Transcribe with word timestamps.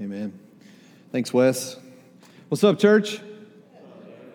Amen. 0.00 0.38
Thanks, 1.10 1.34
Wes. 1.34 1.74
What's 2.48 2.62
up, 2.62 2.78
church? 2.78 3.20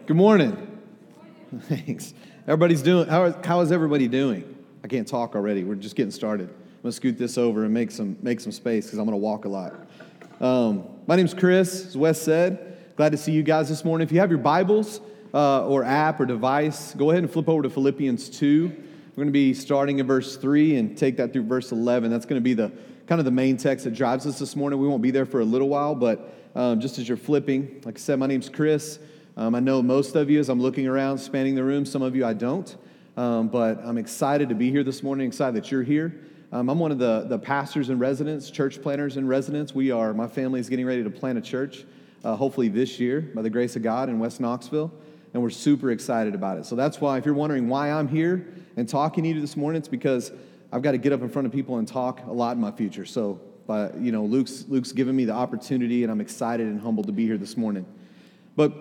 Good 0.05 0.17
morning. 0.17 0.82
Thanks. 1.58 2.13
Everybody's 2.42 2.81
doing, 2.81 3.07
how 3.07 3.23
is, 3.23 3.36
how 3.46 3.62
is 3.62 3.71
everybody 3.71 4.10
doing? 4.10 4.57
I 4.84 4.89
can't 4.89 5.07
talk 5.07 5.36
already. 5.36 5.63
We're 5.63 5.76
just 5.76 5.96
getting 5.96 6.12
started. 6.12 6.49
I'm 6.49 6.81
going 6.81 6.84
to 6.84 6.91
scoot 6.91 7.18
this 7.18 7.38
over 7.38 7.63
and 7.63 7.73
make 7.73 7.91
some, 7.91 8.18
make 8.21 8.41
some 8.41 8.52
space 8.52 8.88
because 8.88 8.99
I'm 8.99 9.05
going 9.05 9.18
to 9.18 9.23
walk 9.23 9.46
a 9.46 9.47
lot. 9.47 9.73
Um, 10.41 10.83
my 11.07 11.15
name's 11.15 11.33
Chris, 11.33 11.85
as 11.85 11.95
Wes 11.95 12.21
said. 12.21 12.77
Glad 12.97 13.13
to 13.13 13.17
see 13.17 13.31
you 13.31 13.41
guys 13.41 13.69
this 13.69 13.85
morning. 13.85 14.05
If 14.05 14.11
you 14.11 14.19
have 14.19 14.31
your 14.31 14.39
Bibles 14.39 14.99
uh, 15.33 15.65
or 15.65 15.85
app 15.85 16.20
or 16.20 16.25
device, 16.25 16.93
go 16.93 17.11
ahead 17.11 17.23
and 17.23 17.31
flip 17.31 17.48
over 17.48 17.63
to 17.63 17.70
Philippians 17.70 18.30
2. 18.31 18.67
We're 18.67 19.16
going 19.16 19.27
to 19.30 19.31
be 19.31 19.53
starting 19.53 19.99
in 19.99 20.07
verse 20.07 20.35
3 20.35 20.75
and 20.75 20.98
take 20.98 21.16
that 21.17 21.31
through 21.31 21.43
verse 21.43 21.71
11. 21.71 22.11
That's 22.11 22.25
going 22.25 22.41
to 22.41 22.43
be 22.43 22.53
the 22.53 22.73
kind 23.08 23.20
of 23.20 23.26
the 23.26 23.31
main 23.31 23.58
text 23.58 23.84
that 23.84 23.94
drives 23.94 24.26
us 24.26 24.40
this 24.40 24.55
morning. 24.55 24.80
We 24.80 24.88
won't 24.88 25.02
be 25.02 25.12
there 25.12 25.26
for 25.26 25.41
a 25.41 25.45
little 25.45 25.70
while, 25.70 25.94
but 25.94 26.34
um, 26.55 26.80
just 26.80 26.98
as 27.00 27.08
you're 27.08 27.18
flipping, 27.18 27.82
like 27.84 27.98
I 27.98 28.00
said, 28.00 28.18
my 28.20 28.27
name's 28.27 28.50
Chris. 28.50 29.00
Um, 29.36 29.55
I 29.55 29.60
know 29.60 29.82
most 29.82 30.16
of 30.16 30.30
you 30.30 30.40
as 30.40 30.50
I'm 30.50 30.62
looking 30.62 30.88
around, 30.88 31.18
spanning 31.18 31.55
the 31.55 31.63
room. 31.63 31.86
Some 31.86 32.02
of 32.02 32.16
you 32.16 32.26
I 32.26 32.34
don't, 32.34 32.76
um, 33.18 33.50
but 33.50 33.80
I'm 33.84 33.98
excited 33.98 34.50
to 34.50 34.55
be 34.55 34.70
here 34.72 34.84
this 34.84 35.04
morning, 35.04 35.27
excited 35.27 35.55
that 35.55 35.72
you're 35.72 35.84
here. 35.84 36.22
Um, 36.52 36.70
I'm 36.70 36.77
one 36.77 36.91
of 36.91 37.00
the, 37.00 37.26
the 37.27 37.40
pastors 37.40 37.90
in 37.90 37.98
residence, 37.98 38.52
church 38.52 38.82
planters 38.82 39.18
in 39.18 39.27
residence. 39.27 39.74
We 39.74 39.90
are, 39.90 40.13
my 40.13 40.27
family 40.27 40.60
is 40.60 40.70
getting 40.70 40.85
ready 40.85 41.04
to 41.04 41.10
plant 41.10 41.38
a 41.38 41.41
church, 41.41 41.84
uh, 42.24 42.35
hopefully 42.35 42.70
this 42.70 42.99
year, 42.99 43.22
by 43.22 43.41
the 43.41 43.49
grace 43.49 43.76
of 43.76 43.82
God, 43.82 44.08
in 44.08 44.20
West 44.20 44.40
Knoxville. 44.40 44.94
And 45.34 45.41
we're 45.41 45.49
super 45.49 45.90
excited 45.90 46.35
about 46.35 46.60
it. 46.60 46.66
So 46.68 46.76
that's 46.76 47.02
why, 47.02 47.18
if 47.18 47.26
you're 47.26 47.34
wondering 47.34 47.68
why 47.68 47.91
I'm 47.91 48.08
here 48.08 48.54
and 48.77 48.88
talking 48.88 49.24
to 49.24 49.30
you 49.32 49.41
this 49.41 49.58
morning, 49.58 49.80
it's 49.80 49.88
because 49.88 50.32
I've 50.73 50.82
got 50.82 50.94
to 50.94 50.98
get 50.98 51.13
up 51.13 51.22
in 51.22 51.30
front 51.30 51.45
of 51.45 51.52
people 51.52 51.77
and 51.77 51.88
talk 51.88 52.26
a 52.26 52.32
lot 52.32 52.55
in 52.55 52.62
my 52.62 52.72
future. 52.72 53.05
So, 53.05 53.40
but, 53.68 53.95
you 54.00 54.12
know, 54.12 54.26
Luke's, 54.26 54.66
Luke's 54.68 54.91
given 54.91 55.16
me 55.16 55.23
the 55.23 55.34
opportunity, 55.34 56.02
and 56.02 56.12
I'm 56.12 56.20
excited 56.20 56.66
and 56.66 56.82
humbled 56.82 57.05
to 57.05 57.13
be 57.13 57.27
here 57.27 57.38
this 57.38 57.55
morning. 57.55 57.86
But 58.55 58.74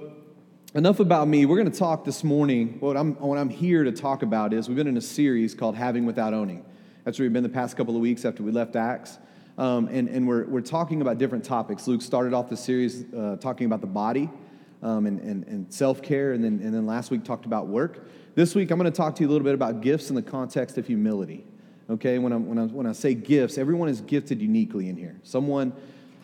enough 0.74 1.00
about 1.00 1.28
me. 1.28 1.44
We're 1.44 1.58
going 1.58 1.70
to 1.70 1.78
talk 1.78 2.06
this 2.06 2.24
morning. 2.24 2.78
What 2.80 2.96
I'm, 2.96 3.14
what 3.16 3.36
I'm 3.36 3.50
here 3.50 3.84
to 3.84 3.92
talk 3.92 4.22
about 4.22 4.54
is 4.54 4.68
we've 4.68 4.76
been 4.76 4.86
in 4.86 4.96
a 4.96 5.02
series 5.02 5.54
called 5.54 5.76
Having 5.76 6.06
Without 6.06 6.32
Owning. 6.32 6.64
That's 7.04 7.18
where 7.18 7.26
we've 7.26 7.32
been 7.34 7.42
the 7.42 7.50
past 7.50 7.76
couple 7.76 7.94
of 7.94 8.00
weeks 8.00 8.24
after 8.24 8.42
we 8.42 8.52
left 8.52 8.74
Acts. 8.74 9.18
Um, 9.58 9.86
and 9.88 10.08
and 10.08 10.26
we're, 10.26 10.46
we're 10.46 10.62
talking 10.62 11.02
about 11.02 11.18
different 11.18 11.44
topics. 11.44 11.86
Luke 11.86 12.00
started 12.00 12.32
off 12.32 12.48
the 12.48 12.56
series 12.56 13.04
uh, 13.12 13.36
talking 13.38 13.66
about 13.66 13.82
the 13.82 13.86
body 13.86 14.30
um, 14.82 15.04
and, 15.04 15.20
and, 15.20 15.46
and 15.46 15.70
self 15.70 16.00
care, 16.00 16.32
and 16.32 16.42
then, 16.42 16.58
and 16.64 16.72
then 16.72 16.86
last 16.86 17.10
week 17.10 17.22
talked 17.22 17.44
about 17.44 17.66
work. 17.66 18.08
This 18.34 18.54
week, 18.54 18.70
I'm 18.70 18.78
going 18.78 18.90
to 18.90 18.96
talk 18.96 19.14
to 19.16 19.22
you 19.22 19.28
a 19.28 19.30
little 19.30 19.44
bit 19.44 19.52
about 19.52 19.82
gifts 19.82 20.08
in 20.08 20.16
the 20.16 20.22
context 20.22 20.78
of 20.78 20.86
humility. 20.86 21.44
Okay, 21.92 22.18
when 22.18 22.32
I, 22.32 22.36
when, 22.36 22.58
I, 22.58 22.64
when 22.64 22.86
I 22.86 22.92
say 22.92 23.12
gifts, 23.12 23.58
everyone 23.58 23.90
is 23.90 24.00
gifted 24.00 24.40
uniquely 24.40 24.88
in 24.88 24.96
here. 24.96 25.20
Someone, 25.24 25.74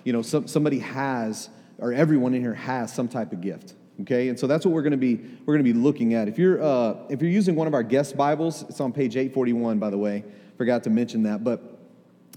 you 0.03 0.15
know, 0.15 0.23
some, 0.23 0.49
somebody 0.49 0.79
has, 0.79 1.51
or 1.77 1.93
everyone 1.93 2.33
in 2.33 2.41
here 2.41 2.55
has 2.55 2.91
some 2.93 3.07
type 3.07 3.33
of 3.33 3.43
gift. 3.43 3.75
Okay, 4.01 4.31
and 4.31 4.39
so 4.39 4.47
that's 4.47 4.65
what 4.65 4.73
we're 4.73 4.83
going 4.83 4.93
to 4.93 4.97
be 4.97 5.17
we're 5.45 5.55
going 5.55 5.65
to 5.65 5.73
be 5.73 5.79
looking 5.79 6.15
at. 6.15 6.27
If 6.27 6.39
you're 6.39 6.63
uh, 6.63 6.95
if 7.11 7.21
you're 7.21 7.31
using 7.31 7.55
one 7.55 7.67
of 7.67 7.75
our 7.75 7.83
guest 7.83 8.17
Bibles, 8.17 8.63
it's 8.63 8.81
on 8.81 8.93
page 8.93 9.17
841, 9.17 9.79
by 9.79 9.91
the 9.91 9.99
way. 9.99 10.25
Forgot 10.57 10.85
to 10.85 10.91
mention 10.91 11.25
that. 11.25 11.45
But 11.45 11.79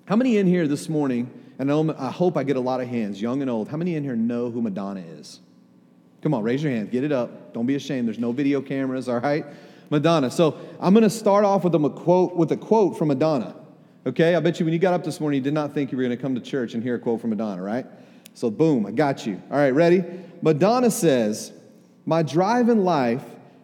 how 0.06 0.16
many 0.16 0.38
in 0.38 0.46
here 0.48 0.68
this 0.68 0.90
morning? 0.90 1.32
And 1.58 1.72
I 1.72 2.10
hope 2.10 2.38
I 2.38 2.44
get 2.44 2.56
a 2.56 2.60
lot 2.62 2.82
of 2.82 2.88
hands, 2.88 3.22
young 3.22 3.42
and 3.42 3.50
old. 3.50 3.70
How 3.70 3.78
many 3.78 3.96
in 3.96 4.04
here 4.04 4.16
know 4.16 4.50
who 4.50 4.64
Madonna 4.64 5.02
is? 5.02 5.40
Come 6.24 6.34
on, 6.34 6.42
raise 6.42 6.64
your 6.64 6.72
hand. 6.72 6.90
Get 6.90 7.04
it 7.04 7.12
up. 7.12 7.54
Don't 7.54 7.68
be 7.68 7.76
ashamed. 7.76 8.08
There's 8.08 8.18
no 8.18 8.32
video 8.32 8.62
cameras. 8.62 9.08
All 9.08 9.20
right. 9.20 9.46
Madonna. 9.92 10.32
So 10.32 10.58
I'm 10.80 10.94
going 10.94 11.04
to 11.04 11.10
start 11.10 11.46
off 11.46 11.64
with 11.64 11.76
a 11.76 11.90
quote 11.90 12.36
with 12.36 12.52
a 12.52 12.58
quote 12.58 12.98
from 12.98 13.10
Madonna. 13.10 13.56
Okay, 14.08 14.34
I 14.34 14.40
bet 14.40 14.60
you 14.60 14.66
when 14.66 14.74
you 14.74 14.80
got 14.80 14.96
up 14.96 15.04
this 15.04 15.20
morning, 15.20 15.38
you 15.38 15.44
did 15.44 15.54
not 15.54 15.74
think 15.74 15.92
you 15.92 15.98
were 15.98 16.04
going 16.04 16.18
to 16.18 16.22
come 16.22 16.34
to 16.34 16.42
church 16.42 16.74
and 16.74 16.82
hear 16.82 16.96
a 16.96 17.00
quote 17.00 17.22
from 17.22 17.30
Madonna, 17.30 17.62
right? 17.62 17.86
So 18.34 18.50
boom, 18.50 18.88
I 18.88 18.92
got 18.92 19.28
you. 19.28 19.40
All 19.52 19.58
right, 19.58 19.70
ready? 19.70 20.04
Madonna 20.42 20.90
says, 20.90 21.52
"My 22.06 22.24
drive 22.24 22.70
in 22.70 22.84
life 22.84 23.24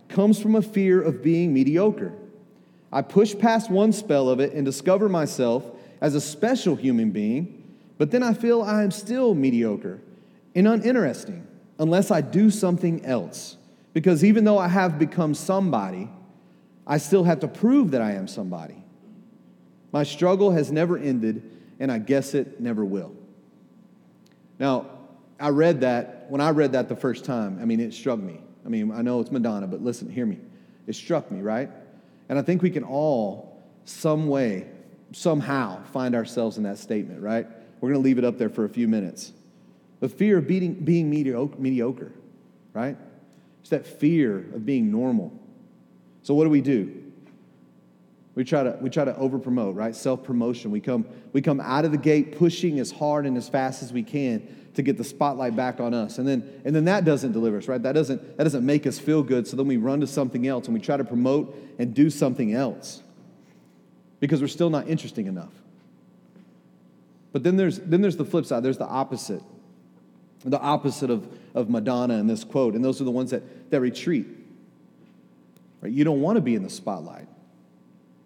comes 0.09 0.39
from 0.39 0.55
a 0.55 0.61
fear 0.61 1.02
of 1.02 1.23
being 1.23 1.53
mediocre. 1.53 2.14
I 2.92 3.02
push 3.02 3.36
past 3.37 3.71
one 3.71 3.92
spell 3.92 4.30
of 4.30 4.39
it 4.39 4.54
and 4.54 4.64
discover 4.66 5.10
myself 5.10 5.64
as 6.02 6.14
a 6.14 6.21
special 6.21 6.76
human 6.76 7.11
being, 7.11 7.64
but 7.98 8.11
then 8.11 8.21
I 8.21 8.33
feel 8.33 8.61
I 8.61 8.83
am 8.83 8.92
still 8.92 9.33
mediocre 9.33 9.99
and 10.55 10.67
uninteresting 10.67 11.48
unless 11.80 12.11
I 12.11 12.21
do 12.21 12.49
something 12.49 13.04
else. 13.05 13.58
Because 13.93 14.23
even 14.23 14.43
though 14.43 14.58
I 14.58 14.67
have 14.67 14.99
become 14.99 15.33
somebody, 15.33 16.10
I 16.87 16.98
still 16.98 17.25
have 17.25 17.42
to 17.42 17.48
prove 17.48 17.92
that 17.92 18.02
I 18.02 18.14
am 18.14 18.27
somebody. 18.27 18.81
My 19.92 20.03
struggle 20.03 20.52
has 20.52 20.71
never 20.71 20.98
ended, 20.98 21.43
and 21.80 21.92
I 21.92 21.99
guess 21.99 22.33
it 22.33 22.61
never 22.61 22.86
will. 22.86 23.14
Now, 24.58 24.87
I 25.39 25.49
read 25.49 25.81
that, 25.81 26.25
when 26.30 26.42
I 26.42 26.49
read 26.52 26.71
that 26.71 26.89
the 26.89 26.95
first 26.95 27.25
time, 27.25 27.59
I 27.61 27.65
mean, 27.65 27.80
it 27.80 27.93
struck 27.93 28.20
me. 28.20 28.39
I 28.65 28.70
mean, 28.70 28.92
I 28.92 29.02
know 29.02 29.20
it's 29.20 29.31
Madonna, 29.31 29.67
but 29.67 29.83
listen, 29.83 30.09
hear 30.09 30.25
me. 30.25 30.39
It 30.87 30.95
struck 30.95 31.30
me, 31.30 31.42
right? 31.42 31.70
And 32.30 32.39
I 32.39 32.42
think 32.42 32.61
we 32.61 32.70
can 32.70 32.83
all, 32.83 33.61
some 33.86 34.27
way, 34.27 34.67
somehow, 35.11 35.83
find 35.93 36.15
ourselves 36.15 36.58
in 36.58 36.64
that 36.64 36.77
statement, 36.77 37.21
right? 37.21 37.48
We're 37.80 37.89
going 37.89 38.02
to 38.02 38.05
leave 38.05 38.17
it 38.17 38.23
up 38.23 38.37
there 38.37 38.49
for 38.49 38.65
a 38.65 38.69
few 38.69 38.87
minutes. 38.87 39.33
The 39.99 40.09
fear 40.09 40.37
of 40.37 40.48
being, 40.48 40.73
being 40.73 41.09
mediocre, 41.09 41.58
mediocre, 41.58 42.11
right? 42.73 42.98
It's 43.61 43.69
that 43.69 43.86
fear 43.86 44.39
of 44.54 44.65
being 44.65 44.92
normal. 44.92 45.37
So 46.23 46.33
what 46.33 46.44
do 46.44 46.50
we 46.50 46.61
do? 46.61 47.08
We 48.38 48.44
try 48.44 48.61
to 48.61 48.78
we 48.80 48.92
try 48.92 49.04
to 49.04 49.17
over 49.17 49.39
promote, 49.39 49.76
right? 49.76 49.95
Self 49.95 50.23
promotion. 50.23 50.70
We 50.70 50.80
come 50.80 51.08
we 51.33 51.42
come 51.42 51.60
out 51.60 51.86
of 51.86 51.92
the 51.92 51.98
gate 51.98 52.38
pushing 52.38 52.80
as 52.80 52.92
hard 52.92 53.26
and 53.26 53.36
as 53.36 53.50
fast 53.50 53.82
as 53.82 53.92
we 53.92 54.04
can 54.04 54.48
to 54.76 54.83
get 54.83 54.95
the 54.95 55.04
spotlight 55.04 55.55
back 55.55 55.80
on 55.80 55.95
us, 55.95 56.20
and 56.20 56.28
then 56.28 56.61
and 56.64 56.76
then 56.76 56.86
that 56.86 57.04
doesn't 57.04 57.32
deliver 57.32 57.58
us, 57.58 57.67
right? 57.67 57.82
That 57.82 57.94
doesn't 57.94 58.38
that 58.38 58.44
doesn't 58.44 58.64
make 58.64 58.86
us 58.86 59.00
feel 59.00 59.23
good. 59.23 59.48
So 59.48 59.58
then 59.58 59.66
we 59.66 59.78
run 59.78 60.02
to 60.02 60.08
something 60.08 60.45
else 60.45 60.67
and 60.67 60.76
we 60.76 60.80
try 60.80 60.98
to 60.98 61.04
promote 61.04 61.58
and 61.80 61.95
do 61.95 62.11
something 62.11 62.54
else 62.54 63.02
because 64.20 64.39
we're 64.39 64.48
still 64.48 64.70
not 64.70 64.88
interesting 64.88 65.26
enough. 65.26 65.54
But 67.32 67.42
then 67.42 67.58
there's 67.58 67.80
then 67.80 68.02
there's 68.02 68.17
the 68.17 68.26
flip 68.26 68.45
side. 68.45 68.61
There's 68.61 68.78
the 68.78 68.86
opposite, 68.86 69.42
the 70.45 70.60
opposite 70.60 71.10
of 71.10 71.28
of 71.55 71.72
Madonna 71.72 72.20
in 72.20 72.28
this 72.28 72.44
quote, 72.44 72.76
and 72.76 72.86
those 72.86 73.02
are 73.02 73.04
the 73.04 73.10
ones 73.10 73.32
that 73.32 73.72
that 73.72 73.82
retreat. 73.82 74.28
Right? 75.82 75.92
You 75.92 76.04
don't 76.04 76.21
want 76.21 76.38
to 76.38 76.42
be 76.42 76.55
in 76.55 76.64
the 76.64 76.70
spotlight. 76.70 77.27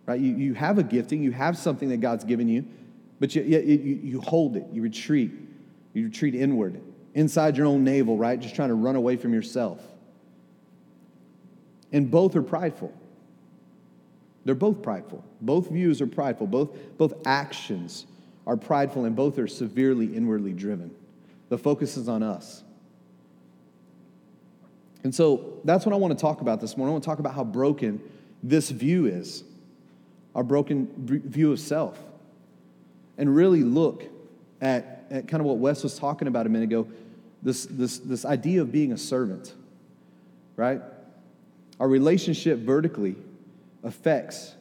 Right? 0.06 0.20
You, 0.20 0.36
you 0.36 0.54
have 0.54 0.78
a 0.78 0.84
gifting, 0.84 1.24
you 1.24 1.32
have 1.32 1.58
something 1.58 1.90
that 1.90 1.98
God's 1.98 2.24
given 2.24 2.48
you, 2.48 2.66
but 3.20 3.36
you, 3.36 3.44
you, 3.44 4.00
you 4.04 4.22
hold 4.22 4.56
it, 4.56 4.66
you 4.72 4.82
retreat. 4.82 5.32
You 5.94 6.06
retreat 6.06 6.36
inward, 6.36 6.82
inside 7.14 7.58
your 7.58 7.66
own 7.66 7.84
navel, 7.84 8.18
right? 8.18 8.40
Just 8.40 8.56
trying 8.56 8.70
to 8.70 8.76
run 8.76 8.96
away 8.96 9.18
from 9.18 9.34
yourself. 9.34 9.82
And 11.92 12.10
both 12.10 12.36
are 12.38 12.42
prideful. 12.42 12.94
They're 14.46 14.56
both 14.56 14.82
prideful. 14.82 15.24
Both 15.42 15.70
views 15.70 16.02
are 16.02 16.08
prideful. 16.08 16.48
Both, 16.48 16.98
both 16.98 17.14
actions 17.28 18.06
are 18.48 18.56
prideful, 18.56 19.06
and 19.06 19.16
both 19.16 19.38
are 19.38 19.48
severely 19.48 20.16
inwardly 20.16 20.54
driven. 20.54 20.96
The 21.50 21.58
focus 21.58 21.98
is 21.98 22.08
on 22.08 22.24
us. 22.24 22.64
And 25.04 25.14
so 25.14 25.60
that's 25.64 25.86
what 25.86 25.94
I 25.94 25.98
want 25.98 26.18
to 26.18 26.22
talk 26.22 26.42
about 26.42 26.62
this 26.62 26.78
morning. 26.78 26.92
I 26.92 26.94
want 26.94 27.04
to 27.04 27.10
talk 27.10 27.20
about 27.20 27.34
how 27.34 27.44
broken 27.44 28.02
this 28.44 28.70
view 28.70 29.06
is 29.06 29.44
our 30.34 30.44
broken 30.44 30.88
view 30.98 31.52
of 31.52 31.60
self. 31.60 32.00
And 33.18 33.36
really 33.36 33.64
look 33.64 34.06
at, 34.62 35.06
at 35.12 35.28
kind 35.28 35.42
of 35.42 35.48
what 35.48 35.58
Wes 35.58 35.84
was 35.84 35.98
talking 35.98 36.28
about 36.28 36.46
a 36.46 36.50
minute 36.50 36.66
ago 36.66 36.88
this, 37.44 37.66
this, 37.66 37.98
this 38.00 38.24
idea 38.24 38.62
of 38.62 38.72
being 38.72 38.92
a 38.92 38.98
servant, 38.98 39.54
right? 40.56 40.82
Our 41.80 41.88
relationship 41.88 42.60
vertically 42.60 43.16
affects 43.84 44.54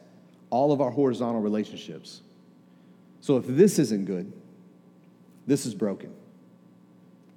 all 0.49 0.71
of 0.71 0.81
our 0.81 0.89
horizontal 0.89 1.41
relationships. 1.41 2.21
So 3.21 3.37
if 3.37 3.45
this 3.47 3.77
isn't 3.77 4.05
good, 4.05 4.31
this 5.45 5.65
is 5.65 5.75
broken, 5.75 6.11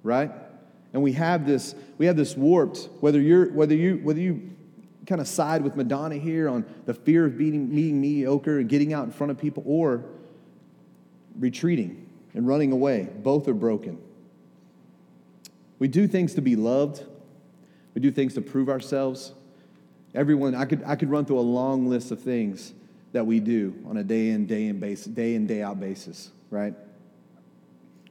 right? 0.02 0.30
And 0.94 1.02
we 1.02 1.12
have 1.12 1.44
this, 1.44 1.74
we 1.98 2.06
have 2.06 2.16
this 2.16 2.36
warped, 2.36 2.88
whether 3.00 3.20
you're, 3.20 3.52
whether 3.52 3.74
you, 3.74 4.00
whether 4.02 4.20
you 4.20 4.50
kind 5.06 5.20
of 5.20 5.26
side 5.26 5.62
with 5.62 5.76
Madonna 5.76 6.14
here 6.14 6.48
on 6.48 6.64
the 6.86 6.94
fear 6.94 7.26
of 7.26 7.36
being, 7.36 7.66
being 7.66 8.00
mediocre 8.00 8.60
and 8.60 8.68
getting 8.68 8.92
out 8.94 9.04
in 9.04 9.10
front 9.10 9.32
of 9.32 9.36
people 9.36 9.64
or 9.66 10.04
retreating 11.38 12.06
and 12.32 12.46
running 12.46 12.70
away. 12.72 13.08
Both 13.22 13.48
are 13.48 13.54
broken. 13.54 13.98
We 15.80 15.88
do 15.88 16.06
things 16.06 16.34
to 16.34 16.40
be 16.40 16.54
loved. 16.54 17.04
We 17.94 18.00
do 18.00 18.12
things 18.12 18.34
to 18.34 18.40
prove 18.40 18.68
ourselves. 18.68 19.34
Everyone, 20.14 20.54
I 20.54 20.64
could, 20.64 20.84
I 20.86 20.94
could 20.94 21.10
run 21.10 21.24
through 21.24 21.40
a 21.40 21.40
long 21.40 21.88
list 21.88 22.12
of 22.12 22.20
things 22.20 22.72
that 23.12 23.26
we 23.26 23.40
do 23.40 23.74
on 23.86 23.96
a 23.96 24.04
day 24.04 24.28
in, 24.28 24.46
day 24.46 24.66
in 24.66 24.78
basis, 24.78 25.06
day 25.06 25.34
in, 25.34 25.48
day 25.48 25.60
out 25.60 25.80
basis, 25.80 26.30
right? 26.50 26.74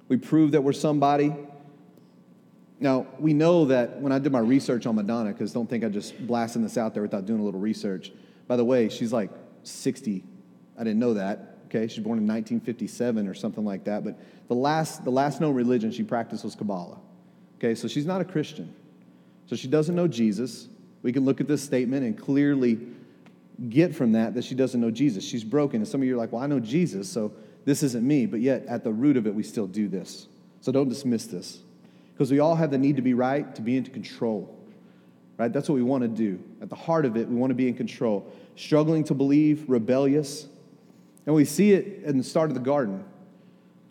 We 0.10 0.18
prove 0.18 0.52
that 0.52 0.62
we're 0.62 0.74
somebody. 0.74 1.34
Now, 2.84 3.08
we 3.18 3.34
know 3.34 3.64
that 3.66 4.02
when 4.02 4.12
I 4.12 4.20
did 4.20 4.34
my 4.34 4.40
research 4.40 4.86
on 4.86 4.96
Madonna, 4.96 5.32
because 5.32 5.54
don't 5.54 5.70
think 5.70 5.86
I 5.86 5.90
just 5.90 6.28
blasting 6.28 6.62
this 6.64 6.78
out 6.78 6.94
there 6.94 7.02
without 7.02 7.26
doing 7.26 7.40
a 7.40 7.44
little 7.44 7.62
research. 7.62 8.12
By 8.46 8.58
the 8.58 8.66
way, 8.66 8.90
she's 8.90 9.14
like 9.14 9.32
60. 9.64 10.22
I 10.78 10.84
didn't 10.84 11.00
know 11.00 11.14
that, 11.14 11.54
Okay, 11.74 11.88
she's 11.88 12.04
born 12.04 12.20
in 12.20 12.28
1957 12.28 13.28
or 13.28 13.34
something 13.34 13.66
like 13.66 13.86
that. 13.86 14.04
But 14.04 14.20
the 14.48 14.54
last, 14.54 15.04
the 15.04 15.10
last 15.10 15.42
known 15.42 15.56
religion 15.56 15.92
she 15.92 16.04
practiced 16.04 16.44
was 16.44 16.54
Kabbalah. 16.54 17.00
Okay, 17.58 17.74
so 17.74 17.88
she's 17.88 18.06
not 18.06 18.22
a 18.22 18.26
Christian. 18.26 18.76
So 19.48 19.56
she 19.56 19.68
doesn't 19.68 19.96
know 19.96 20.08
Jesus. 20.08 20.68
We 21.02 21.12
can 21.12 21.26
look 21.26 21.42
at 21.42 21.48
this 21.48 21.64
statement 21.64 22.06
and 22.06 22.16
clearly 22.16 22.80
get 23.70 23.96
from 23.96 24.12
that 24.12 24.36
that 24.36 24.44
she 24.44 24.54
doesn't 24.54 24.80
know 24.80 24.92
Jesus. 24.92 25.24
She's 25.24 25.44
broken. 25.44 25.78
And 25.78 25.88
some 25.88 26.02
of 26.02 26.08
you 26.08 26.14
are 26.14 26.18
like, 26.18 26.32
well, 26.32 26.44
I 26.44 26.48
know 26.48 26.60
Jesus, 26.60 27.10
so 27.10 27.34
this 27.66 27.82
isn't 27.82 28.06
me. 28.06 28.28
But 28.28 28.42
yet, 28.42 28.66
at 28.68 28.84
the 28.84 28.92
root 28.92 29.18
of 29.18 29.26
it, 29.26 29.34
we 29.34 29.42
still 29.42 29.68
do 29.68 29.88
this. 29.88 30.28
So 30.62 30.72
don't 30.72 30.90
dismiss 30.90 31.26
this. 31.26 31.60
Because 32.14 32.32
we 32.32 32.40
all 32.40 32.56
have 32.56 32.72
the 32.72 32.78
need 32.78 32.96
to 32.98 33.02
be 33.02 33.14
right, 33.14 33.54
to 33.56 33.62
be 33.62 33.76
into 33.76 33.92
control. 33.92 34.56
Right? 35.38 35.52
That's 35.52 35.68
what 35.68 35.76
we 35.76 35.84
want 35.84 36.04
to 36.04 36.08
do. 36.08 36.42
At 36.62 36.70
the 36.70 36.76
heart 36.76 37.06
of 37.06 37.18
it, 37.18 37.28
we 37.28 37.36
want 37.36 37.52
to 37.52 37.56
be 37.56 37.68
in 37.68 37.74
control. 37.74 38.32
Struggling 38.56 39.04
to 39.06 39.14
believe, 39.14 39.66
rebellious. 39.68 40.48
And 41.26 41.34
we 41.34 41.46
see 41.46 41.74
it 41.74 42.04
in 42.04 42.18
the 42.18 42.24
start 42.24 42.50
of 42.50 42.54
the 42.54 42.62
garden. 42.62 43.04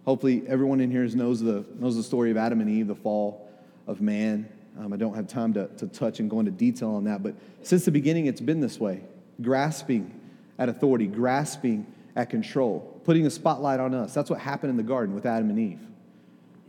Hopefully, 0.05 0.43
everyone 0.47 0.81
in 0.81 0.91
here 0.91 1.05
knows 1.07 1.41
the, 1.41 1.65
knows 1.79 1.97
the 1.97 2.03
story 2.03 2.31
of 2.31 2.37
Adam 2.37 2.61
and 2.61 2.71
Eve, 2.71 2.87
the 2.89 2.95
fall 2.95 3.49
of 3.87 4.01
man. 4.01 4.49
Um, 4.79 4.93
I 4.93 4.97
don't 4.97 5.15
have 5.15 5.27
time 5.27 5.53
to, 5.55 5.69
to 5.69 5.87
touch 5.87 6.21
and 6.21 6.31
go 6.31 6.41
into 6.41 6.51
detail 6.51 6.95
on 6.95 7.05
that, 7.05 7.23
but 7.23 7.35
since 7.63 7.85
the 7.85 7.91
beginning, 7.91 8.27
it's 8.27 8.41
been 8.41 8.61
this 8.61 8.81
way 8.81 9.03
grasping 9.41 10.19
at 10.59 10.69
authority, 10.69 11.07
grasping 11.07 11.87
at 12.17 12.31
control, 12.31 13.01
putting 13.05 13.27
a 13.27 13.31
spotlight 13.31 13.81
on 13.81 13.95
us. 13.95 14.15
That's 14.15 14.31
what 14.31 14.39
happened 14.39 14.71
in 14.71 14.77
the 14.77 14.83
garden 14.83 15.15
with 15.15 15.27
Adam 15.27 15.51
and 15.51 15.59
Eve, 15.59 15.81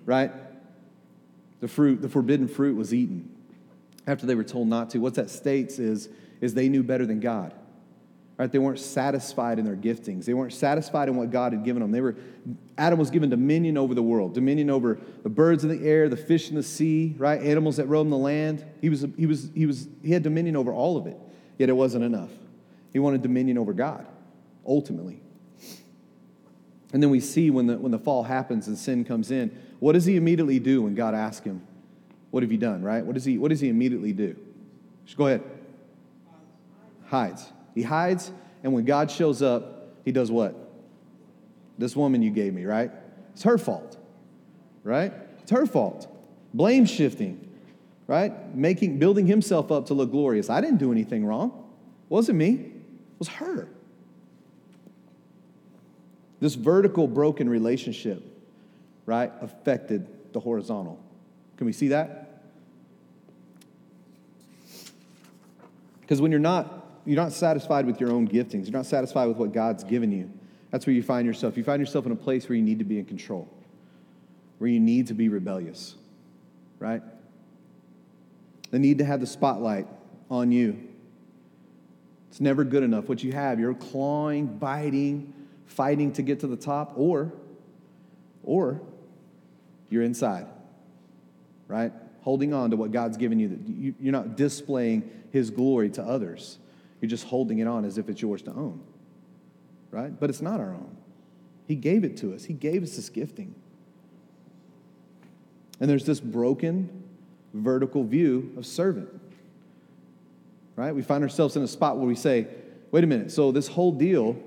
right? 0.06 0.32
The 1.63 1.69
fruit, 1.69 2.01
the 2.01 2.10
forbidden 2.10 2.50
fruit 2.50 2.75
was 2.75 2.94
eaten 2.94 3.33
after 4.06 4.25
they 4.25 4.36
were 4.36 4.44
told 4.44 4.68
not 4.68 4.89
to. 4.89 4.98
What 4.98 5.13
that 5.13 5.30
states 5.30 5.80
is, 5.80 6.10
is 6.42 6.54
they 6.54 6.68
knew 6.68 6.83
better 6.83 7.06
than 7.06 7.21
God. 7.21 7.54
Right? 8.36 8.51
They 8.51 8.60
weren't 8.60 8.80
satisfied 8.80 9.60
in 9.60 9.63
their 9.63 9.77
giftings. 9.77 10.25
They 10.25 10.33
weren't 10.33 10.51
satisfied 10.51 11.07
in 11.07 11.15
what 11.15 11.31
God 11.31 11.54
had 11.54 11.63
given 11.63 11.81
them. 11.81 11.94
They 11.94 12.01
were, 12.01 12.18
Adam 12.77 13.00
was 13.00 13.10
given 13.10 13.30
dominion 13.30 13.77
over 13.77 13.94
the 13.94 14.04
world, 14.04 14.33
dominion 14.33 14.69
over 14.69 15.00
the 15.24 15.30
birds 15.30 15.63
in 15.63 15.69
the 15.69 15.88
air, 15.88 16.10
the 16.10 16.18
fish 16.18 16.50
in 16.50 16.56
the 16.56 16.63
sea, 16.63 17.15
right? 17.18 17.42
Animals 17.42 17.77
that 17.77 17.88
roam 17.88 18.10
the 18.10 18.18
land. 18.18 18.65
He 18.81 18.89
was, 18.89 19.07
he 19.15 19.25
was, 19.25 19.50
he 19.56 19.65
was, 19.65 19.88
he 20.04 20.12
had 20.12 20.21
dominion 20.21 20.57
over 20.57 20.74
all 20.74 20.98
of 20.98 21.07
it. 21.07 21.18
Yet 21.57 21.69
it 21.69 21.77
wasn't 21.77 22.04
enough. 22.04 22.31
He 22.92 23.00
wanted 23.00 23.21
dominion 23.21 23.57
over 23.57 23.71
God, 23.71 24.06
ultimately. 24.68 25.21
And 26.92 27.01
then 27.01 27.10
we 27.10 27.21
see 27.21 27.50
when 27.50 27.68
the, 27.68 27.77
when 27.77 27.94
the 27.94 28.00
fall 28.00 28.24
happens 28.24 28.68
and 28.68 28.77
sin 28.77 29.06
comes 29.06 29.31
in, 29.31 29.57
what 29.84 29.92
does 29.92 30.06
he 30.06 30.16
immediately 30.16 30.60
do 30.60 30.84
when 30.84 30.96
God 30.96 31.14
asks 31.14 31.46
him, 31.46 31.62
What 32.32 32.42
have 32.42 32.54
you 32.54 32.58
done, 32.58 32.84
right? 32.84 33.06
What 33.06 33.16
does 33.16 33.26
he, 33.26 33.38
what 33.38 33.50
does 33.50 33.60
he 33.60 33.68
immediately 33.68 34.14
do? 34.14 34.34
Just 35.04 35.18
go 35.18 35.28
ahead. 35.28 35.44
Hides. 37.08 37.52
He 37.76 37.84
hides, 37.84 38.32
and 38.64 38.72
when 38.72 38.86
God 38.86 39.12
shows 39.12 39.42
up, 39.42 39.90
he 40.06 40.14
does 40.14 40.32
what? 40.32 40.56
This 41.78 41.98
woman 41.98 42.22
you 42.22 42.32
gave 42.32 42.54
me, 42.54 42.64
right? 42.64 42.92
It's 43.34 43.44
her 43.44 43.58
fault, 43.58 43.98
right? 44.86 45.12
It's 45.42 45.52
her 45.52 45.66
fault. 45.66 46.08
Blame 46.54 46.86
shifting, 46.86 47.46
right? 48.08 48.56
Making, 48.56 49.00
building 49.00 49.28
himself 49.28 49.70
up 49.70 49.88
to 49.88 49.94
look 49.94 50.12
glorious. 50.12 50.50
I 50.50 50.62
didn't 50.62 50.78
do 50.78 50.94
anything 50.94 51.26
wrong. 51.26 51.50
It 52.10 52.14
wasn't 52.14 52.38
me. 52.38 52.54
It 52.54 53.20
was 53.20 53.28
her. 53.28 53.68
This 56.40 56.56
vertical 56.56 57.06
broken 57.06 57.50
relationship, 57.50 58.33
right, 59.06 59.32
affected 59.42 60.08
the 60.34 60.40
horizontal. 60.40 61.00
Can 61.58 61.66
we 61.66 61.74
see 61.74 61.90
that? 61.90 62.42
Because 66.02 66.22
when 66.22 66.32
you're 66.32 66.40
not 66.40 66.84
you're 67.06 67.22
not 67.22 67.34
satisfied 67.34 67.86
with 67.86 68.00
your 68.00 68.12
own 68.12 68.28
giftings. 68.28 68.66
You're 68.66 68.78
not 68.78 68.86
satisfied 68.86 69.28
with 69.28 69.38
what 69.38 69.52
God's 69.52 69.84
given 69.84 70.12
you. 70.12 70.32
That's 70.72 70.88
where 70.88 70.94
you 70.94 71.04
find 71.04 71.28
yourself. 71.28 71.58
You 71.58 71.64
find 71.64 71.80
yourself 71.80 72.06
in 72.06 72.12
a 72.12 72.16
place 72.16 72.48
where 72.48 72.56
you 72.56 72.62
need 72.62 72.80
to 72.80 72.86
be 72.86 72.98
in 72.98 73.06
control, 73.06 73.48
where 74.58 74.70
you 74.70 74.80
need 74.80 75.08
to 75.08 75.14
be 75.14 75.30
rebellious, 75.30 75.96
right? 76.80 77.02
The 78.72 78.80
need 78.80 78.98
to 79.00 79.06
have 79.06 79.20
the 79.20 79.28
spotlight 79.28 79.88
on 80.32 80.52
you. 80.52 80.80
It's 82.30 82.42
never 82.42 82.64
good 82.64 82.82
enough. 82.82 83.08
What 83.08 83.24
you 83.24 83.34
have, 83.34 83.60
you're 83.60 83.76
clawing, 83.76 84.48
biting, 84.48 85.34
fighting 85.68 86.12
to 86.14 86.24
get 86.24 86.40
to 86.40 86.48
the 86.48 86.56
top, 86.56 86.94
or, 86.96 87.32
or 88.44 88.82
you're 89.94 90.04
inside, 90.04 90.48
right? 91.68 91.94
Holding 92.22 92.54
on 92.54 92.72
to 92.72 92.75
what 92.75 92.92
God's 92.92 93.18
given 93.18 93.40
you. 93.40 93.50
That 93.50 93.95
you're 94.01 94.12
not 94.12 94.36
displaying 94.36 95.10
His 95.31 95.50
glory 95.50 95.90
to 95.92 96.04
others. 96.04 96.57
You're 97.00 97.10
just 97.10 97.25
holding 97.25 97.60
it 97.60 97.68
on 97.68 97.86
as 97.86 97.98
if 97.98 98.10
it's 98.10 98.22
yours 98.22 98.42
to 98.44 98.51
own, 98.51 98.81
right? 99.92 100.18
But 100.19 100.30
it's 100.30 100.42
not 100.42 100.60
our 100.60 100.72
own. 100.72 100.98
He 101.68 101.75
gave 101.75 102.04
it 102.04 102.18
to 102.18 102.34
us, 102.34 102.45
He 102.45 102.54
gave 102.54 102.84
us 102.84 102.95
this 102.95 103.10
gifting. 103.10 103.56
And 105.80 105.90
there's 105.90 106.06
this 106.06 106.19
broken 106.19 107.04
vertical 107.54 108.04
view 108.04 108.54
of 108.57 108.66
servant, 108.66 109.10
right? 110.75 110.94
We 110.94 111.01
find 111.01 111.24
ourselves 111.24 111.56
in 111.56 111.63
a 111.63 111.68
spot 111.68 111.98
where 111.98 112.07
we 112.07 112.16
say, 112.16 112.48
wait 112.92 113.04
a 113.04 113.07
minute, 113.07 113.31
so 113.31 113.51
this 113.51 113.68
whole 113.68 113.92
deal 113.92 114.38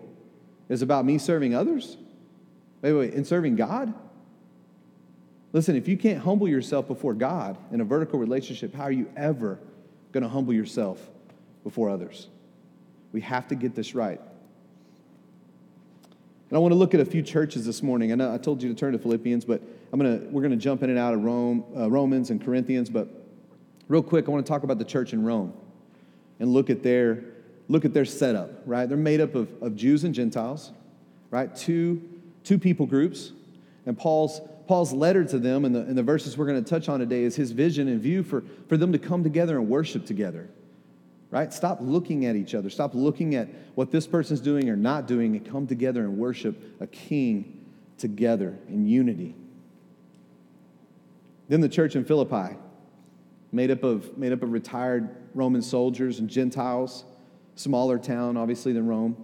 is 0.69 0.83
about 0.83 1.05
me 1.05 1.19
serving 1.19 1.55
others? 1.55 1.97
Wait, 2.83 2.93
wait, 2.93 3.15
in 3.15 3.25
serving 3.25 3.57
God? 3.57 3.93
Listen, 5.53 5.77
if 5.77 5.89
you 5.89 5.97
can't 5.97 6.19
humble 6.19 6.49
yourself 6.49 6.87
before 6.87 7.15
God 7.15 7.57
in 7.73 7.81
a 7.81 7.85
vertical 7.85 8.19
relationship, 8.19 8.75
how 8.75 8.85
are 8.85 8.93
you 8.93 9.11
ever 9.17 9.59
going 10.13 10.23
to 10.23 10.29
humble 10.29 10.53
yourself 10.53 11.01
before 11.65 11.89
others? 11.89 12.29
We 13.13 13.21
have 13.23 13.49
to 13.49 13.55
get 13.55 13.75
this 13.75 13.95
right. 13.95 14.21
And 16.49 16.57
I 16.57 16.61
want 16.61 16.73
to 16.73 16.77
look 16.77 16.95
at 16.95 17.01
a 17.01 17.05
few 17.05 17.23
churches 17.23 17.67
this 17.67 17.83
morning. 17.83 18.13
I 18.13 18.15
know 18.15 18.33
I 18.33 18.39
told 18.39 18.63
you 18.63 18.69
to 18.69 18.75
turn 18.75 18.93
to 18.93 18.99
Philippians, 18.99 19.45
but 19.45 19.61
I'm 19.93 19.99
gonna, 19.99 20.21
we're 20.31 20.43
going 20.43 20.53
to 20.53 20.57
jump 20.57 20.83
in 20.83 20.91
and 20.91 20.99
out 20.99 21.15
of 21.15 21.25
Rome, 21.25 21.65
uh, 21.77 21.91
Romans 21.91 22.31
and 22.31 22.45
Corinthians. 22.45 22.89
But 22.89 23.09
real 23.89 24.03
quick, 24.03 24.29
I 24.29 24.31
want 24.31 24.47
to 24.47 24.51
talk 24.51 24.63
about 24.63 24.79
the 24.79 24.85
church 24.85 25.13
in 25.13 25.25
Rome 25.25 25.53
and 26.39 26.53
look 26.53 26.71
at 26.71 26.83
their, 26.83 27.25
look 27.69 27.85
at 27.85 27.95
their 27.95 28.05
setup, 28.05 28.51
right? 28.65 28.89
They're 28.89 28.97
made 28.97 29.21
up 29.21 29.35
of, 29.35 29.51
of 29.61 29.75
Jews 29.75 30.05
and 30.05 30.15
Gentiles, 30.15 30.71
right? 31.31 31.55
Two, 31.55 32.03
two 32.45 32.59
people 32.59 32.87
groups. 32.87 33.33
And 33.87 33.99
Paul's, 33.99 34.41
Paul's 34.67 34.93
letter 34.93 35.25
to 35.25 35.39
them 35.39 35.65
and 35.65 35.75
the, 35.75 35.81
and 35.81 35.97
the 35.97 36.03
verses 36.03 36.37
we're 36.37 36.47
going 36.47 36.63
to 36.63 36.69
touch 36.69 36.89
on 36.89 37.01
today 37.01 37.23
is 37.23 37.37
his 37.37 37.53
vision 37.53 37.89
and 37.89 38.01
view 38.01 38.23
for, 38.23 38.43
for 38.69 38.77
them 38.77 38.93
to 38.93 38.99
come 38.99 39.23
together 39.23 39.59
and 39.59 39.69
worship 39.69 40.07
together 40.07 40.49
right? 41.31 41.53
Stop 41.53 41.79
looking 41.81 42.25
at 42.27 42.37
each 42.37 42.55
other. 42.55 42.71
Stop 42.71 42.95
looking 42.95 43.35
at 43.35 43.49
what 43.75 43.91
this 43.91 44.07
person's 44.07 44.41
doing 44.41 44.69
or 44.69 44.77
not 44.77 45.07
doing 45.07 45.37
and 45.37 45.45
come 45.45 45.67
together 45.67 46.03
and 46.03 46.17
worship 46.17 46.81
a 46.81 46.87
king 46.87 47.65
together 47.99 48.57
in 48.69 48.87
unity. 48.87 49.35
Then 51.49 51.61
the 51.61 51.69
church 51.69 51.97
in 51.97 52.05
Philippi, 52.05 52.57
made 53.53 53.71
up 53.71 53.85
of, 53.85 54.17
made 54.19 54.33
up 54.33 54.43
of 54.43 54.53
retired 54.53 55.15
Roman 55.35 55.63
soldiers 55.63 56.19
and 56.19 56.29
Gentiles, 56.29 57.05
smaller 57.55 57.99
town, 57.99 58.37
obviously, 58.37 58.73
than 58.73 58.87
Rome 58.87 59.17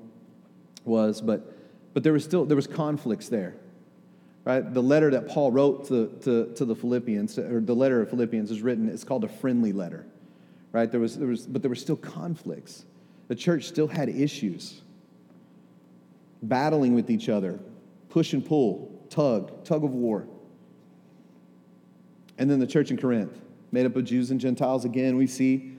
was, 0.85 1.21
but, 1.21 1.57
but 1.95 2.03
there 2.03 2.13
was 2.13 2.25
still 2.25 2.45
there 2.45 2.57
was 2.57 2.67
conflicts 2.67 3.29
there. 3.29 3.55
Right? 4.45 4.75
The 4.75 4.83
letter 4.83 5.11
that 5.11 5.29
Paul 5.29 5.53
wrote 5.53 5.87
to, 5.89 6.09
to, 6.23 6.53
to 6.55 6.65
the 6.65 6.75
Philippians, 6.75 7.39
or 7.39 7.61
the 7.61 7.75
letter 7.75 8.03
of 8.03 8.11
Philippians 8.11 8.51
is 8.51 8.61
written, 8.61 8.89
it's 8.89 9.05
called 9.05 9.25
a 9.25 9.29
friendly 9.29 9.73
letter 9.73 10.07
right? 10.73 10.91
There 10.91 11.01
was, 11.01 11.17
there 11.17 11.29
was, 11.29 11.47
but 11.47 11.63
there 11.63 11.69
were 11.69 11.75
still 11.75 11.97
conflicts. 11.97 12.85
The 13.29 13.35
church 13.35 13.65
still 13.65 13.87
had 13.87 14.09
issues, 14.09 14.81
battling 16.43 16.95
with 16.95 17.11
each 17.11 17.29
other, 17.29 17.61
push 18.09 18.33
and 18.33 18.45
pull, 18.45 18.91
tug, 19.11 19.65
tug 19.65 19.85
of 19.85 19.93
war. 19.93 20.27
And 22.39 22.51
then 22.51 22.59
the 22.59 22.67
church 22.67 22.91
in 22.91 22.97
Corinth, 22.97 23.39
made 23.71 23.87
up 23.87 23.95
of 23.95 24.05
Jews 24.05 24.31
and 24.31 24.41
Gentiles 24.41 24.85
again, 24.85 25.17
we 25.17 25.27
see. 25.27 25.73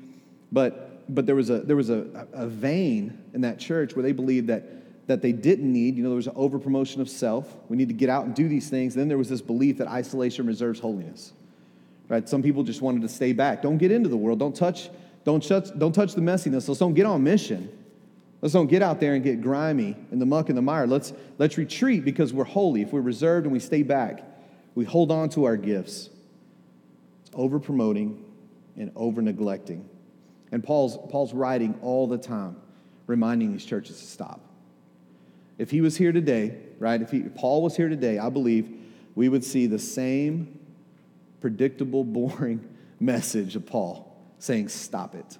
But, 0.51 1.13
but 1.13 1.25
there 1.25 1.35
was, 1.35 1.49
a, 1.49 1.59
there 1.59 1.75
was 1.75 1.89
a, 1.89 2.27
a 2.31 2.47
vein 2.47 3.17
in 3.33 3.41
that 3.41 3.59
church 3.59 3.95
where 3.95 4.03
they 4.03 4.11
believed 4.11 4.47
that, 4.47 4.63
that 5.07 5.21
they 5.21 5.31
didn't 5.31 5.71
need, 5.71 5.97
you 5.97 6.03
know, 6.03 6.09
there 6.09 6.15
was 6.15 6.27
an 6.27 6.33
over 6.35 6.59
promotion 6.59 7.01
of 7.01 7.09
self. 7.09 7.53
We 7.67 7.75
need 7.75 7.89
to 7.89 7.93
get 7.93 8.09
out 8.09 8.25
and 8.25 8.33
do 8.33 8.47
these 8.47 8.69
things. 8.69 8.95
Then 8.95 9.07
there 9.07 9.17
was 9.17 9.29
this 9.29 9.41
belief 9.41 9.77
that 9.79 9.87
isolation 9.87 10.45
reserves 10.45 10.79
holiness. 10.79 11.33
Right? 12.07 12.27
Some 12.27 12.41
people 12.41 12.63
just 12.63 12.81
wanted 12.81 13.01
to 13.01 13.09
stay 13.09 13.33
back. 13.33 13.61
Don't 13.61 13.77
get 13.77 13.91
into 13.91 14.09
the 14.09 14.17
world. 14.17 14.39
Don't 14.39 14.55
touch, 14.55 14.89
don't 15.25 15.43
touch, 15.43 15.77
don't 15.77 15.93
touch 15.93 16.13
the 16.13 16.21
messiness. 16.21 16.67
Let's 16.67 16.79
don't 16.79 16.93
get 16.93 17.05
on 17.05 17.23
mission. 17.23 17.69
Let's 18.41 18.53
don't 18.53 18.67
get 18.67 18.81
out 18.81 18.99
there 18.99 19.13
and 19.13 19.23
get 19.23 19.41
grimy 19.41 19.95
in 20.11 20.19
the 20.19 20.25
muck 20.25 20.49
and 20.49 20.57
the 20.57 20.61
mire. 20.61 20.85
Let's, 20.85 21.13
let's 21.37 21.57
retreat 21.57 22.03
because 22.03 22.33
we're 22.33 22.43
holy. 22.43 22.81
If 22.81 22.91
we're 22.91 23.01
reserved 23.01 23.45
and 23.45 23.53
we 23.53 23.59
stay 23.59 23.83
back, 23.83 24.21
we 24.75 24.85
hold 24.85 25.11
on 25.11 25.29
to 25.29 25.45
our 25.45 25.55
gifts. 25.55 26.09
It's 27.21 27.31
over 27.33 27.59
promoting 27.59 28.23
and 28.75 28.91
over 28.95 29.21
neglecting. 29.21 29.87
And 30.51 30.63
Paul's, 30.63 30.97
Paul's 31.09 31.33
writing 31.33 31.79
all 31.81 32.05
the 32.05 32.17
time, 32.17 32.57
reminding 33.07 33.53
these 33.53 33.65
churches 33.65 33.99
to 33.99 34.05
stop. 34.05 34.41
If 35.63 35.71
he 35.71 35.79
was 35.79 35.95
here 35.95 36.11
today, 36.11 36.57
right, 36.77 37.01
if, 37.01 37.11
he, 37.11 37.19
if 37.19 37.35
Paul 37.35 37.63
was 37.63 37.77
here 37.77 37.87
today, 37.87 38.19
I 38.19 38.27
believe 38.27 38.69
we 39.15 39.29
would 39.29 39.45
see 39.45 39.65
the 39.65 39.79
same 39.79 40.59
predictable, 41.39 42.03
boring 42.03 42.67
message 42.99 43.55
of 43.55 43.65
Paul 43.65 44.13
saying, 44.39 44.67
Stop 44.67 45.15
it. 45.15 45.37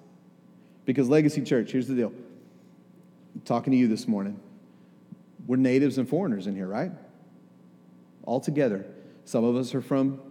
Because 0.85 1.09
Legacy 1.09 1.41
Church, 1.41 1.73
here's 1.73 1.89
the 1.89 1.95
deal. 1.95 2.13
I'm 3.35 3.41
talking 3.43 3.71
to 3.71 3.77
you 3.77 3.89
this 3.89 4.07
morning. 4.07 4.39
we're 5.45 5.57
natives 5.57 5.97
and 5.97 6.07
foreigners 6.07 6.47
in 6.47 6.55
here, 6.55 6.67
right? 6.67 6.93
All 8.25 8.39
together. 8.39 8.85
Some 9.25 9.43
of 9.43 9.57
us 9.57 9.75
are 9.75 9.81
from 9.81 10.21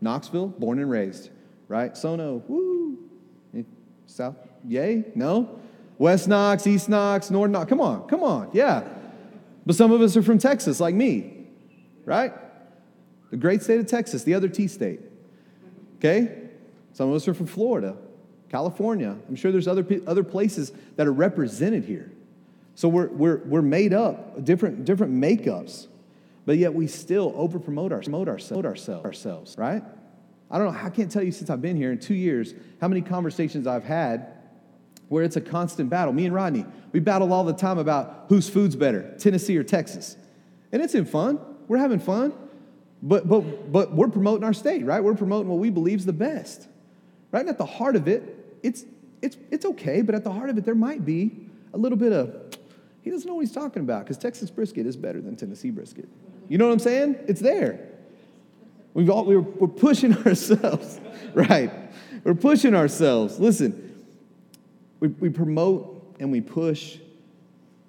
Knoxville, 0.00 0.46
born 0.46 0.78
and 0.78 0.88
raised, 0.88 1.28
right? 1.68 1.94
Sono, 1.94 2.42
woo. 2.48 2.96
Eh, 3.54 3.64
South, 4.06 4.36
yay? 4.66 5.04
No? 5.14 5.60
West 5.98 6.28
Knox, 6.28 6.66
East 6.66 6.88
Knox, 6.88 7.30
North 7.30 7.50
Knox. 7.50 7.68
Come 7.68 7.82
on, 7.82 8.08
come 8.08 8.22
on, 8.22 8.48
yeah. 8.54 8.88
But 9.66 9.76
some 9.76 9.92
of 9.92 10.00
us 10.00 10.16
are 10.16 10.22
from 10.22 10.38
Texas, 10.38 10.80
like 10.80 10.94
me, 10.94 11.46
right? 12.04 12.32
The 13.30 13.36
great 13.36 13.62
state 13.62 13.80
of 13.80 13.86
Texas, 13.86 14.24
the 14.24 14.34
other 14.34 14.48
T 14.48 14.68
state. 14.68 15.00
Okay? 15.98 16.42
Some 16.92 17.08
of 17.08 17.16
us 17.16 17.26
are 17.26 17.34
from 17.34 17.46
Florida, 17.46 17.96
California. 18.50 19.16
I'm 19.28 19.36
sure 19.36 19.50
there's 19.50 19.66
other, 19.66 19.86
other 20.06 20.22
places 20.22 20.72
that 20.96 21.06
are 21.06 21.12
represented 21.12 21.84
here. 21.84 22.12
So 22.74 22.88
we're, 22.88 23.08
we're, 23.08 23.38
we're 23.38 23.62
made 23.62 23.94
up, 23.94 24.44
different, 24.44 24.84
different 24.84 25.14
makeups, 25.14 25.86
but 26.44 26.58
yet 26.58 26.74
we 26.74 26.86
still 26.86 27.32
over 27.36 27.58
promote 27.58 27.92
our, 27.92 28.00
promote 28.00 28.28
ourselves, 28.28 28.66
ourselves, 28.66 29.04
ourselves, 29.04 29.54
right? 29.56 29.82
I 30.50 30.58
don't 30.58 30.72
know, 30.72 30.80
I 30.80 30.90
can't 30.90 31.10
tell 31.10 31.22
you 31.22 31.32
since 31.32 31.50
I've 31.50 31.62
been 31.62 31.76
here 31.76 31.90
in 31.90 31.98
two 31.98 32.14
years 32.14 32.54
how 32.80 32.88
many 32.88 33.00
conversations 33.00 33.66
I've 33.66 33.84
had 33.84 34.32
where 35.08 35.24
it's 35.24 35.36
a 35.36 35.40
constant 35.40 35.90
battle. 35.90 36.12
Me 36.12 36.26
and 36.26 36.34
Rodney, 36.34 36.64
we 36.92 37.00
battle 37.00 37.32
all 37.32 37.44
the 37.44 37.52
time 37.52 37.78
about 37.78 38.26
whose 38.28 38.48
food's 38.48 38.76
better, 38.76 39.14
Tennessee 39.18 39.56
or 39.56 39.62
Texas. 39.62 40.16
And 40.72 40.82
it's 40.82 40.94
in 40.94 41.04
fun. 41.04 41.38
We're 41.68 41.78
having 41.78 42.00
fun. 42.00 42.32
But, 43.02 43.28
but, 43.28 43.70
but 43.70 43.92
we're 43.92 44.08
promoting 44.08 44.44
our 44.44 44.54
state, 44.54 44.84
right? 44.84 45.02
We're 45.04 45.14
promoting 45.14 45.48
what 45.48 45.58
we 45.58 45.70
believe 45.70 45.98
is 45.98 46.06
the 46.06 46.12
best. 46.12 46.68
Right? 47.30 47.40
And 47.40 47.50
at 47.50 47.58
the 47.58 47.66
heart 47.66 47.96
of 47.96 48.08
it, 48.08 48.58
it's, 48.62 48.84
it's, 49.20 49.36
it's 49.50 49.66
okay, 49.66 50.00
but 50.02 50.14
at 50.14 50.24
the 50.24 50.32
heart 50.32 50.50
of 50.50 50.56
it, 50.56 50.64
there 50.64 50.74
might 50.74 51.04
be 51.04 51.48
a 51.74 51.76
little 51.76 51.98
bit 51.98 52.12
of, 52.12 52.34
he 53.02 53.10
doesn't 53.10 53.28
know 53.28 53.34
what 53.34 53.42
he's 53.42 53.52
talking 53.52 53.82
about 53.82 54.04
because 54.04 54.16
Texas 54.16 54.50
brisket 54.50 54.86
is 54.86 54.96
better 54.96 55.20
than 55.20 55.36
Tennessee 55.36 55.70
brisket. 55.70 56.08
You 56.48 56.56
know 56.56 56.66
what 56.66 56.72
I'm 56.72 56.78
saying? 56.78 57.16
It's 57.26 57.40
there. 57.40 57.88
We've 58.94 59.10
all, 59.10 59.24
we're, 59.24 59.40
we're 59.40 59.68
pushing 59.68 60.16
ourselves, 60.26 61.00
right? 61.34 61.70
We're 62.22 62.34
pushing 62.34 62.74
ourselves. 62.74 63.38
Listen, 63.38 63.93
we, 65.04 65.08
we 65.08 65.28
promote 65.28 66.16
and 66.18 66.32
we 66.32 66.40
push, 66.40 66.96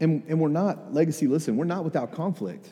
and, 0.02 0.22
and 0.28 0.38
we're 0.38 0.50
not, 0.50 0.94
legacy, 0.94 1.28
listen, 1.28 1.56
we're 1.56 1.64
not 1.64 1.86
without 1.86 2.12
conflict. 2.12 2.68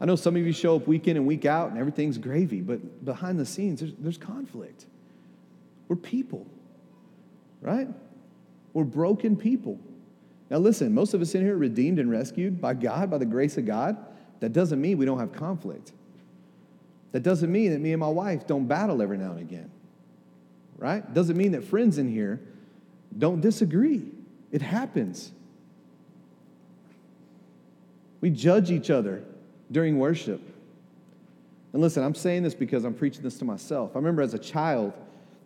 I 0.00 0.04
know 0.04 0.14
some 0.14 0.36
of 0.36 0.46
you 0.46 0.52
show 0.52 0.76
up 0.76 0.86
week 0.86 1.08
in 1.08 1.16
and 1.16 1.26
week 1.26 1.44
out 1.44 1.70
and 1.70 1.78
everything's 1.78 2.16
gravy, 2.16 2.60
but 2.60 3.04
behind 3.04 3.40
the 3.40 3.46
scenes, 3.46 3.80
there's, 3.80 3.92
there's 3.98 4.18
conflict. 4.18 4.86
We're 5.88 5.96
people, 5.96 6.46
right? 7.60 7.88
We're 8.72 8.84
broken 8.84 9.36
people. 9.36 9.80
Now, 10.48 10.58
listen, 10.58 10.94
most 10.94 11.12
of 11.12 11.20
us 11.20 11.34
in 11.34 11.42
here 11.42 11.54
are 11.54 11.58
redeemed 11.58 11.98
and 11.98 12.08
rescued 12.08 12.60
by 12.60 12.74
God, 12.74 13.10
by 13.10 13.18
the 13.18 13.26
grace 13.26 13.56
of 13.56 13.66
God. 13.66 13.96
That 14.38 14.52
doesn't 14.52 14.80
mean 14.80 14.96
we 14.96 15.06
don't 15.06 15.18
have 15.18 15.32
conflict. 15.32 15.90
That 17.10 17.24
doesn't 17.24 17.50
mean 17.50 17.72
that 17.72 17.80
me 17.80 17.92
and 17.92 17.98
my 17.98 18.08
wife 18.08 18.46
don't 18.46 18.66
battle 18.66 19.02
every 19.02 19.18
now 19.18 19.32
and 19.32 19.40
again, 19.40 19.72
right? 20.76 21.12
Doesn't 21.12 21.36
mean 21.36 21.50
that 21.52 21.64
friends 21.64 21.98
in 21.98 22.08
here 22.08 22.40
don't 23.18 23.40
disagree. 23.40 24.04
It 24.52 24.62
happens. 24.62 25.32
We 28.20 28.30
judge 28.30 28.70
each 28.70 28.90
other 28.90 29.22
during 29.70 29.98
worship. 29.98 30.40
And 31.72 31.82
listen, 31.82 32.02
I'm 32.02 32.14
saying 32.14 32.42
this 32.42 32.54
because 32.54 32.84
I'm 32.84 32.94
preaching 32.94 33.22
this 33.22 33.38
to 33.38 33.44
myself. 33.44 33.90
I 33.94 33.98
remember 33.98 34.22
as 34.22 34.34
a 34.34 34.38
child, 34.38 34.92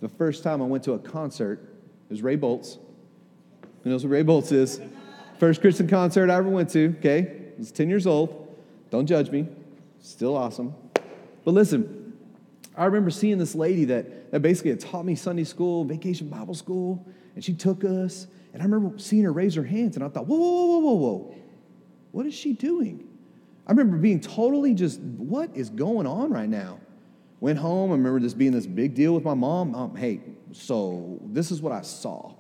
the 0.01 0.09
first 0.09 0.43
time 0.43 0.63
I 0.63 0.65
went 0.65 0.85
to 0.85 0.93
a 0.93 0.99
concert, 0.99 1.61
it 1.63 2.11
was 2.11 2.23
Ray 2.23 2.37
Boltz. 2.37 2.79
Who 3.83 3.91
knows 3.91 4.05
what 4.05 4.11
Ray 4.11 4.23
Boltz 4.23 4.53
is? 4.53 4.81
First 5.39 5.61
Christian 5.61 5.89
concert 5.89 6.31
I 6.31 6.37
ever 6.37 6.49
went 6.49 6.71
to, 6.71 6.95
okay? 6.99 7.21
I 7.21 7.59
was 7.59 7.73
10 7.73 7.89
years 7.89 8.07
old. 8.07 8.57
Don't 8.91 9.07
judge 9.07 9.31
me. 9.31 9.49
Still 10.01 10.37
awesome. 10.37 10.75
But 11.45 11.53
listen, 11.53 12.00
I 12.77 12.85
remember 12.85 13.11
seeing 13.11 13.39
this 13.39 13.55
lady 13.55 13.85
that, 13.87 14.31
that 14.31 14.41
basically 14.41 14.71
had 14.71 14.81
taught 14.81 15.05
me 15.05 15.15
Sunday 15.15 15.45
school, 15.45 15.85
vacation 15.85 16.29
Bible 16.29 16.55
school, 16.55 17.07
and 17.35 17.45
she 17.45 17.53
took 17.53 17.85
us. 17.85 18.27
And 18.53 18.63
I 18.63 18.65
remember 18.65 18.99
seeing 18.99 19.25
her 19.25 19.33
raise 19.33 19.55
her 19.55 19.65
hands, 19.65 19.97
and 19.97 20.05
I 20.05 20.09
thought, 20.09 20.27
whoa, 20.27 20.37
whoa, 20.37 20.67
whoa, 20.67 20.79
whoa, 20.79 20.95
whoa. 20.95 21.35
What 22.13 22.27
is 22.27 22.35
she 22.35 22.53
doing? 22.53 23.09
I 23.67 23.73
remember 23.73 23.99
being 23.99 24.21
totally 24.21 24.75
just, 24.75 25.01
what 25.01 25.51
is 25.55 25.71
going 25.71 26.07
on 26.07 26.33
right 26.33 26.49
now? 26.49 26.81
Went 27.41 27.59
home. 27.59 27.91
I 27.91 27.95
remember 27.95 28.21
this 28.21 28.35
being 28.35 28.53
this 28.53 28.67
big 28.67 28.95
deal 28.95 29.15
with 29.15 29.25
my 29.25 29.35
mom. 29.35 29.75
Um, 29.75 29.97
hey, 29.97 30.21
so 30.53 31.21
this 31.27 31.51
is 31.51 31.63
what 31.63 31.73
I 31.73 31.83
saw. 31.83 32.35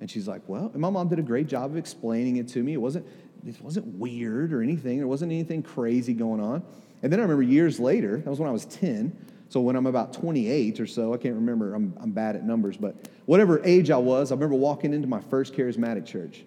And 0.00 0.10
she's 0.10 0.26
like, 0.26 0.42
well, 0.46 0.70
and 0.72 0.80
my 0.80 0.90
mom 0.90 1.08
did 1.08 1.18
a 1.18 1.22
great 1.22 1.46
job 1.46 1.70
of 1.70 1.76
explaining 1.76 2.36
it 2.36 2.48
to 2.48 2.62
me. 2.62 2.72
It 2.72 2.80
wasn't, 2.80 3.06
it 3.46 3.60
wasn't 3.62 3.86
weird 3.98 4.52
or 4.52 4.62
anything. 4.62 4.98
There 4.98 5.06
wasn't 5.06 5.32
anything 5.32 5.62
crazy 5.62 6.12
going 6.12 6.40
on. 6.40 6.62
And 7.02 7.12
then 7.12 7.20
I 7.20 7.22
remember 7.22 7.42
years 7.42 7.78
later, 7.78 8.18
that 8.18 8.28
was 8.28 8.38
when 8.38 8.48
I 8.48 8.52
was 8.52 8.64
10. 8.66 9.16
So 9.48 9.60
when 9.60 9.76
I'm 9.76 9.86
about 9.86 10.12
28 10.12 10.80
or 10.80 10.86
so, 10.86 11.14
I 11.14 11.18
can't 11.18 11.36
remember, 11.36 11.74
I'm, 11.74 11.94
I'm 12.00 12.10
bad 12.10 12.36
at 12.36 12.44
numbers, 12.44 12.76
but 12.76 13.08
whatever 13.26 13.64
age 13.64 13.90
I 13.90 13.96
was, 13.96 14.32
I 14.32 14.34
remember 14.34 14.56
walking 14.56 14.92
into 14.92 15.06
my 15.06 15.20
first 15.20 15.54
charismatic 15.54 16.04
church, 16.04 16.44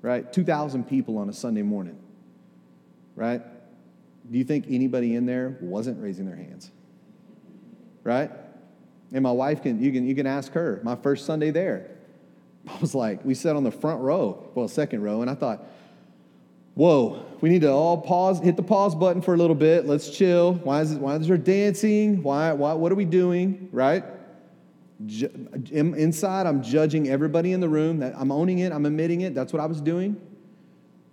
right? 0.00 0.32
2,000 0.32 0.84
people 0.84 1.18
on 1.18 1.28
a 1.28 1.32
Sunday 1.32 1.62
morning 1.62 1.98
right? 3.18 3.42
Do 4.30 4.38
you 4.38 4.44
think 4.44 4.66
anybody 4.68 5.16
in 5.16 5.26
there 5.26 5.58
wasn't 5.60 6.00
raising 6.00 6.24
their 6.24 6.36
hands? 6.36 6.70
Right? 8.04 8.30
And 9.12 9.22
my 9.22 9.32
wife 9.32 9.62
can 9.62 9.82
you 9.82 9.90
can 9.90 10.06
you 10.06 10.14
can 10.14 10.26
ask 10.26 10.52
her. 10.52 10.80
My 10.84 10.94
first 10.94 11.26
Sunday 11.26 11.50
there, 11.50 11.90
I 12.68 12.78
was 12.78 12.94
like, 12.94 13.24
we 13.24 13.34
sat 13.34 13.56
on 13.56 13.64
the 13.64 13.72
front 13.72 14.00
row, 14.00 14.50
well, 14.54 14.68
second 14.68 15.02
row, 15.02 15.20
and 15.20 15.30
I 15.30 15.34
thought, 15.34 15.66
whoa, 16.78 17.24
we 17.40 17.48
need 17.48 17.62
to 17.62 17.72
all 17.72 18.00
pause, 18.00 18.38
hit 18.38 18.56
the 18.56 18.62
pause 18.62 18.94
button 18.94 19.20
for 19.20 19.34
a 19.34 19.36
little 19.36 19.56
bit. 19.56 19.84
Let's 19.84 20.10
chill. 20.10 20.54
Why 20.54 20.80
is 20.80 20.92
it, 20.92 21.00
why 21.00 21.16
is 21.16 21.26
there 21.26 21.36
dancing? 21.36 22.22
Why, 22.22 22.52
why 22.52 22.72
what 22.74 22.92
are 22.92 22.94
we 22.94 23.04
doing? 23.04 23.68
Right? 23.72 24.04
Inside, 25.00 26.46
I'm 26.46 26.62
judging 26.62 27.08
everybody 27.08 27.52
in 27.52 27.58
the 27.58 27.68
room. 27.68 28.00
I'm 28.02 28.30
owning 28.30 28.60
it. 28.60 28.72
I'm 28.72 28.86
admitting 28.86 29.22
it. 29.22 29.34
That's 29.34 29.52
what 29.52 29.60
I 29.60 29.66
was 29.66 29.80
doing. 29.80 30.20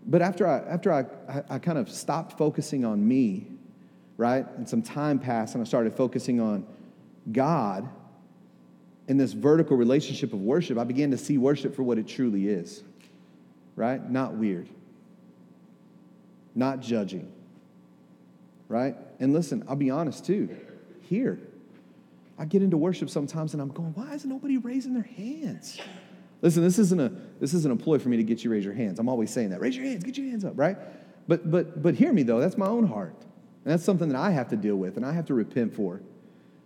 But 0.05 0.21
after 0.21 0.45
I, 0.45 0.59
after 0.59 0.93
I, 0.93 1.05
I, 1.27 1.55
I 1.55 1.59
kind 1.59 1.79
of 1.79 1.89
stopped 1.89 2.37
focusing 2.37 2.85
on 2.85 3.07
me, 3.07 3.47
right? 4.17 4.45
And 4.57 4.69
some 4.69 4.83
time 4.83 5.17
passed 5.17 5.55
and 5.55 5.63
I 5.63 5.65
started 5.65 5.93
focusing 5.93 6.39
on 6.39 6.67
God 7.31 7.89
in 9.07 9.17
this 9.17 9.33
vertical 9.33 9.77
relationship 9.77 10.31
of 10.31 10.41
worship, 10.41 10.77
I 10.77 10.83
began 10.83 11.09
to 11.09 11.17
see 11.17 11.39
worship 11.39 11.75
for 11.75 11.81
what 11.81 11.97
it 11.97 12.07
truly 12.07 12.49
is, 12.49 12.83
right? 13.75 14.07
Not 14.11 14.35
weird, 14.35 14.69
not 16.55 16.79
judging, 16.79 17.31
right? 18.69 18.95
And 19.19 19.33
listen, 19.33 19.63
I'll 19.67 19.75
be 19.75 19.89
honest 19.89 20.25
too. 20.25 20.49
Here, 21.01 21.39
I 22.37 22.45
get 22.45 22.63
into 22.63 22.77
worship 22.77 23.09
sometimes 23.09 23.53
and 23.53 23.61
I'm 23.61 23.69
going, 23.69 23.93
why 23.93 24.13
isn't 24.13 24.29
nobody 24.29 24.57
raising 24.57 24.93
their 24.93 25.03
hands? 25.03 25.79
Listen, 26.41 26.63
this 26.63 26.79
isn't 26.79 26.99
a 26.99 27.11
this 27.39 27.53
isn't 27.53 27.71
a 27.71 27.75
ploy 27.75 27.99
for 27.99 28.09
me 28.09 28.17
to 28.17 28.23
get 28.23 28.43
you 28.43 28.51
raise 28.51 28.65
your 28.65 28.73
hands. 28.73 28.99
I'm 28.99 29.09
always 29.09 29.31
saying 29.31 29.49
that. 29.49 29.61
Raise 29.61 29.75
your 29.75 29.85
hands, 29.85 30.03
get 30.03 30.17
your 30.17 30.27
hands 30.27 30.45
up, 30.45 30.53
right? 30.55 30.77
But 31.27 31.49
but 31.49 31.81
but 31.81 31.95
hear 31.95 32.11
me 32.11 32.23
though, 32.23 32.39
that's 32.39 32.57
my 32.57 32.67
own 32.67 32.87
heart. 32.87 33.15
And 33.63 33.73
that's 33.73 33.83
something 33.83 34.09
that 34.09 34.17
I 34.17 34.31
have 34.31 34.49
to 34.49 34.55
deal 34.55 34.75
with 34.75 34.97
and 34.97 35.05
I 35.05 35.11
have 35.11 35.25
to 35.25 35.33
repent 35.33 35.75
for. 35.75 36.01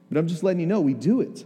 But 0.10 0.17
I'm 0.17 0.27
just 0.27 0.43
letting 0.43 0.60
you 0.60 0.65
know 0.65 0.81
we 0.81 0.93
do 0.93 1.22
it. 1.22 1.46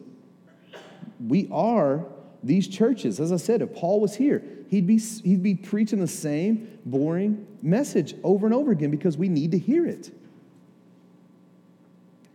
We 1.26 1.48
are 1.52 2.06
these 2.42 2.68
churches. 2.68 3.20
As 3.20 3.32
I 3.32 3.38
said, 3.38 3.62
if 3.62 3.74
Paul 3.74 4.00
was 4.00 4.16
here, 4.16 4.44
he'd 4.74 4.88
be, 4.88 4.98
he'd 4.98 5.44
be 5.44 5.54
preaching 5.54 6.00
the 6.00 6.08
same 6.08 6.80
boring 6.84 7.46
message 7.62 8.16
over 8.24 8.48
and 8.48 8.56
over 8.56 8.72
again 8.72 8.90
because 8.90 9.16
we 9.16 9.30
need 9.30 9.52
to 9.52 9.58
hear 9.60 9.86
it. 9.86 10.12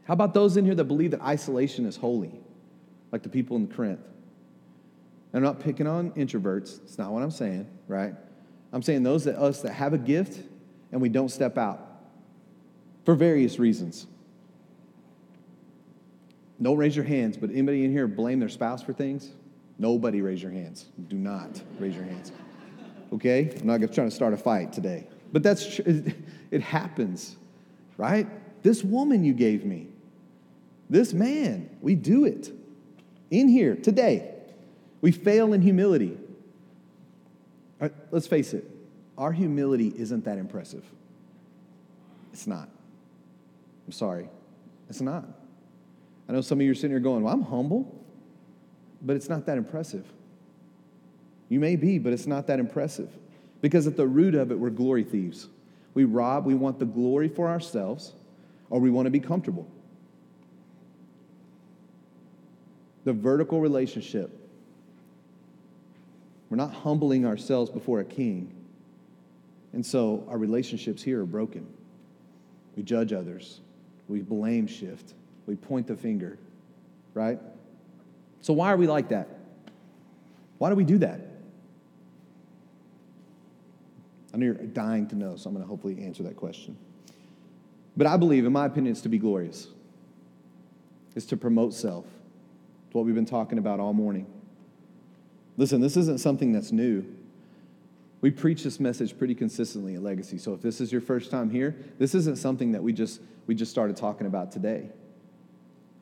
How 0.05 0.15
about 0.15 0.35
those 0.35 0.57
in 0.57 0.65
here 0.65 0.77
that 0.77 0.85
believe 0.85 1.11
that 1.11 1.21
isolation 1.21 1.85
is 1.85 1.97
holy, 1.97 2.33
like 3.11 3.25
the 3.25 3.29
people 3.29 3.57
in 3.57 3.67
Corinth? 3.67 4.07
I'm 5.35 5.43
not 5.43 5.59
picking 5.59 5.89
on 5.89 6.13
introverts. 6.13 6.81
It's 6.85 6.97
not 6.97 7.11
what 7.11 7.25
I'm 7.25 7.33
saying, 7.33 7.69
right? 7.89 8.15
I'm 8.73 8.83
saying 8.83 9.03
those 9.03 9.25
that 9.25 9.37
us 9.37 9.63
that 9.63 9.73
have 9.73 9.93
a 9.93 9.99
gift 9.99 10.41
and 10.93 11.01
we 11.01 11.09
don't 11.09 11.31
step 11.31 11.59
out 11.59 11.85
for 13.05 13.17
various 13.17 13.59
reasons. 13.59 14.07
Don't 16.63 16.77
raise 16.77 16.95
your 16.95 17.05
hands, 17.05 17.37
but 17.37 17.51
anybody 17.51 17.85
in 17.85 17.91
here 17.91 18.07
blame 18.07 18.39
their 18.39 18.49
spouse 18.49 18.81
for 18.81 18.93
things? 18.93 19.33
Nobody 19.79 20.21
raise 20.21 20.43
your 20.43 20.53
hands. 20.53 20.87
Do 21.09 21.17
not 21.17 21.63
raise 21.79 21.95
your 21.95 22.05
hands. 22.05 22.33
Okay? 23.13 23.57
I'm 23.61 23.67
not 23.67 23.81
trying 23.93 24.09
to 24.09 24.15
start 24.15 24.35
a 24.35 24.37
fight 24.37 24.73
today. 24.73 25.07
But 25.33 25.43
that's 25.43 25.79
it 26.51 26.63
happens, 26.63 27.37
right? 27.97 28.27
This 28.63 28.83
woman 28.83 29.25
you 29.25 29.35
gave 29.35 29.65
me, 29.65 29.89
this 30.91 31.13
man, 31.13 31.71
we 31.81 31.95
do 31.95 32.25
it 32.25 32.51
in 33.31 33.49
here 33.49 33.77
today. 33.77 34.35
We 35.01 35.13
fail 35.13 35.53
in 35.53 35.63
humility. 35.63 36.17
Right, 37.81 37.93
let's 38.11 38.27
face 38.27 38.55
it, 38.55 38.69
our 39.17 39.31
humility 39.31 39.93
isn't 39.97 40.25
that 40.25 40.39
impressive. 40.39 40.85
It's 42.33 42.47
not. 42.47 42.69
I'm 43.87 43.93
sorry. 43.93 44.29
It's 44.89 45.01
not. 45.01 45.25
I 46.29 46.33
know 46.33 46.41
some 46.41 46.59
of 46.59 46.65
you 46.65 46.73
are 46.73 46.75
sitting 46.75 46.91
here 46.91 47.01
going, 47.01 47.23
Well, 47.23 47.33
I'm 47.33 47.43
humble, 47.43 48.05
but 49.03 49.17
it's 49.17 49.29
not 49.29 49.47
that 49.47 49.59
impressive. 49.59 50.05
You 51.49 51.61
may 51.61 51.77
be, 51.77 51.99
but 51.99 52.13
it's 52.13 52.27
not 52.27 52.47
that 52.49 52.59
impressive. 52.59 53.11
Because 53.61 53.87
at 53.87 53.97
the 53.97 54.07
root 54.07 54.35
of 54.35 54.51
it, 54.51 54.59
we're 54.59 54.71
glory 54.71 55.05
thieves. 55.05 55.49
we 55.95 56.05
rob, 56.05 56.47
we 56.47 56.55
want 56.55 56.79
the 56.79 56.85
glory 56.85 57.29
for 57.29 57.49
ourselves, 57.49 58.13
or 58.71 58.79
we 58.79 58.91
want 58.91 59.07
to 59.07 59.11
be 59.11 59.21
comfortable. 59.21 59.67
The 63.05 63.13
vertical 63.13 63.61
relationship. 63.61 64.31
We're 66.51 66.57
not 66.57 66.73
humbling 66.73 67.27
ourselves 67.27 67.71
before 67.71 68.01
a 68.01 68.05
king. 68.05 68.53
And 69.73 69.85
so 69.85 70.25
our 70.29 70.39
relationships 70.39 71.03
here 71.03 71.21
are 71.23 71.27
broken. 71.27 71.67
We 72.77 72.83
judge 72.83 73.13
others, 73.13 73.61
we 74.07 74.21
blame 74.21 74.67
shift, 74.67 75.15
we 75.47 75.57
point 75.57 75.89
the 75.89 75.97
finger, 75.97 76.39
right? 77.13 77.41
So, 78.41 78.53
why 78.53 78.73
are 78.73 78.77
we 78.77 78.87
like 78.87 79.09
that? 79.09 79.29
Why 80.59 80.71
do 80.71 80.75
we 80.75 80.85
do 80.85 80.99
that? 80.99 81.21
I 84.33 84.37
know 84.37 84.47
you're 84.47 84.55
dying 84.55 85.07
to 85.09 85.17
know, 85.17 85.37
so 85.37 85.49
I'm 85.49 85.55
going 85.55 85.65
to 85.65 85.69
hopefully 85.69 86.03
answer 86.03 86.23
that 86.25 86.37
question. 86.37 86.77
But 87.97 88.07
I 88.07 88.17
believe, 88.17 88.45
in 88.45 88.53
my 88.53 88.67
opinion, 88.67 88.93
it's 88.93 89.01
to 89.03 89.09
be 89.09 89.19
glorious, 89.19 89.69
it's 91.17 91.27
to 91.27 91.37
promote 91.37 91.75
self. 91.75 92.07
It's 92.87 92.95
what 92.95 93.05
we've 93.05 93.15
been 93.15 93.27
talking 93.27 93.59
about 93.59 93.81
all 93.81 93.93
morning. 93.93 94.27
Listen, 95.57 95.81
this 95.81 95.97
isn't 95.97 96.21
something 96.21 96.53
that's 96.53 96.73
new. 96.73 97.05
We 98.21 98.31
preach 98.31 98.63
this 98.63 98.81
message 98.81 99.17
pretty 99.19 99.35
consistently 99.35 99.95
at 99.95 100.03
Legacy. 100.03 100.39
So 100.39 100.55
if 100.55 100.63
this 100.63 100.81
is 100.81 100.91
your 100.91 101.01
first 101.01 101.31
time 101.31 101.51
here, 101.51 101.77
this 101.99 102.15
isn't 102.15 102.39
something 102.39 102.73
that 102.73 102.83
we 102.83 102.93
just 102.93 103.21
we 103.47 103.55
just 103.55 103.71
started 103.71 103.97
talking 103.97 104.27
about 104.27 104.53
today. 104.53 104.91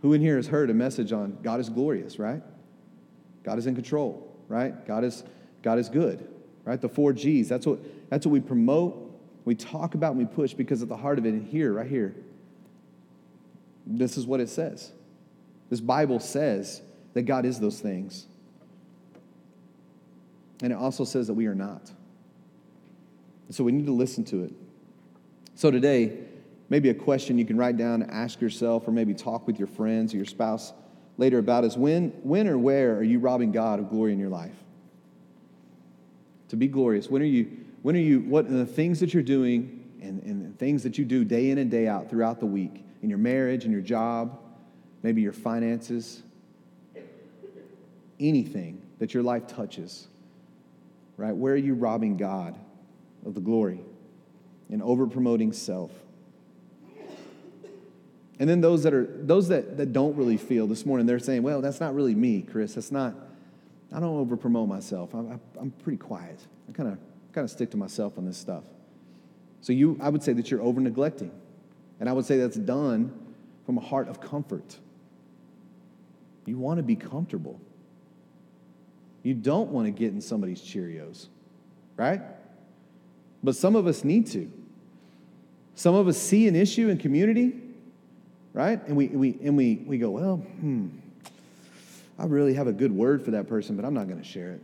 Who 0.03 0.13
in 0.13 0.21
here 0.21 0.37
has 0.37 0.47
heard 0.47 0.71
a 0.71 0.75
message 0.75 1.13
on 1.13 1.39
God 1.43 1.61
is 1.61 1.69
glorious, 1.69 2.19
right? 2.19 2.43
God 3.43 3.59
is 3.59 3.67
in 3.67 3.75
control, 3.75 4.37
right? 4.49 4.87
God 4.87 5.05
is 5.05 5.25
God 5.63 5.79
is 5.79 5.89
good, 5.89 6.29
right? 6.65 6.81
The 6.81 6.89
four 6.89 7.13
G's. 7.13 7.49
That's 7.49 7.67
what 7.67 7.79
that's 8.11 8.27
what 8.27 8.33
we 8.33 8.41
promote, 8.41 9.19
we 9.45 9.55
talk 9.55 9.95
about, 9.95 10.13
and 10.15 10.19
we 10.19 10.27
push 10.27 10.55
because 10.55 10.83
at 10.83 10.89
the 10.89 10.97
heart 10.97 11.19
of 11.19 11.27
it, 11.27 11.31
and 11.31 11.47
here, 11.47 11.73
right 11.73 11.89
here, 11.89 12.15
this 13.87 14.17
is 14.17 14.27
what 14.27 14.41
it 14.41 14.49
says. 14.49 14.93
This 15.71 15.81
Bible 15.81 16.21
says 16.21 16.83
that 17.15 17.23
God 17.23 17.45
is 17.45 17.59
those 17.59 17.81
things. 17.81 18.27
And 20.63 20.73
it 20.73 20.77
also 20.77 21.05
says 21.05 21.27
that 21.27 21.35
we 21.35 21.47
are 21.47 21.55
not. 21.55 21.91
So 23.51 23.63
we 23.63 23.73
need 23.73 23.87
to 23.87 23.93
listen 23.93 24.25
to 24.25 24.45
it. 24.45 24.53
So 25.55 25.71
today, 25.71 26.26
maybe 26.69 26.89
a 26.89 26.95
question 26.95 27.39
you 27.39 27.45
can 27.45 27.57
write 27.57 27.77
down, 27.77 28.03
and 28.03 28.11
ask 28.11 28.41
yourself, 28.41 28.87
or 28.87 28.91
maybe 28.91 29.15
talk 29.15 29.47
with 29.47 29.59
your 29.59 29.69
friends 29.69 30.13
or 30.13 30.17
your 30.17 30.27
spouse 30.27 30.73
later 31.19 31.39
about 31.39 31.65
is 31.65 31.77
when, 31.77 32.11
when 32.23 32.47
or 32.47 32.59
where 32.59 32.97
are 32.97 33.03
you 33.03 33.19
robbing 33.19 33.53
God 33.53 33.79
of 33.79 33.89
glory 33.89 34.13
in 34.13 34.19
your 34.19 34.29
life? 34.29 34.55
To 36.49 36.57
be 36.57 36.69
glorious, 36.69 37.09
when 37.09 37.23
are 37.23 37.27
you, 37.27 37.51
when 37.83 37.97
are 37.97 38.01
you, 38.01 38.21
what 38.21 38.47
are 38.47 38.53
the 38.53 38.67
things 38.67 39.01
that 39.01 39.15
you're 39.15 39.23
doing 39.23 39.85
and, 40.01 40.23
and 40.23 40.59
things 40.59 40.83
that 40.83 40.99
you 40.99 41.05
do 41.05 41.25
day 41.25 41.51
in 41.51 41.59
and 41.59 41.71
day 41.71 41.89
out 41.89 42.11
throughout 42.11 42.39
the 42.41 42.47
week, 42.47 42.85
in 43.03 43.09
your 43.09 43.19
marriage, 43.19 43.65
in 43.65 43.73
your 43.73 43.81
job, 43.81 44.39
maybe 45.03 45.23
your 45.23 45.33
finances, 45.33 46.23
anything 48.21 48.81
that 48.99 49.13
your 49.13 49.23
life 49.23 49.47
touches, 49.47 50.09
right? 51.17 51.35
Where 51.35 51.55
are 51.55 51.57
you 51.57 51.75
robbing 51.75 52.17
God 52.17 52.59
of 53.25 53.35
the 53.35 53.41
glory 53.41 53.81
and 54.71 54.83
over 54.83 55.07
promoting 55.07 55.53
self? 55.53 55.91
And 58.39 58.49
then 58.49 58.61
those 58.61 58.83
that 58.83 58.93
are 58.93 59.07
those 59.07 59.49
that, 59.49 59.77
that 59.79 59.93
don't 59.93 60.17
really 60.17 60.37
feel 60.37 60.67
this 60.67 60.85
morning, 60.85 61.07
they're 61.07 61.19
saying, 61.19 61.43
well, 61.43 61.61
that's 61.61 61.81
not 61.81 61.95
really 61.95 62.15
me, 62.15 62.43
Chris. 62.43 62.75
That's 62.75 62.93
not, 62.93 63.15
I 63.93 64.01
don't 64.01 64.17
over 64.17 64.37
promote 64.37 64.69
myself. 64.69 65.15
I'm, 65.15 65.41
I'm 65.59 65.71
pretty 65.71 65.99
quiet. 65.99 66.39
I 66.69 66.73
kind 66.73 66.91
of 66.91 66.99
kind 67.33 67.45
of 67.45 67.51
stick 67.51 67.71
to 67.71 67.77
myself 67.77 68.19
on 68.19 68.25
this 68.25 68.37
stuff. 68.37 68.65
So 69.61 69.73
you, 69.73 69.99
I 70.01 70.11
would 70.11 70.23
say 70.23 70.33
that 70.35 70.51
you're 70.51 70.63
over 70.63 70.81
neglecting. 70.81 71.31
And 71.99 72.09
I 72.09 72.13
would 72.13 72.25
say 72.25 72.37
that's 72.37 72.57
done 72.57 73.13
from 73.65 73.79
a 73.79 73.81
heart 73.81 74.09
of 74.09 74.21
comfort. 74.21 74.79
You 76.45 76.59
want 76.59 76.79
to 76.79 76.83
be 76.83 76.95
comfortable. 76.95 77.61
You 79.23 79.35
don't 79.35 79.71
want 79.71 79.87
to 79.87 79.91
get 79.91 80.13
in 80.13 80.21
somebody's 80.21 80.61
Cheerios, 80.61 81.27
right? 81.97 82.21
But 83.43 83.57
some 83.57 83.75
of 83.75 83.87
us 83.87 84.05
need 84.05 84.27
to. 84.29 84.51
Some 85.75 85.95
of 85.95 86.07
us 86.07 86.17
see 86.17 86.47
an 86.47 86.55
issue 86.55 86.89
in 86.89 86.99
community, 86.99 87.53
right? 88.57 88.81
And 88.89 88.97
we, 88.97 89.09
we, 89.09 89.39
and 89.43 89.55
we, 89.55 89.85
we 89.87 89.99
go, 89.99 90.11
well, 90.11 90.37
hmm, 90.37 90.89
I 92.19 92.25
really 92.25 92.55
have 92.55 92.67
a 92.67 92.73
good 92.73 92.91
word 92.91 93.23
for 93.23 93.33
that 93.33 93.49
person, 93.49 93.77
but 93.77 93.85
I'm 93.85 93.93
not 93.93 94.09
going 94.09 94.19
to 94.19 94.27
share 94.27 94.53
it. 94.53 94.63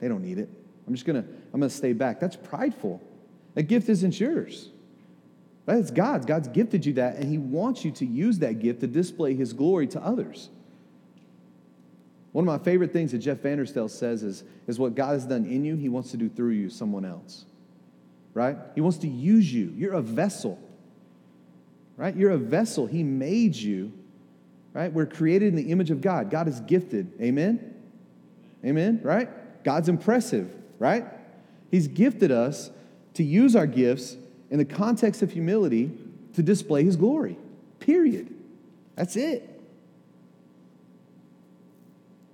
They 0.00 0.08
don't 0.08 0.22
need 0.22 0.38
it. 0.38 0.48
I'm 0.86 0.92
just 0.92 1.06
going 1.06 1.22
to, 1.22 1.28
I'm 1.54 1.60
going 1.60 1.70
to 1.70 1.74
stay 1.74 1.92
back. 1.92 2.18
That's 2.18 2.34
prideful. 2.34 3.00
That 3.54 3.62
gift 3.62 3.88
isn't 3.88 4.18
yours. 4.18 4.70
That's 5.66 5.92
God's. 5.92 6.26
God's 6.26 6.48
gifted 6.48 6.84
you 6.84 6.94
that, 6.94 7.16
and 7.16 7.30
He 7.30 7.38
wants 7.38 7.84
you 7.84 7.92
to 7.92 8.06
use 8.06 8.40
that 8.40 8.58
gift 8.58 8.80
to 8.80 8.88
display 8.88 9.34
His 9.34 9.52
glory 9.52 9.86
to 9.88 10.02
others. 10.02 10.48
One 12.32 12.46
of 12.46 12.60
my 12.60 12.62
favorite 12.64 12.92
things 12.92 13.12
that 13.12 13.18
Jeff 13.18 13.38
Vanderstelt 13.38 13.90
says 13.90 14.24
is, 14.24 14.42
is 14.66 14.80
what 14.80 14.96
God 14.96 15.12
has 15.12 15.26
done 15.26 15.44
in 15.44 15.64
you, 15.64 15.76
He 15.76 15.88
wants 15.88 16.10
to 16.10 16.16
do 16.16 16.28
through 16.28 16.52
you, 16.52 16.70
someone 16.70 17.04
else. 17.04 17.44
Right? 18.34 18.56
He 18.74 18.80
wants 18.80 18.98
to 18.98 19.08
use 19.08 19.52
you. 19.52 19.72
You're 19.76 19.94
a 19.94 20.02
vessel. 20.02 20.58
Right? 21.98 22.16
You're 22.16 22.30
a 22.30 22.38
vessel. 22.38 22.86
He 22.86 23.02
made 23.02 23.56
you. 23.56 23.92
Right? 24.72 24.90
We're 24.90 25.04
created 25.04 25.48
in 25.48 25.56
the 25.56 25.72
image 25.72 25.90
of 25.90 26.00
God. 26.00 26.30
God 26.30 26.46
is 26.46 26.60
gifted. 26.60 27.12
Amen? 27.20 27.74
Amen? 28.64 29.00
Right? 29.02 29.28
God's 29.64 29.88
impressive. 29.88 30.54
Right? 30.78 31.04
He's 31.72 31.88
gifted 31.88 32.30
us 32.30 32.70
to 33.14 33.24
use 33.24 33.56
our 33.56 33.66
gifts 33.66 34.16
in 34.48 34.58
the 34.58 34.64
context 34.64 35.22
of 35.22 35.32
humility 35.32 35.90
to 36.34 36.42
display 36.42 36.84
His 36.84 36.94
glory. 36.94 37.36
Period. 37.80 38.32
That's 38.94 39.16
it. 39.16 39.60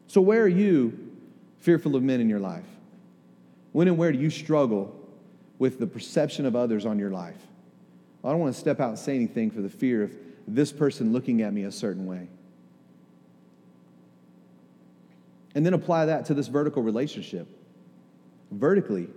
So, 0.09 0.21
where 0.21 0.43
are 0.43 0.49
you 0.49 1.11
fearful 1.61 1.97
of 1.97 2.03
men 2.03 2.21
in 2.21 2.29
your 2.29 2.39
life? 2.39 2.67
When 3.73 3.89
and 3.89 3.97
where 3.97 4.13
do 4.13 4.19
you 4.19 4.31
struggle 4.31 4.95
with 5.59 5.79
the 5.79 5.87
perception 5.87 6.45
of 6.45 6.55
others 6.55 6.85
on 6.85 6.99
your 6.99 7.11
life? 7.11 7.41
I 8.25 8.31
don't 8.31 8.41
want 8.41 8.55
to 8.55 8.61
step 8.61 8.81
out 8.81 8.89
and 8.89 8.99
say 8.99 9.15
anything 9.15 9.51
for 9.51 9.61
the 9.61 9.69
fear 9.69 10.03
of 10.03 10.17
this 10.49 10.73
person 10.73 11.13
looking 11.13 11.43
at 11.43 11.53
me 11.53 11.65
a 11.65 11.73
certain 11.73 12.07
way. 12.07 12.29
And 15.55 15.65
then 15.65 15.75
apply 15.75 16.07
that 16.07 16.25
to 16.27 16.35
this 16.35 16.49
vertical 16.49 16.83
relationship. 16.83 17.47
Vertically, 18.51 19.09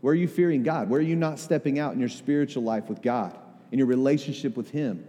where 0.00 0.12
are 0.12 0.16
you 0.16 0.28
fearing 0.28 0.62
God? 0.62 0.88
Where 0.88 1.00
are 1.00 1.02
you 1.02 1.16
not 1.16 1.38
stepping 1.38 1.78
out 1.78 1.94
in 1.94 2.00
your 2.00 2.08
spiritual 2.08 2.62
life 2.62 2.88
with 2.88 3.02
God, 3.02 3.36
in 3.72 3.78
your 3.78 3.88
relationship 3.88 4.56
with 4.56 4.70
Him? 4.70 5.04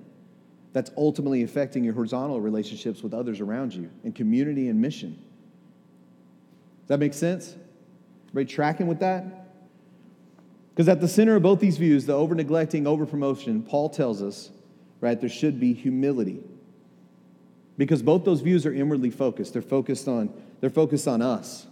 That's 0.74 0.92
ultimately 0.98 1.44
affecting 1.44 1.84
your 1.84 1.94
horizontal 1.94 2.42
relationships 2.42 3.02
with 3.02 3.14
others 3.14 3.40
around 3.40 3.74
you 3.74 3.90
in 4.04 4.12
community 4.12 4.70
and 4.70 4.82
mission. 4.82 5.14
Does 6.82 6.88
that 6.90 7.00
make 7.00 7.14
sense? 7.14 7.56
Everybody 8.30 8.54
tracking 8.54 8.88
with 8.88 9.00
that? 9.00 9.45
Because 10.76 10.90
at 10.90 11.02
the 11.02 11.08
center 11.08 11.38
of 11.38 11.44
both 11.44 11.60
these 11.60 11.78
views, 11.78 12.06
the 12.06 12.14
over 12.14 12.36
neglecting, 12.36 12.86
over 12.86 13.06
promotion, 13.06 13.64
Paul 13.64 13.90
tells 13.90 14.22
us, 14.22 14.52
right, 15.00 15.20
there 15.20 15.30
should 15.30 15.60
be 15.60 15.74
humility. 15.74 16.44
Because 17.78 18.02
both 18.02 18.26
those 18.26 18.42
views 18.42 18.66
are 18.66 18.74
inwardly 18.74 19.10
focused. 19.10 19.54
They're 19.54 19.62
focused 19.62 20.08
on, 20.08 20.34
they're 20.60 20.70
focused 20.70 21.08
on 21.08 21.22
us 21.22 21.68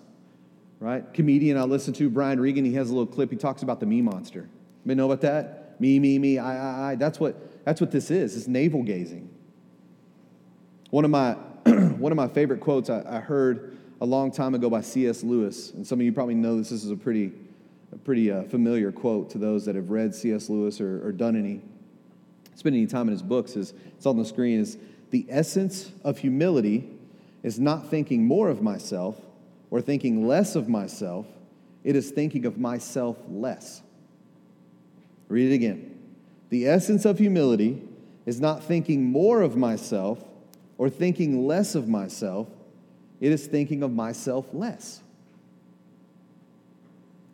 right? 0.84 1.14
Comedian 1.14 1.58
I 1.58 1.64
listen 1.64 1.94
to, 1.94 2.10
Brian 2.10 2.42
Regan, 2.42 2.66
he 2.66 2.74
has 2.74 2.90
a 2.90 2.94
little 2.94 3.12
clip. 3.12 3.32
He 3.32 3.38
talks 3.38 3.64
about 3.64 3.80
the 3.80 3.86
me 3.86 4.02
monster. 4.02 4.50
You 4.86 4.96
know 4.96 5.10
about 5.10 5.22
that? 5.22 5.80
Me, 5.80 5.98
me, 5.98 6.20
me, 6.20 6.38
I, 6.38 6.58
I, 6.58 6.92
I. 6.92 6.96
That's 6.96 7.22
what, 7.22 7.64
that's 7.64 7.80
what 7.80 7.90
this 7.90 8.12
is. 8.12 8.36
It's 8.36 8.48
navel 8.48 8.84
gazing. 8.84 9.30
One 10.90 11.06
of 11.06 11.12
my, 11.12 11.34
one 11.64 12.12
of 12.12 12.18
my 12.18 12.28
favorite 12.28 12.60
quotes 12.60 12.90
I, 12.90 13.02
I 13.08 13.20
heard 13.22 13.78
a 14.02 14.06
long 14.06 14.30
time 14.30 14.56
ago 14.56 14.70
by 14.70 14.82
C.S. 14.82 15.24
Lewis, 15.24 15.72
and 15.72 15.88
some 15.88 16.02
of 16.02 16.06
you 16.06 16.12
probably 16.12 16.36
know 16.36 16.58
this. 16.58 16.70
This 16.70 16.84
is 16.84 16.92
a 16.92 16.98
pretty, 16.98 17.32
a 17.94 17.98
pretty 18.00 18.32
uh, 18.32 18.44
familiar 18.44 18.92
quote 18.92 19.30
to 19.32 19.38
those 19.38 19.66
that 19.66 19.76
have 19.76 19.92
read 19.92 20.16
C.S. 20.16 20.50
Lewis 20.50 20.82
or, 20.82 21.06
or 21.06 21.12
done 21.12 21.36
any, 21.36 21.62
spent 22.56 22.76
any 22.76 22.88
time 22.88 23.08
in 23.08 23.12
his 23.12 23.22
books. 23.22 23.56
Is 23.56 23.74
it's 23.96 24.06
on 24.06 24.18
the 24.18 24.26
screen. 24.26 24.60
Is 24.60 24.78
the 25.12 25.26
essence 25.30 25.92
of 26.04 26.18
humility 26.18 26.90
is 27.44 27.60
not 27.60 27.90
thinking 27.90 28.26
more 28.26 28.50
of 28.50 28.62
myself 28.62 29.20
or 29.70 29.82
thinking 29.82 30.28
less 30.28 30.56
of 30.56 30.68
myself, 30.70 31.26
it 31.84 31.96
is 31.96 32.12
thinking 32.12 32.46
of 32.46 32.58
myself 32.58 33.18
less. 33.30 33.82
Read 35.28 35.52
it 35.52 35.56
again. 35.56 36.00
The 36.50 36.68
essence 36.68 37.06
of 37.06 37.18
humility 37.18 37.82
is 38.26 38.40
not 38.40 38.64
thinking 38.64 39.06
more 39.06 39.42
of 39.42 39.56
myself 39.56 40.24
or 40.78 40.90
thinking 40.90 41.48
less 41.48 41.76
of 41.76 41.88
myself, 41.88 42.48
it 43.20 43.32
is 43.32 43.48
thinking 43.48 43.84
of 43.84 43.92
myself 43.92 44.48
less. 44.54 45.02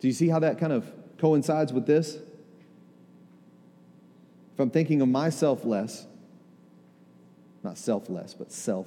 Do 0.00 0.08
you 0.08 0.14
see 0.14 0.28
how 0.28 0.38
that 0.40 0.58
kind 0.58 0.72
of 0.72 0.90
coincides 1.18 1.72
with 1.72 1.86
this? 1.86 2.16
If 4.54 4.58
I'm 4.58 4.70
thinking 4.70 5.00
of 5.02 5.08
myself 5.08 5.64
less, 5.64 6.06
not 7.62 7.76
selfless, 7.76 8.34
but 8.34 8.50
self 8.50 8.86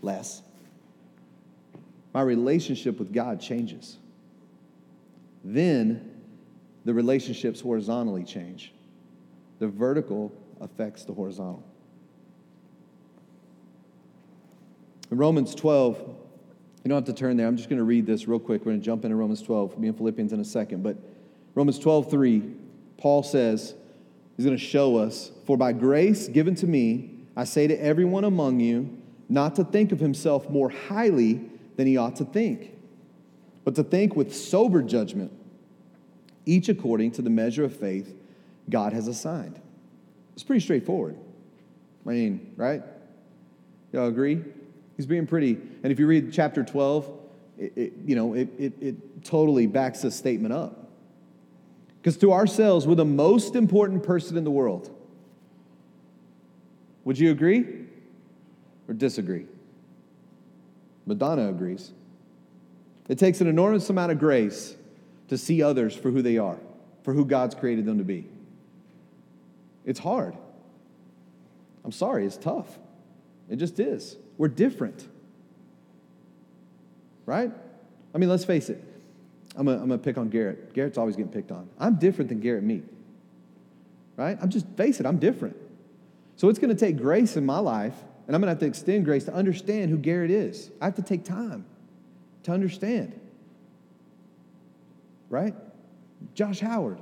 less, 0.00 0.42
my 2.14 2.22
relationship 2.22 2.98
with 2.98 3.12
God 3.12 3.40
changes. 3.40 3.98
Then 5.44 6.18
the 6.84 6.94
relationships 6.94 7.60
horizontally 7.60 8.24
change. 8.24 8.72
The 9.58 9.68
vertical 9.68 10.32
affects 10.60 11.04
the 11.04 11.12
horizontal. 11.12 11.64
In 15.10 15.16
Romans 15.16 15.54
12, 15.54 16.16
you 16.88 16.94
don't 16.94 17.06
have 17.06 17.14
to 17.14 17.20
turn 17.20 17.36
there. 17.36 17.46
I'm 17.46 17.58
just 17.58 17.68
going 17.68 17.76
to 17.76 17.84
read 17.84 18.06
this 18.06 18.26
real 18.26 18.38
quick. 18.38 18.62
We're 18.62 18.72
going 18.72 18.80
to 18.80 18.84
jump 18.84 19.04
into 19.04 19.14
Romans 19.14 19.42
12. 19.42 19.72
We'll 19.72 19.78
be 19.78 19.88
in 19.88 19.92
Philippians 19.92 20.32
in 20.32 20.40
a 20.40 20.44
second. 20.44 20.82
But 20.82 20.96
Romans 21.54 21.78
12, 21.78 22.10
3, 22.10 22.42
Paul 22.96 23.22
says, 23.22 23.74
he's 24.38 24.46
going 24.46 24.56
to 24.56 24.64
show 24.64 24.96
us, 24.96 25.30
For 25.44 25.58
by 25.58 25.72
grace 25.72 26.28
given 26.28 26.54
to 26.54 26.66
me, 26.66 27.10
I 27.36 27.44
say 27.44 27.66
to 27.66 27.74
everyone 27.74 28.24
among 28.24 28.60
you, 28.60 28.96
not 29.28 29.54
to 29.56 29.64
think 29.64 29.92
of 29.92 30.00
himself 30.00 30.48
more 30.48 30.70
highly 30.70 31.42
than 31.76 31.86
he 31.86 31.98
ought 31.98 32.16
to 32.16 32.24
think, 32.24 32.74
but 33.64 33.74
to 33.74 33.84
think 33.84 34.16
with 34.16 34.34
sober 34.34 34.80
judgment, 34.80 35.30
each 36.46 36.70
according 36.70 37.10
to 37.10 37.20
the 37.20 37.28
measure 37.28 37.64
of 37.64 37.76
faith 37.76 38.16
God 38.70 38.94
has 38.94 39.08
assigned. 39.08 39.60
It's 40.32 40.42
pretty 40.42 40.60
straightforward. 40.60 41.18
I 42.06 42.10
mean, 42.12 42.54
right? 42.56 42.82
Y'all 43.92 44.08
agree? 44.08 44.42
He's 44.98 45.06
being 45.06 45.28
pretty. 45.28 45.52
And 45.82 45.92
if 45.92 46.00
you 46.00 46.08
read 46.08 46.32
chapter 46.32 46.64
12, 46.64 47.10
it, 47.56 47.72
it, 47.76 47.92
you 48.04 48.16
know, 48.16 48.34
it, 48.34 48.48
it, 48.58 48.72
it 48.80 49.24
totally 49.24 49.68
backs 49.68 50.02
this 50.02 50.16
statement 50.16 50.52
up. 50.52 50.90
Because 52.02 52.16
to 52.18 52.32
ourselves, 52.32 52.84
we're 52.84 52.96
the 52.96 53.04
most 53.04 53.54
important 53.54 54.02
person 54.02 54.36
in 54.36 54.42
the 54.42 54.50
world. 54.50 54.90
Would 57.04 57.16
you 57.16 57.30
agree 57.30 57.64
or 58.88 58.94
disagree? 58.94 59.46
Madonna 61.06 61.48
agrees. 61.48 61.92
It 63.08 63.18
takes 63.18 63.40
an 63.40 63.46
enormous 63.46 63.88
amount 63.90 64.10
of 64.10 64.18
grace 64.18 64.74
to 65.28 65.38
see 65.38 65.62
others 65.62 65.94
for 65.94 66.10
who 66.10 66.22
they 66.22 66.38
are, 66.38 66.58
for 67.04 67.14
who 67.14 67.24
God's 67.24 67.54
created 67.54 67.84
them 67.84 67.98
to 67.98 68.04
be. 68.04 68.26
It's 69.84 70.00
hard. 70.00 70.36
I'm 71.84 71.92
sorry, 71.92 72.26
it's 72.26 72.36
tough. 72.36 72.78
It 73.48 73.56
just 73.56 73.80
is. 73.80 74.16
We're 74.36 74.48
different. 74.48 75.06
Right? 77.26 77.50
I 78.14 78.18
mean, 78.18 78.28
let's 78.28 78.44
face 78.44 78.68
it. 78.68 78.82
I'm 79.56 79.66
going 79.66 79.88
to 79.88 79.98
pick 79.98 80.18
on 80.18 80.28
Garrett. 80.28 80.72
Garrett's 80.72 80.98
always 80.98 81.16
getting 81.16 81.32
picked 81.32 81.50
on. 81.50 81.68
I'm 81.78 81.96
different 81.96 82.28
than 82.28 82.40
Garrett 82.40 82.62
Meek. 82.62 82.84
Right? 84.16 84.38
I'm 84.40 84.50
just, 84.50 84.66
face 84.76 85.00
it, 85.00 85.06
I'm 85.06 85.18
different. 85.18 85.56
So 86.36 86.48
it's 86.48 86.58
going 86.58 86.74
to 86.74 86.78
take 86.78 86.96
grace 86.96 87.36
in 87.36 87.44
my 87.44 87.58
life, 87.58 87.94
and 88.26 88.36
I'm 88.36 88.40
going 88.40 88.46
to 88.46 88.52
have 88.52 88.60
to 88.60 88.66
extend 88.66 89.04
grace 89.04 89.24
to 89.24 89.34
understand 89.34 89.90
who 89.90 89.98
Garrett 89.98 90.30
is. 90.30 90.70
I 90.80 90.84
have 90.84 90.94
to 90.96 91.02
take 91.02 91.24
time 91.24 91.64
to 92.44 92.52
understand. 92.52 93.18
Right? 95.28 95.54
Josh 96.34 96.60
Howard, 96.60 96.98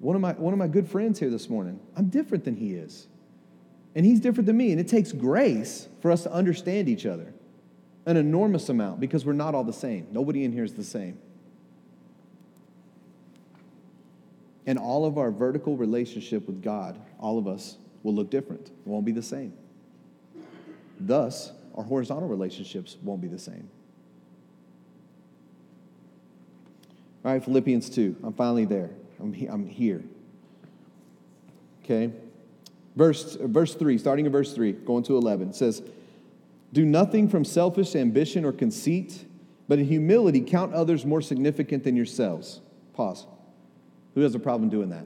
one 0.00 0.14
of 0.14 0.22
my, 0.22 0.32
one 0.32 0.52
of 0.52 0.58
my 0.58 0.68
good 0.68 0.88
friends 0.88 1.18
here 1.18 1.30
this 1.30 1.48
morning. 1.48 1.80
I'm 1.96 2.08
different 2.08 2.44
than 2.44 2.56
he 2.56 2.74
is. 2.74 3.08
And 3.98 4.06
he's 4.06 4.20
different 4.20 4.46
than 4.46 4.56
me. 4.56 4.70
And 4.70 4.80
it 4.80 4.86
takes 4.86 5.10
grace 5.10 5.88
for 6.00 6.12
us 6.12 6.22
to 6.22 6.32
understand 6.32 6.88
each 6.88 7.04
other 7.04 7.34
an 8.06 8.16
enormous 8.16 8.68
amount 8.68 9.00
because 9.00 9.26
we're 9.26 9.32
not 9.32 9.56
all 9.56 9.64
the 9.64 9.72
same. 9.72 10.06
Nobody 10.12 10.44
in 10.44 10.52
here 10.52 10.62
is 10.62 10.74
the 10.74 10.84
same. 10.84 11.18
And 14.66 14.78
all 14.78 15.04
of 15.04 15.18
our 15.18 15.32
vertical 15.32 15.76
relationship 15.76 16.46
with 16.46 16.62
God, 16.62 16.96
all 17.18 17.38
of 17.38 17.48
us, 17.48 17.76
will 18.04 18.14
look 18.14 18.30
different. 18.30 18.68
It 18.68 18.86
won't 18.86 19.04
be 19.04 19.10
the 19.10 19.20
same. 19.20 19.52
Thus, 21.00 21.50
our 21.74 21.82
horizontal 21.82 22.28
relationships 22.28 22.96
won't 23.02 23.20
be 23.20 23.28
the 23.28 23.38
same. 23.38 23.68
All 27.24 27.32
right, 27.32 27.44
Philippians 27.44 27.90
2. 27.90 28.14
I'm 28.22 28.32
finally 28.32 28.64
there. 28.64 28.90
I'm, 29.18 29.32
he- 29.32 29.48
I'm 29.48 29.66
here. 29.66 30.04
Okay? 31.82 32.12
Verse, 32.98 33.36
verse 33.40 33.76
3, 33.76 33.96
starting 33.96 34.26
in 34.26 34.32
verse 34.32 34.52
3, 34.52 34.72
going 34.72 35.04
to 35.04 35.16
11, 35.16 35.52
says, 35.52 35.82
Do 36.72 36.84
nothing 36.84 37.28
from 37.28 37.44
selfish 37.44 37.94
ambition 37.94 38.44
or 38.44 38.50
conceit, 38.50 39.24
but 39.68 39.78
in 39.78 39.84
humility 39.84 40.40
count 40.40 40.74
others 40.74 41.06
more 41.06 41.22
significant 41.22 41.84
than 41.84 41.94
yourselves. 41.94 42.60
Pause. 42.94 43.28
Who 44.16 44.22
has 44.22 44.34
a 44.34 44.40
problem 44.40 44.68
doing 44.68 44.88
that? 44.88 45.04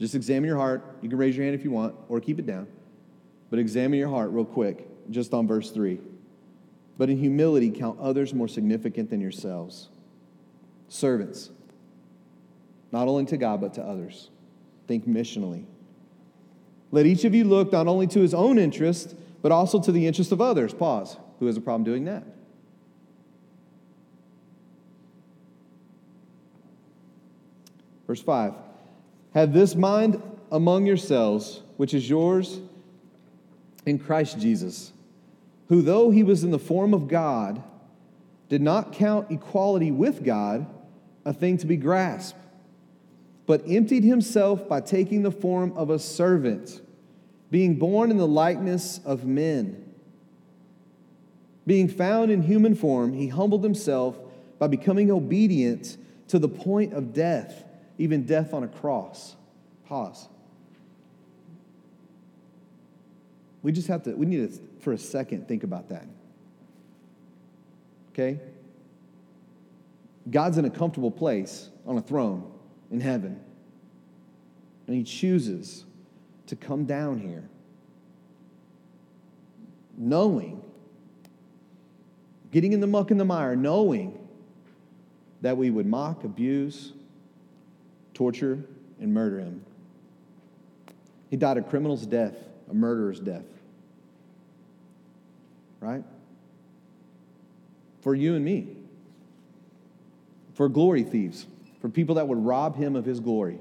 Just 0.00 0.16
examine 0.16 0.48
your 0.48 0.56
heart. 0.56 0.98
You 1.00 1.08
can 1.08 1.16
raise 1.16 1.36
your 1.36 1.44
hand 1.44 1.54
if 1.54 1.62
you 1.62 1.70
want, 1.70 1.94
or 2.08 2.20
keep 2.20 2.40
it 2.40 2.46
down. 2.46 2.66
But 3.50 3.60
examine 3.60 3.96
your 3.96 4.08
heart 4.08 4.30
real 4.32 4.44
quick, 4.44 4.88
just 5.12 5.32
on 5.32 5.46
verse 5.46 5.70
3. 5.70 6.00
But 6.98 7.08
in 7.08 7.18
humility 7.18 7.70
count 7.70 8.00
others 8.00 8.34
more 8.34 8.48
significant 8.48 9.10
than 9.10 9.20
yourselves. 9.20 9.90
Servants, 10.88 11.50
not 12.90 13.06
only 13.06 13.26
to 13.26 13.36
God, 13.36 13.60
but 13.60 13.74
to 13.74 13.82
others. 13.82 14.30
Think 14.88 15.06
missionally. 15.06 15.66
Let 16.90 17.06
each 17.06 17.24
of 17.24 17.34
you 17.34 17.44
look 17.44 17.72
not 17.72 17.86
only 17.86 18.06
to 18.08 18.20
his 18.20 18.34
own 18.34 18.58
interest, 18.58 19.14
but 19.42 19.52
also 19.52 19.80
to 19.80 19.92
the 19.92 20.06
interest 20.06 20.32
of 20.32 20.40
others. 20.40 20.72
Pause. 20.72 21.16
Who 21.38 21.46
has 21.46 21.56
a 21.56 21.60
problem 21.60 21.84
doing 21.84 22.04
that? 22.04 22.24
Verse 28.06 28.22
5 28.22 28.54
Have 29.34 29.52
this 29.52 29.74
mind 29.74 30.20
among 30.50 30.86
yourselves, 30.86 31.62
which 31.76 31.94
is 31.94 32.08
yours 32.08 32.60
in 33.84 33.98
Christ 33.98 34.38
Jesus, 34.38 34.92
who, 35.68 35.82
though 35.82 36.10
he 36.10 36.22
was 36.22 36.42
in 36.42 36.50
the 36.50 36.58
form 36.58 36.94
of 36.94 37.06
God, 37.06 37.62
did 38.48 38.62
not 38.62 38.92
count 38.92 39.30
equality 39.30 39.90
with 39.90 40.24
God 40.24 40.66
a 41.24 41.34
thing 41.34 41.58
to 41.58 41.66
be 41.66 41.76
grasped 41.76 42.38
but 43.48 43.62
emptied 43.66 44.04
himself 44.04 44.68
by 44.68 44.78
taking 44.78 45.22
the 45.22 45.30
form 45.30 45.72
of 45.74 45.88
a 45.88 45.98
servant, 45.98 46.82
being 47.50 47.76
born 47.76 48.10
in 48.10 48.18
the 48.18 48.28
likeness 48.28 49.00
of 49.06 49.24
men. 49.24 49.90
Being 51.66 51.88
found 51.88 52.30
in 52.30 52.42
human 52.42 52.74
form, 52.74 53.14
he 53.14 53.28
humbled 53.28 53.64
himself 53.64 54.18
by 54.58 54.66
becoming 54.66 55.10
obedient 55.10 55.96
to 56.28 56.38
the 56.38 56.48
point 56.48 56.92
of 56.92 57.14
death, 57.14 57.64
even 57.96 58.26
death 58.26 58.52
on 58.52 58.64
a 58.64 58.68
cross. 58.68 59.34
Pause. 59.86 60.28
We 63.62 63.72
just 63.72 63.88
have 63.88 64.02
to, 64.02 64.12
we 64.12 64.26
need 64.26 64.52
to, 64.52 64.60
for 64.80 64.92
a 64.92 64.98
second, 64.98 65.48
think 65.48 65.64
about 65.64 65.88
that. 65.88 66.06
Okay? 68.12 68.40
God's 70.30 70.58
in 70.58 70.66
a 70.66 70.70
comfortable 70.70 71.10
place 71.10 71.70
on 71.86 71.96
a 71.96 72.02
throne 72.02 72.52
in 72.90 73.00
heaven. 73.00 73.40
And 74.86 74.96
he 74.96 75.04
chooses 75.04 75.84
to 76.46 76.56
come 76.56 76.84
down 76.84 77.18
here 77.18 77.48
knowing, 79.98 80.62
getting 82.52 82.72
in 82.72 82.80
the 82.80 82.86
muck 82.86 83.10
and 83.10 83.18
the 83.18 83.24
mire, 83.24 83.56
knowing 83.56 84.16
that 85.42 85.56
we 85.56 85.70
would 85.70 85.86
mock, 85.86 86.24
abuse, 86.24 86.92
torture, 88.14 88.64
and 89.00 89.12
murder 89.12 89.40
him. 89.40 89.64
He 91.30 91.36
died 91.36 91.58
a 91.58 91.62
criminal's 91.62 92.06
death, 92.06 92.34
a 92.70 92.74
murderer's 92.74 93.20
death. 93.20 93.44
Right? 95.80 96.04
For 98.00 98.14
you 98.14 98.34
and 98.34 98.44
me. 98.44 98.68
For 100.54 100.68
glory 100.68 101.02
thieves 101.02 101.46
for 101.80 101.88
people 101.88 102.16
that 102.16 102.26
would 102.26 102.38
rob 102.38 102.76
him 102.76 102.96
of 102.96 103.04
his 103.04 103.20
glory, 103.20 103.58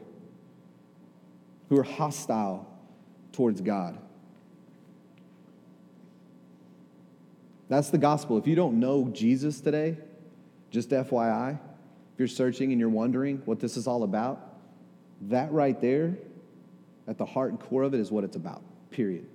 who 1.70 1.78
are 1.78 1.84
hostile 1.84 2.68
towards 3.32 3.62
God. 3.62 3.98
That's 7.70 7.90
the 7.90 7.98
gospel. 7.98 8.38
If 8.38 8.48
you 8.48 8.56
don't 8.56 8.80
know 8.80 9.10
Jesus 9.10 9.60
today, 9.60 9.98
just 10.72 10.90
FYI, 10.90 11.52
if 11.54 12.20
you're 12.20 12.28
searching 12.28 12.72
and 12.72 12.80
you're 12.80 12.90
wondering 12.90 13.42
what 13.46 13.60
this 13.60 13.78
is 13.78 13.88
all 13.88 14.04
about, 14.04 14.42
that 15.24 15.52
right 15.52 15.80
there, 15.82 16.18
at 17.08 17.18
the 17.18 17.26
heart 17.26 17.52
and 17.52 17.60
core 17.60 17.84
of 17.84 17.94
it, 17.94 18.00
is 18.00 18.12
what 18.12 18.24
it's 18.24 18.36
about, 18.36 18.62
period. 18.92 19.26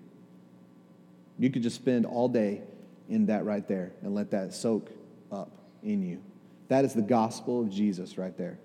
You 1.39 1.51
could 1.51 1.63
just 1.63 1.77
spend 1.77 2.07
all 2.07 2.29
day 2.29 2.63
in 3.09 3.27
that 3.27 3.45
right 3.45 3.67
there 3.67 3.93
and 4.03 4.15
let 4.15 4.31
that 4.31 4.55
soak 4.55 4.91
up 5.31 5.51
in 5.83 6.03
you. 6.03 6.23
That 6.69 6.85
is 6.85 6.95
the 6.95 7.03
gospel 7.03 7.61
of 7.63 7.71
Jesus 7.71 8.17
right 8.17 8.37
there. 8.37 8.59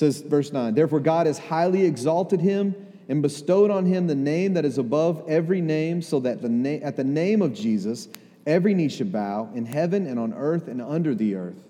Says 0.00 0.22
verse 0.22 0.52
9 0.52 0.74
therefore 0.74 0.98
god 0.98 1.26
has 1.26 1.38
highly 1.38 1.84
exalted 1.84 2.40
him 2.40 2.74
and 3.08 3.22
bestowed 3.22 3.70
on 3.70 3.84
him 3.84 4.06
the 4.06 4.14
name 4.14 4.54
that 4.54 4.64
is 4.64 4.78
above 4.78 5.22
every 5.28 5.60
name 5.60 6.00
so 6.00 6.18
that 6.20 6.40
the 6.40 6.48
na- 6.48 6.84
at 6.84 6.96
the 6.96 7.04
name 7.04 7.42
of 7.42 7.52
jesus 7.52 8.08
every 8.46 8.74
knee 8.74 8.88
should 8.88 9.12
bow 9.12 9.48
in 9.54 9.66
heaven 9.66 10.06
and 10.06 10.18
on 10.18 10.32
earth 10.32 10.68
and 10.68 10.80
under 10.80 11.14
the 11.14 11.34
earth 11.34 11.62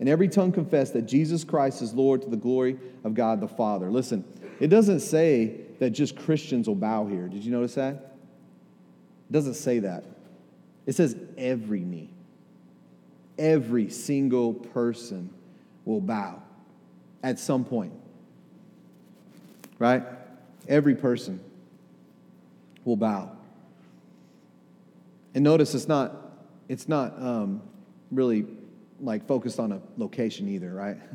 and 0.00 0.08
every 0.08 0.28
tongue 0.28 0.52
confess 0.52 0.90
that 0.90 1.02
jesus 1.02 1.44
christ 1.44 1.80
is 1.80 1.94
lord 1.94 2.20
to 2.20 2.28
the 2.28 2.36
glory 2.36 2.78
of 3.04 3.14
god 3.14 3.40
the 3.40 3.48
father. 3.48 3.90
Listen 3.90 4.22
it 4.60 4.68
doesn't 4.68 5.00
say 5.00 5.60
that 5.78 5.90
just 5.90 6.16
christians 6.16 6.68
will 6.68 6.74
bow 6.74 7.06
here. 7.06 7.28
Did 7.28 7.44
you 7.44 7.52
notice 7.52 7.74
that? 7.74 7.94
It 7.94 9.32
doesn't 9.32 9.54
say 9.54 9.78
that. 9.80 10.04
It 10.84 10.94
says 10.94 11.16
every 11.36 11.80
knee. 11.80 12.10
Every 13.38 13.88
single 13.88 14.54
person 14.54 15.30
will 15.84 16.00
bow 16.00 16.42
at 17.22 17.38
some 17.38 17.64
point. 17.64 17.92
Right? 19.78 20.02
Every 20.66 20.94
person 20.94 21.40
will 22.84 22.96
bow. 22.96 23.30
And 25.34 25.44
notice 25.44 25.74
it's 25.74 25.88
not, 25.88 26.16
it's 26.68 26.88
not 26.88 27.20
um, 27.20 27.62
really 28.10 28.46
like 29.00 29.26
focused 29.26 29.60
on 29.60 29.72
a 29.72 29.80
location 29.96 30.48
either, 30.48 30.72
right? 30.72 30.98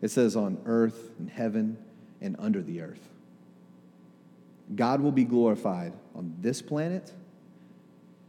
It 0.00 0.10
says 0.10 0.34
on 0.34 0.58
earth 0.66 1.10
and 1.20 1.30
heaven 1.30 1.78
and 2.20 2.34
under 2.40 2.60
the 2.60 2.80
earth. 2.80 3.08
God 4.74 5.00
will 5.00 5.12
be 5.12 5.22
glorified 5.22 5.92
on 6.16 6.34
this 6.40 6.60
planet. 6.60 7.12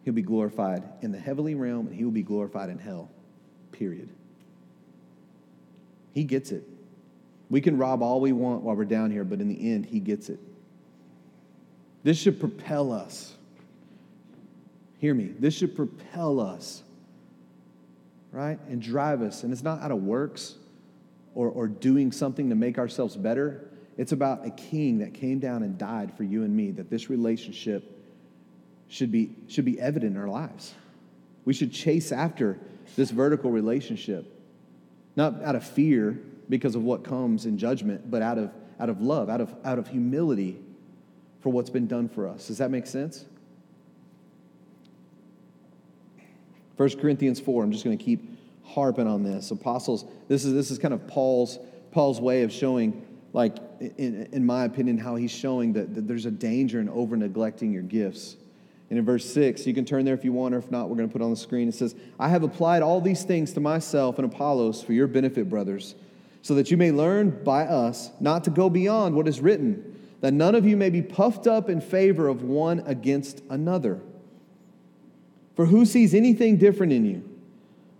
He'll 0.06 0.14
be 0.14 0.22
glorified 0.22 0.84
in 1.02 1.12
the 1.12 1.20
heavenly 1.20 1.56
realm, 1.56 1.88
and 1.88 1.96
he 1.96 2.04
will 2.04 2.12
be 2.12 2.22
glorified 2.22 2.70
in 2.70 2.78
hell. 2.78 3.10
Period. 3.72 4.10
He 6.12 6.24
gets 6.26 6.52
it. 6.52 6.64
We 7.54 7.62
can 7.62 7.78
rob 7.78 8.02
all 8.02 8.20
we 8.20 8.32
want 8.32 8.64
while 8.64 8.76
we're 8.76 8.84
down 8.84 9.12
here, 9.12 9.24
but 9.24 9.40
in 9.40 9.48
the 9.48 9.72
end, 9.72 9.86
he 9.86 10.00
gets 10.00 10.28
it. 10.28 10.40
This 12.02 12.18
should 12.18 12.40
propel 12.40 12.92
us. 12.92 13.32
Hear 14.98 15.14
me. 15.14 15.26
This 15.38 15.54
should 15.54 15.76
propel 15.76 16.40
us, 16.40 16.82
right? 18.32 18.58
And 18.70 18.82
drive 18.82 19.22
us. 19.22 19.44
And 19.44 19.54
it's 19.54 19.62
not 19.62 19.84
out 19.84 19.92
of 19.92 20.02
works 20.02 20.56
or, 21.36 21.48
or 21.48 21.68
doing 21.68 22.12
something 22.12 22.50
to 22.50 22.56
make 22.56 22.80
ourselves 22.80 23.16
better. 23.16 23.70
It's 23.98 24.14
about 24.14 24.48
a 24.48 24.50
king 24.50 24.98
that 24.98 25.14
came 25.14 25.38
down 25.38 25.62
and 25.62 25.78
died 25.78 26.12
for 26.18 26.24
you 26.24 26.42
and 26.42 26.58
me, 26.58 26.72
that 26.72 26.90
this 26.90 27.08
relationship 27.08 28.04
should 28.88 29.12
be, 29.12 29.30
should 29.48 29.66
be 29.66 29.80
evident 29.80 30.16
in 30.16 30.20
our 30.20 30.28
lives. 30.28 30.74
We 31.46 31.54
should 31.54 31.72
chase 31.72 32.12
after 32.12 32.58
this 32.96 33.12
vertical 33.12 33.52
relationship, 33.52 34.26
not 35.16 35.44
out 35.44 35.54
of 35.56 35.64
fear 35.64 36.18
because 36.50 36.76
of 36.76 36.84
what 36.84 37.04
comes 37.04 37.46
in 37.46 37.58
judgment, 37.58 38.10
but 38.10 38.22
out 38.22 38.38
of, 38.38 38.52
out 38.80 38.90
of 38.90 39.02
love, 39.02 39.30
out 39.30 39.42
of, 39.42 39.54
out 39.64 39.80
of 39.80 39.88
humility 39.88 40.60
for 41.42 41.50
what's 41.52 41.70
been 41.70 41.88
done 41.88 42.08
for 42.08 42.28
us. 42.28 42.48
Does 42.48 42.58
that 42.58 42.72
make 42.72 42.88
sense? 42.88 43.26
1 46.78 46.90
Corinthians 47.00 47.40
4, 47.40 47.64
I'm 47.64 47.72
just 47.72 47.84
going 47.84 47.98
to 47.98 48.04
keep 48.04 48.38
harping 48.64 49.08
on 49.08 49.24
this. 49.24 49.52
Apostles, 49.52 50.06
this 50.28 50.46
is, 50.46 50.54
this 50.54 50.72
is 50.72 50.80
kind 50.80 50.94
of 50.94 51.08
Paul's, 51.08 51.60
Paul's 51.92 52.20
way 52.20 52.44
of 52.44 52.52
showing, 52.52 53.06
like, 53.34 53.58
in, 53.80 54.28
in 54.32 54.46
my 54.46 54.64
opinion, 54.66 54.98
how 54.98 55.16
he's 55.16 55.32
showing 55.32 55.74
that, 55.74 55.94
that 55.96 56.08
there's 56.08 56.26
a 56.26 56.32
danger 56.32 56.80
in 56.80 56.90
over 56.90 57.16
neglecting 57.16 57.72
your 57.72 57.84
gifts. 57.84 58.38
And 58.90 59.00
in 59.00 59.06
verse 59.06 59.26
6, 59.34 59.66
you 59.66 59.74
can 59.74 59.86
turn 59.86 60.06
there 60.06 60.14
if 60.14 60.24
you 60.24 60.34
want, 60.34 60.56
or 60.56 60.60
if 60.60 60.72
not, 60.72 60.90
we're 60.90 60.96
going 60.96 61.10
to 61.10 61.14
put 61.14 61.22
on 61.22 61.30
the 61.30 61.38
screen. 61.38 61.68
It 61.68 61.74
says, 61.74 61.96
I 62.20 62.30
have 62.30 62.44
applied 62.44 62.82
all 62.82 63.02
these 63.02 63.24
things 63.24 63.54
to 63.54 63.60
myself 63.60 64.18
and 64.18 64.26
Apollos 64.26 64.84
for 64.84 64.94
your 64.94 65.08
benefit, 65.08 65.50
brothers, 65.50 65.96
so 66.44 66.54
that 66.54 66.70
you 66.70 66.78
may 66.78 66.92
learn 66.92 67.44
by 67.44 67.66
us 67.66 68.12
not 68.20 68.44
to 68.44 68.52
go 68.52 68.70
beyond 68.70 69.16
what 69.16 69.28
is 69.28 69.42
written 69.42 69.94
that 70.24 70.34
none 70.34 70.56
of 70.56 70.66
you 70.66 70.78
may 70.78 70.90
be 70.90 71.02
puffed 71.02 71.48
up 71.48 71.70
in 71.70 71.82
favor 71.82 72.30
of 72.30 72.44
one 72.44 72.82
against 72.86 73.44
another. 73.50 74.00
For 75.58 75.66
who 75.66 75.86
sees 75.86 76.14
anything 76.14 76.56
different 76.56 76.94
in 76.94 77.06
you? 77.06 77.30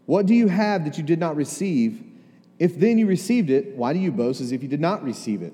What 0.06 0.26
do 0.26 0.34
you 0.34 0.48
have 0.48 0.86
that 0.86 0.98
you 0.98 1.04
did 1.04 1.20
not 1.20 1.36
receive? 1.36 2.02
If 2.60 2.80
then 2.80 2.98
you 2.98 3.08
received 3.08 3.50
it, 3.50 3.76
why 3.76 3.92
do 3.92 4.00
you 4.00 4.10
boast 4.10 4.40
as 4.40 4.54
if 4.54 4.64
you 4.64 4.70
did 4.70 4.80
not 4.80 5.04
receive 5.04 5.42
it? 5.42 5.52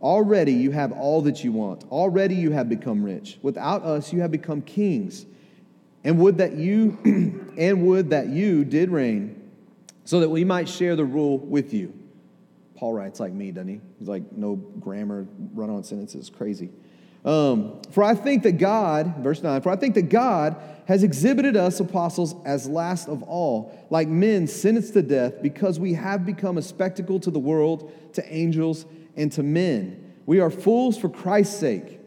Already 0.00 0.52
you 0.52 0.70
have 0.70 0.92
all 0.92 1.22
that 1.22 1.42
you 1.42 1.50
want. 1.50 1.82
Already 1.90 2.36
you 2.36 2.52
have 2.52 2.68
become 2.68 3.02
rich. 3.02 3.38
Without 3.42 3.82
us 3.82 4.12
you 4.12 4.20
have 4.20 4.30
become 4.30 4.62
kings. 4.62 5.26
And 6.04 6.20
would 6.20 6.38
that 6.38 6.54
you 6.54 6.98
and 7.58 7.84
would 7.88 8.10
that 8.10 8.28
you 8.28 8.64
did 8.64 8.90
reign, 8.90 9.50
so 10.04 10.20
that 10.20 10.28
we 10.28 10.44
might 10.44 10.68
share 10.68 10.94
the 10.94 11.04
rule 11.04 11.38
with 11.38 11.74
you. 11.74 11.99
Paul 12.80 12.94
writes 12.94 13.20
like 13.20 13.34
me, 13.34 13.50
doesn't 13.50 13.68
he? 13.68 13.80
He's 13.98 14.08
like, 14.08 14.32
no 14.32 14.56
grammar, 14.56 15.28
run 15.52 15.68
on 15.68 15.84
sentences, 15.84 16.30
crazy. 16.30 16.70
Um, 17.26 17.82
for 17.90 18.02
I 18.02 18.14
think 18.14 18.42
that 18.44 18.52
God, 18.52 19.16
verse 19.18 19.42
9, 19.42 19.60
for 19.60 19.68
I 19.68 19.76
think 19.76 19.94
that 19.96 20.08
God 20.08 20.56
has 20.86 21.02
exhibited 21.02 21.58
us 21.58 21.78
apostles 21.78 22.34
as 22.46 22.66
last 22.66 23.06
of 23.06 23.22
all, 23.24 23.78
like 23.90 24.08
men 24.08 24.46
sentenced 24.46 24.94
to 24.94 25.02
death, 25.02 25.42
because 25.42 25.78
we 25.78 25.92
have 25.92 26.24
become 26.24 26.56
a 26.56 26.62
spectacle 26.62 27.20
to 27.20 27.30
the 27.30 27.38
world, 27.38 27.92
to 28.14 28.34
angels, 28.34 28.86
and 29.14 29.30
to 29.32 29.42
men. 29.42 30.14
We 30.24 30.40
are 30.40 30.48
fools 30.48 30.96
for 30.96 31.10
Christ's 31.10 31.60
sake, 31.60 32.00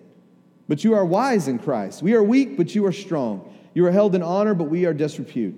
but 0.68 0.84
you 0.84 0.96
are 0.96 1.06
wise 1.06 1.48
in 1.48 1.60
Christ. 1.60 2.02
We 2.02 2.16
are 2.16 2.24
weak, 2.24 2.58
but 2.58 2.74
you 2.74 2.84
are 2.88 2.92
strong. 2.92 3.54
You 3.76 3.86
are 3.86 3.92
held 3.92 4.16
in 4.16 4.24
honor, 4.24 4.56
but 4.56 4.72
we 4.72 4.86
are 4.88 4.94
disrepute. 4.96 5.54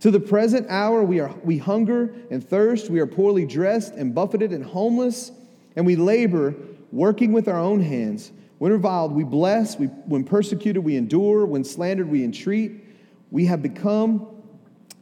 To 0.00 0.10
the 0.10 0.20
present 0.20 0.66
hour, 0.70 1.02
we, 1.04 1.20
are, 1.20 1.34
we 1.44 1.58
hunger 1.58 2.14
and 2.30 2.46
thirst. 2.46 2.90
We 2.90 3.00
are 3.00 3.06
poorly 3.06 3.44
dressed 3.44 3.94
and 3.94 4.14
buffeted 4.14 4.52
and 4.52 4.64
homeless, 4.64 5.30
and 5.76 5.84
we 5.84 5.96
labor, 5.96 6.54
working 6.90 7.32
with 7.32 7.48
our 7.48 7.58
own 7.58 7.80
hands. 7.80 8.32
When 8.58 8.72
reviled, 8.72 9.12
we 9.12 9.24
bless. 9.24 9.78
We, 9.78 9.86
when 9.86 10.24
persecuted, 10.24 10.82
we 10.82 10.96
endure. 10.96 11.44
When 11.44 11.64
slandered, 11.64 12.08
we 12.08 12.24
entreat. 12.24 12.82
We 13.30 13.46
have 13.46 13.62
become 13.62 14.26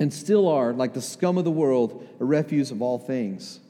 and 0.00 0.12
still 0.12 0.48
are, 0.48 0.72
like 0.72 0.94
the 0.94 1.02
scum 1.02 1.38
of 1.38 1.44
the 1.44 1.50
world, 1.50 2.06
a 2.20 2.24
refuse 2.24 2.70
of 2.70 2.82
all 2.82 2.98
things. 2.98 3.61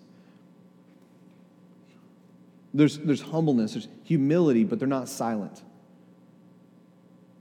There's, 2.74 2.98
there's 2.98 3.22
humbleness, 3.22 3.72
there's 3.72 3.88
humility, 4.04 4.64
but 4.64 4.78
they're 4.78 4.86
not 4.86 5.08
silent. 5.08 5.62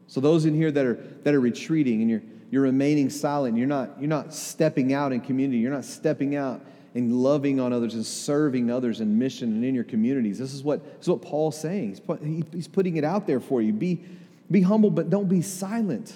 So, 0.07 0.21
those 0.21 0.45
in 0.45 0.55
here 0.55 0.71
that 0.71 0.85
are, 0.85 0.95
that 1.23 1.33
are 1.33 1.39
retreating 1.39 2.01
and 2.01 2.09
you're 2.09 2.21
you're 2.49 2.63
remaining 2.63 3.09
silent. 3.09 3.57
You're 3.57 3.67
not, 3.67 3.95
you're 3.99 4.09
not 4.09 4.33
stepping 4.33 4.93
out 4.93 5.11
in 5.11 5.21
community. 5.21 5.59
You're 5.59 5.71
not 5.71 5.85
stepping 5.85 6.35
out 6.35 6.61
and 6.95 7.11
loving 7.13 7.59
on 7.59 7.73
others 7.73 7.93
and 7.93 8.05
serving 8.05 8.71
others 8.71 9.01
in 9.01 9.19
mission 9.19 9.49
and 9.53 9.65
in 9.65 9.75
your 9.75 9.83
communities. 9.83 10.39
This 10.39 10.53
is 10.53 10.63
what, 10.63 10.83
this 10.83 11.03
is 11.03 11.09
what 11.09 11.21
Paul's 11.21 11.59
saying. 11.59 11.89
He's, 11.89 11.99
put, 11.99 12.23
he, 12.23 12.43
he's 12.51 12.67
putting 12.67 12.97
it 12.97 13.03
out 13.03 13.27
there 13.27 13.39
for 13.39 13.61
you. 13.61 13.73
Be, 13.73 14.01
be 14.49 14.61
humble, 14.61 14.89
but 14.89 15.09
don't 15.09 15.27
be 15.27 15.41
silent. 15.41 16.13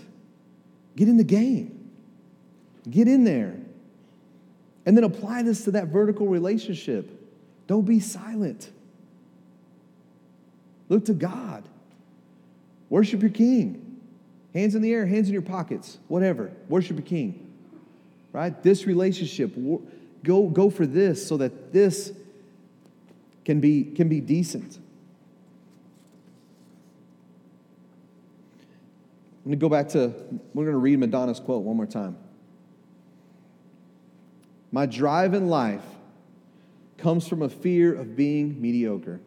Get 0.96 1.08
in 1.08 1.18
the 1.18 1.24
game. 1.24 1.90
Get 2.90 3.08
in 3.08 3.24
there. 3.24 3.56
And 4.86 4.98
then 4.98 5.04
apply 5.04 5.44
this 5.44 5.66
to 5.66 5.72
that 5.72 5.88
vertical 5.88 6.28
relationship. 6.28 7.10
Don't 7.68 7.86
be 7.86 8.00
silent. 8.00 8.72
Look 10.90 11.06
to 11.06 11.14
God. 11.14 11.64
Worship 12.90 13.22
your 13.22 13.30
King. 13.30 13.81
Hands 14.54 14.76
in 14.76 14.82
the 14.82 14.94
air, 14.94 15.06
hands 15.06 15.28
in 15.28 15.34
your 15.34 15.42
pockets, 15.42 15.98
whatever. 16.08 16.52
Worship 16.68 17.00
a 17.00 17.02
king. 17.02 17.48
Right? 18.34 18.62
This 18.64 18.86
relationship, 18.86 19.56
go, 20.24 20.48
go 20.48 20.70
for 20.70 20.86
this 20.86 21.26
so 21.26 21.38
that 21.38 21.72
this 21.72 22.14
can 23.46 23.60
be, 23.60 23.84
can 23.84 24.08
be 24.10 24.22
decent. 24.22 24.78
I'm 29.44 29.52
going 29.52 29.60
to 29.60 29.64
go 29.64 29.70
back 29.70 29.90
to, 29.90 30.14
we're 30.54 30.66
going 30.66 30.76
to 30.76 30.80
read 30.80 31.00
Madonna's 31.00 31.40
quote 31.40 31.64
one 31.64 31.76
more 31.76 31.88
time. 31.88 32.16
My 34.72 34.86
drive 34.86 35.34
in 35.34 35.48
life 35.48 35.84
comes 36.98 37.28
from 37.28 37.42
a 37.42 37.50
fear 37.50 37.94
of 37.94 38.16
being 38.16 38.62
mediocre. 38.62 39.20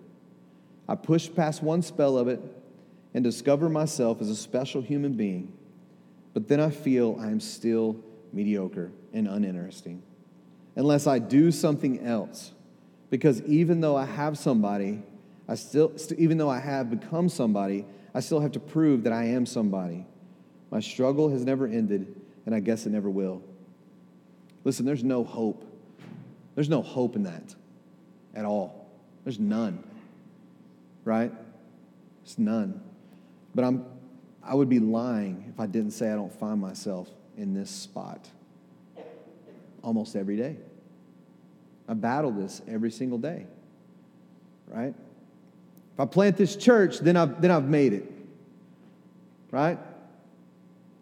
I 0.89 0.95
push 0.95 1.29
past 1.35 1.63
one 1.63 1.83
spell 1.83 2.17
of 2.17 2.29
it 2.29 2.41
and 3.14 3.22
discover 3.22 3.68
myself 3.68 4.20
as 4.20 4.29
a 4.29 4.37
special 4.37 4.83
human 4.83 5.14
being, 5.14 5.53
but 6.35 6.48
then 6.48 6.61
I 6.61 6.70
feel 6.70 7.16
I 7.20 7.29
am 7.29 7.40
still 7.40 7.96
mediocre 8.33 8.90
and 9.12 9.29
uninteresting 9.29 10.03
unless 10.77 11.07
I 11.07 11.20
do 11.20 11.50
something 11.53 12.00
else. 12.05 12.53
Because 13.11 13.40
even 13.42 13.81
though 13.81 13.96
I 13.96 14.05
have 14.05 14.37
somebody, 14.37 15.03
I 15.48 15.55
still, 15.55 15.92
even 16.18 16.37
though 16.37 16.50
I 16.50 16.59
have 16.59 16.90
become 16.90 17.29
somebody, 17.29 17.87
I 18.12 18.20
still 18.20 18.40
have 18.40 18.53
to 18.53 18.61
prove 18.61 19.05
that 19.05 19.12
I 19.12 19.24
am 19.27 19.46
somebody. 19.46 20.05
My 20.70 20.81
struggle 20.81 21.31
has 21.31 21.44
never 21.44 21.66
ended, 21.66 22.20
and 22.46 22.55
I 22.55 22.61
guess 22.61 22.87
it 22.87 22.90
never 22.90 23.09
will. 23.09 23.42
Listen, 24.64 24.85
there's 24.85 25.05
no 25.05 25.22
hope. 25.22 25.64
There's 26.55 26.68
no 26.68 26.83
hope 26.83 27.14
in 27.14 27.24
that 27.24 27.55
at 28.35 28.44
all. 28.44 28.88
There's 29.22 29.38
none, 29.38 29.85
right? 31.05 31.33
It's 32.24 32.38
none. 32.38 32.81
But 33.55 33.64
I'm, 33.64 33.85
I 34.43 34.55
would 34.55 34.69
be 34.69 34.81
lying 34.81 35.47
if 35.49 35.61
I 35.61 35.67
didn't 35.67 35.93
say 35.93 36.11
I 36.11 36.17
don't 36.17 36.33
find 36.33 36.61
myself 36.61 37.09
in 37.37 37.55
this 37.55 37.71
spot 37.71 38.29
almost 39.83 40.17
every 40.17 40.37
day. 40.37 40.57
I 41.88 41.95
battle 41.95 42.31
this 42.31 42.62
every 42.67 42.90
single 42.90 43.19
day, 43.19 43.47
right? 44.69 44.95
If 45.95 46.01
I 46.01 46.07
plant 46.07 46.37
this 46.37 46.57
church, 46.57 46.99
then 46.99 47.17
I've, 47.17 47.40
then 47.40 47.51
I've 47.51 47.69
made 47.69 47.93
it, 47.93 48.11
right? 49.51 49.79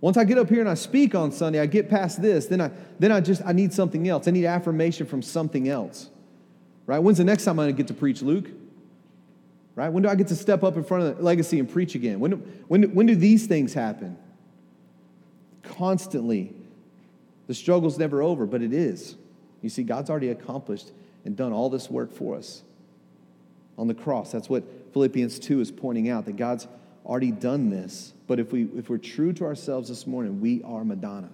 Once 0.00 0.16
I 0.16 0.24
get 0.24 0.36
up 0.36 0.48
here 0.48 0.60
and 0.60 0.68
I 0.68 0.74
speak 0.74 1.14
on 1.14 1.30
Sunday, 1.30 1.60
I 1.60 1.66
get 1.66 1.88
past 1.88 2.20
this, 2.20 2.46
then 2.46 2.60
I, 2.60 2.72
then 2.98 3.12
I 3.12 3.20
just, 3.20 3.40
I 3.46 3.52
need 3.52 3.72
something 3.72 4.08
else. 4.08 4.26
I 4.26 4.32
need 4.32 4.44
affirmation 4.44 5.06
from 5.06 5.22
something 5.22 5.68
else, 5.68 6.10
right? 6.86 6.98
When's 6.98 7.18
the 7.18 7.24
next 7.24 7.44
time 7.44 7.52
I'm 7.60 7.66
going 7.66 7.76
to 7.76 7.82
get 7.82 7.86
to 7.86 7.94
preach, 7.94 8.20
Luke? 8.20 8.50
Right? 9.74 9.88
When 9.88 10.02
do 10.02 10.08
I 10.08 10.14
get 10.14 10.28
to 10.28 10.36
step 10.36 10.62
up 10.62 10.76
in 10.76 10.84
front 10.84 11.04
of 11.04 11.16
the 11.16 11.22
legacy 11.22 11.58
and 11.58 11.68
preach 11.68 11.94
again? 11.94 12.20
When 12.20 12.30
do, 12.32 12.36
when, 12.68 12.82
when 12.94 13.06
do 13.06 13.14
these 13.14 13.46
things 13.46 13.74
happen? 13.74 14.16
Constantly. 15.62 16.54
The 17.46 17.54
struggle's 17.54 17.98
never 17.98 18.22
over, 18.22 18.46
but 18.46 18.62
it 18.62 18.72
is. 18.72 19.16
You 19.62 19.68
see, 19.68 19.82
God's 19.82 20.10
already 20.10 20.28
accomplished 20.28 20.92
and 21.24 21.36
done 21.36 21.52
all 21.52 21.70
this 21.70 21.90
work 21.90 22.12
for 22.12 22.36
us 22.36 22.62
on 23.78 23.88
the 23.88 23.94
cross. 23.94 24.32
That's 24.32 24.48
what 24.48 24.64
Philippians 24.92 25.38
2 25.38 25.60
is 25.60 25.70
pointing 25.70 26.08
out 26.08 26.26
that 26.26 26.36
God's 26.36 26.66
already 27.04 27.30
done 27.30 27.70
this. 27.70 28.12
But 28.26 28.38
if, 28.38 28.52
we, 28.52 28.64
if 28.76 28.88
we're 28.88 28.98
true 28.98 29.32
to 29.34 29.44
ourselves 29.44 29.88
this 29.88 30.06
morning, 30.06 30.40
we 30.40 30.62
are 30.62 30.84
Madonna. 30.84 31.30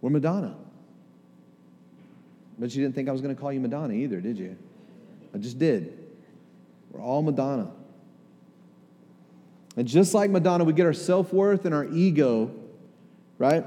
We're 0.00 0.10
Madonna. 0.10 0.56
But 2.58 2.74
you 2.74 2.82
didn't 2.82 2.94
think 2.94 3.08
I 3.08 3.12
was 3.12 3.20
going 3.20 3.34
to 3.34 3.40
call 3.40 3.52
you 3.52 3.60
Madonna 3.60 3.94
either, 3.94 4.20
did 4.20 4.38
you? 4.38 4.56
I 5.34 5.38
just 5.38 5.58
did. 5.58 5.97
We're 6.90 7.00
all 7.00 7.22
Madonna. 7.22 7.70
And 9.76 9.86
just 9.86 10.14
like 10.14 10.30
Madonna, 10.30 10.64
we 10.64 10.72
get 10.72 10.86
our 10.86 10.92
self 10.92 11.32
worth 11.32 11.64
and 11.64 11.74
our 11.74 11.84
ego, 11.84 12.50
right? 13.38 13.64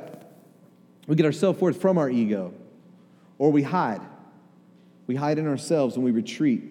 We 1.08 1.16
get 1.16 1.26
our 1.26 1.32
self 1.32 1.62
worth 1.62 1.80
from 1.80 1.98
our 1.98 2.10
ego, 2.10 2.54
or 3.38 3.52
we 3.52 3.64
hide. 3.64 4.02
We 5.08 5.16
hide 5.16 5.40
in 5.40 5.48
ourselves 5.48 5.96
and 5.96 6.06
we 6.06 6.12
retreat. 6.12 6.64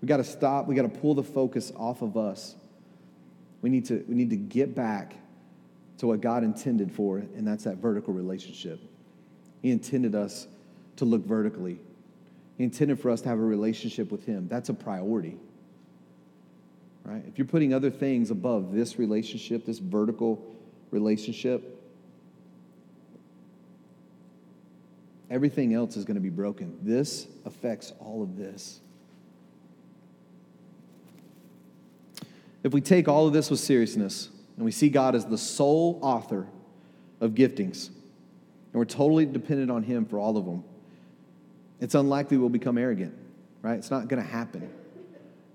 We 0.00 0.06
got 0.06 0.18
to 0.18 0.24
stop. 0.24 0.66
We 0.66 0.74
got 0.74 0.82
to 0.82 1.00
pull 1.00 1.14
the 1.14 1.22
focus 1.22 1.72
off 1.76 2.02
of 2.02 2.16
us. 2.16 2.54
We 3.62 3.70
need, 3.70 3.86
to, 3.86 4.04
we 4.08 4.14
need 4.14 4.30
to 4.30 4.36
get 4.36 4.74
back 4.74 5.14
to 5.98 6.06
what 6.06 6.20
God 6.20 6.44
intended 6.44 6.92
for, 6.92 7.18
and 7.18 7.46
that's 7.46 7.64
that 7.64 7.78
vertical 7.78 8.14
relationship. 8.14 8.80
He 9.62 9.70
intended 9.70 10.14
us 10.14 10.46
to 10.96 11.04
look 11.04 11.24
vertically, 11.26 11.78
He 12.58 12.64
intended 12.64 13.00
for 13.00 13.10
us 13.10 13.20
to 13.20 13.28
have 13.28 13.38
a 13.38 13.42
relationship 13.42 14.10
with 14.10 14.26
Him. 14.26 14.48
That's 14.48 14.68
a 14.68 14.74
priority. 14.74 15.36
Right? 17.04 17.22
If 17.26 17.38
you're 17.38 17.46
putting 17.46 17.72
other 17.72 17.90
things 17.90 18.30
above 18.30 18.74
this 18.74 18.98
relationship, 18.98 19.64
this 19.64 19.78
vertical 19.78 20.44
relationship, 20.90 21.80
everything 25.30 25.72
else 25.72 25.96
is 25.96 26.04
going 26.04 26.16
to 26.16 26.20
be 26.20 26.30
broken. 26.30 26.76
This 26.82 27.28
affects 27.46 27.92
all 28.00 28.22
of 28.22 28.36
this. 28.36 28.80
If 32.64 32.72
we 32.72 32.80
take 32.80 33.06
all 33.06 33.28
of 33.28 33.32
this 33.32 33.50
with 33.50 33.60
seriousness 33.60 34.30
and 34.56 34.64
we 34.64 34.72
see 34.72 34.88
God 34.88 35.14
as 35.14 35.24
the 35.24 35.38
sole 35.38 36.00
author 36.02 36.48
of 37.20 37.30
giftings, 37.30 37.86
and 37.86 38.74
we're 38.74 38.84
totally 38.84 39.26
dependent 39.26 39.70
on 39.70 39.84
Him 39.84 40.04
for 40.04 40.18
all 40.18 40.36
of 40.36 40.44
them, 40.44 40.64
it's 41.80 41.94
unlikely 41.94 42.36
we'll 42.36 42.48
become 42.48 42.78
arrogant, 42.78 43.14
right? 43.62 43.78
It's 43.78 43.90
not 43.90 44.08
going 44.08 44.22
to 44.22 44.28
happen. 44.28 44.68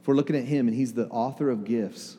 If 0.02 0.08
we're 0.08 0.16
looking 0.16 0.36
at 0.36 0.46
Him 0.46 0.68
and 0.68 0.76
He's 0.76 0.94
the 0.94 1.08
author 1.08 1.50
of 1.50 1.66
gifts, 1.66 2.18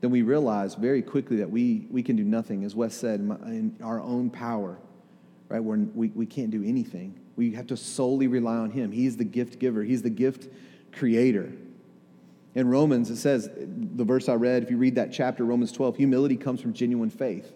then 0.00 0.10
we 0.10 0.22
realize 0.22 0.74
very 0.74 1.02
quickly 1.02 1.36
that 1.38 1.50
we, 1.50 1.86
we 1.90 2.02
can 2.02 2.16
do 2.16 2.24
nothing, 2.24 2.64
as 2.64 2.74
Wes 2.74 2.94
said, 2.94 3.20
in 3.20 3.76
our 3.82 4.00
own 4.00 4.30
power, 4.30 4.78
right? 5.48 5.60
We're, 5.60 5.78
we, 5.94 6.08
we 6.08 6.26
can't 6.26 6.50
do 6.50 6.64
anything. 6.64 7.18
We 7.36 7.52
have 7.52 7.66
to 7.68 7.76
solely 7.76 8.26
rely 8.26 8.56
on 8.56 8.70
Him. 8.70 8.92
He's 8.92 9.16
the 9.16 9.24
gift 9.24 9.58
giver, 9.58 9.82
He's 9.82 10.02
the 10.02 10.10
gift 10.10 10.48
creator. 10.92 11.52
In 12.54 12.68
Romans, 12.68 13.10
it 13.10 13.16
says, 13.16 13.48
the 13.56 14.04
verse 14.04 14.28
I 14.28 14.34
read, 14.34 14.64
if 14.64 14.70
you 14.70 14.76
read 14.76 14.96
that 14.96 15.12
chapter, 15.12 15.44
Romans 15.44 15.70
12, 15.70 15.96
humility 15.96 16.36
comes 16.36 16.60
from 16.60 16.72
genuine 16.72 17.10
faith. 17.10 17.52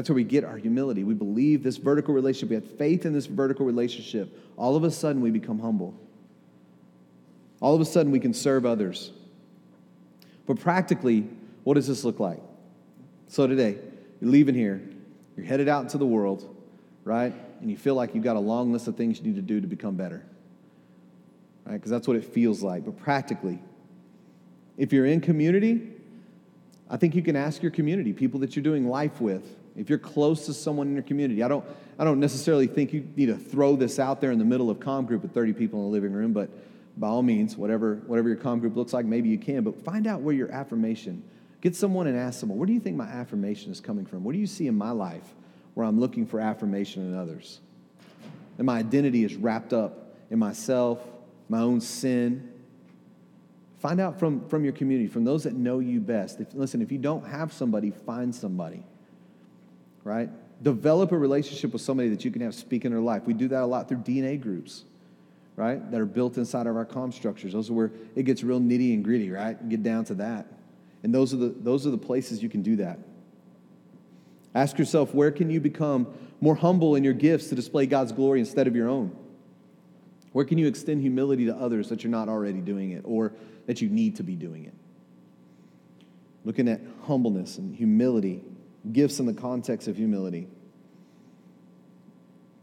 That's 0.00 0.08
where 0.08 0.16
we 0.16 0.24
get 0.24 0.44
our 0.44 0.56
humility. 0.56 1.04
We 1.04 1.12
believe 1.12 1.62
this 1.62 1.76
vertical 1.76 2.14
relationship. 2.14 2.48
We 2.48 2.54
have 2.54 2.78
faith 2.78 3.04
in 3.04 3.12
this 3.12 3.26
vertical 3.26 3.66
relationship. 3.66 4.34
All 4.56 4.74
of 4.74 4.82
a 4.82 4.90
sudden, 4.90 5.20
we 5.20 5.30
become 5.30 5.58
humble. 5.58 5.94
All 7.60 7.74
of 7.74 7.82
a 7.82 7.84
sudden, 7.84 8.10
we 8.10 8.18
can 8.18 8.32
serve 8.32 8.64
others. 8.64 9.12
But 10.46 10.58
practically, 10.58 11.28
what 11.64 11.74
does 11.74 11.86
this 11.86 12.02
look 12.02 12.18
like? 12.18 12.40
So 13.28 13.46
today, 13.46 13.76
you're 14.22 14.30
leaving 14.30 14.54
here, 14.54 14.80
you're 15.36 15.44
headed 15.44 15.68
out 15.68 15.82
into 15.82 15.98
the 15.98 16.06
world, 16.06 16.48
right? 17.04 17.34
And 17.60 17.70
you 17.70 17.76
feel 17.76 17.94
like 17.94 18.14
you've 18.14 18.24
got 18.24 18.36
a 18.36 18.40
long 18.40 18.72
list 18.72 18.88
of 18.88 18.96
things 18.96 19.18
you 19.18 19.26
need 19.26 19.36
to 19.36 19.42
do 19.42 19.60
to 19.60 19.66
become 19.66 19.96
better, 19.96 20.24
right? 21.66 21.74
Because 21.74 21.90
that's 21.90 22.08
what 22.08 22.16
it 22.16 22.24
feels 22.24 22.62
like. 22.62 22.86
But 22.86 22.96
practically, 22.96 23.58
if 24.78 24.94
you're 24.94 25.04
in 25.04 25.20
community, 25.20 25.92
I 26.88 26.96
think 26.96 27.14
you 27.14 27.20
can 27.20 27.36
ask 27.36 27.60
your 27.60 27.70
community, 27.70 28.14
people 28.14 28.40
that 28.40 28.56
you're 28.56 28.62
doing 28.62 28.88
life 28.88 29.20
with, 29.20 29.58
if 29.80 29.88
you're 29.88 29.98
close 29.98 30.46
to 30.46 30.52
someone 30.52 30.88
in 30.88 30.94
your 30.94 31.02
community. 31.02 31.42
I 31.42 31.48
don't, 31.48 31.64
I 31.98 32.04
don't 32.04 32.20
necessarily 32.20 32.66
think 32.66 32.92
you 32.92 33.08
need 33.16 33.26
to 33.26 33.36
throw 33.36 33.76
this 33.76 33.98
out 33.98 34.20
there 34.20 34.30
in 34.30 34.38
the 34.38 34.44
middle 34.44 34.68
of 34.68 34.78
com 34.78 35.06
group 35.06 35.22
with 35.22 35.32
30 35.32 35.54
people 35.54 35.80
in 35.80 35.86
the 35.86 35.90
living 35.90 36.12
room, 36.12 36.32
but 36.32 36.50
by 36.98 37.08
all 37.08 37.22
means, 37.22 37.56
whatever, 37.56 37.96
whatever 38.06 38.28
your 38.28 38.36
com 38.36 38.60
group 38.60 38.76
looks 38.76 38.92
like, 38.92 39.06
maybe 39.06 39.30
you 39.30 39.38
can. 39.38 39.64
But 39.64 39.82
find 39.82 40.06
out 40.06 40.20
where 40.20 40.34
your 40.34 40.50
affirmation. 40.50 41.22
Get 41.62 41.74
someone 41.74 42.06
and 42.06 42.16
ask 42.18 42.40
someone, 42.40 42.58
where 42.58 42.66
do 42.66 42.72
you 42.72 42.80
think 42.80 42.96
my 42.96 43.06
affirmation 43.06 43.72
is 43.72 43.80
coming 43.80 44.04
from? 44.04 44.22
What 44.22 44.32
do 44.32 44.38
you 44.38 44.46
see 44.46 44.66
in 44.66 44.76
my 44.76 44.90
life 44.90 45.34
where 45.74 45.86
I'm 45.86 45.98
looking 45.98 46.26
for 46.26 46.40
affirmation 46.40 47.02
in 47.02 47.18
others? 47.18 47.60
And 48.58 48.66
my 48.66 48.78
identity 48.78 49.24
is 49.24 49.34
wrapped 49.36 49.72
up 49.72 50.14
in 50.30 50.38
myself, 50.38 51.00
my 51.48 51.60
own 51.60 51.80
sin, 51.80 52.50
Find 53.80 53.98
out 53.98 54.18
from, 54.18 54.46
from 54.48 54.62
your 54.62 54.74
community, 54.74 55.08
from 55.08 55.24
those 55.24 55.44
that 55.44 55.54
know 55.54 55.78
you 55.78 56.00
best. 56.00 56.38
If, 56.38 56.52
listen, 56.52 56.82
if 56.82 56.92
you 56.92 56.98
don't 56.98 57.26
have 57.26 57.50
somebody, 57.50 57.90
find 57.90 58.34
somebody, 58.34 58.84
right? 60.04 60.30
Develop 60.62 61.12
a 61.12 61.18
relationship 61.18 61.72
with 61.72 61.82
somebody 61.82 62.08
that 62.10 62.24
you 62.24 62.30
can 62.30 62.42
have 62.42 62.54
speak 62.54 62.84
in 62.84 62.92
their 62.92 63.00
life. 63.00 63.22
We 63.26 63.34
do 63.34 63.48
that 63.48 63.62
a 63.62 63.66
lot 63.66 63.88
through 63.88 63.98
DNA 63.98 64.40
groups, 64.40 64.84
right? 65.56 65.90
That 65.90 66.00
are 66.00 66.06
built 66.06 66.36
inside 66.36 66.66
of 66.66 66.76
our 66.76 66.84
com 66.84 67.12
structures. 67.12 67.52
Those 67.52 67.70
are 67.70 67.74
where 67.74 67.92
it 68.14 68.24
gets 68.24 68.42
real 68.42 68.60
nitty 68.60 68.94
and 68.94 69.04
gritty, 69.04 69.30
right? 69.30 69.68
Get 69.68 69.82
down 69.82 70.04
to 70.06 70.14
that. 70.14 70.46
And 71.02 71.14
those 71.14 71.32
are 71.32 71.38
the, 71.38 71.48
those 71.48 71.86
are 71.86 71.90
the 71.90 71.98
places 71.98 72.42
you 72.42 72.48
can 72.48 72.62
do 72.62 72.76
that. 72.76 72.98
Ask 74.54 74.78
yourself, 74.78 75.14
where 75.14 75.30
can 75.30 75.48
you 75.48 75.60
become 75.60 76.06
more 76.40 76.54
humble 76.54 76.94
in 76.96 77.04
your 77.04 77.12
gifts 77.12 77.48
to 77.48 77.54
display 77.54 77.86
God's 77.86 78.12
glory 78.12 78.40
instead 78.40 78.66
of 78.66 78.74
your 78.74 78.88
own? 78.88 79.16
Where 80.32 80.44
can 80.44 80.58
you 80.58 80.66
extend 80.66 81.00
humility 81.00 81.46
to 81.46 81.56
others 81.56 81.88
that 81.88 82.04
you're 82.04 82.10
not 82.10 82.28
already 82.28 82.60
doing 82.60 82.90
it 82.90 83.02
or 83.04 83.32
that 83.66 83.80
you 83.80 83.88
need 83.88 84.16
to 84.16 84.22
be 84.22 84.36
doing 84.36 84.64
it? 84.64 84.74
Looking 86.44 86.68
at 86.68 86.80
humbleness 87.04 87.58
and 87.58 87.74
humility, 87.74 88.42
gifts 88.92 89.20
in 89.20 89.26
the 89.26 89.34
context 89.34 89.88
of 89.88 89.96
humility. 89.96 90.48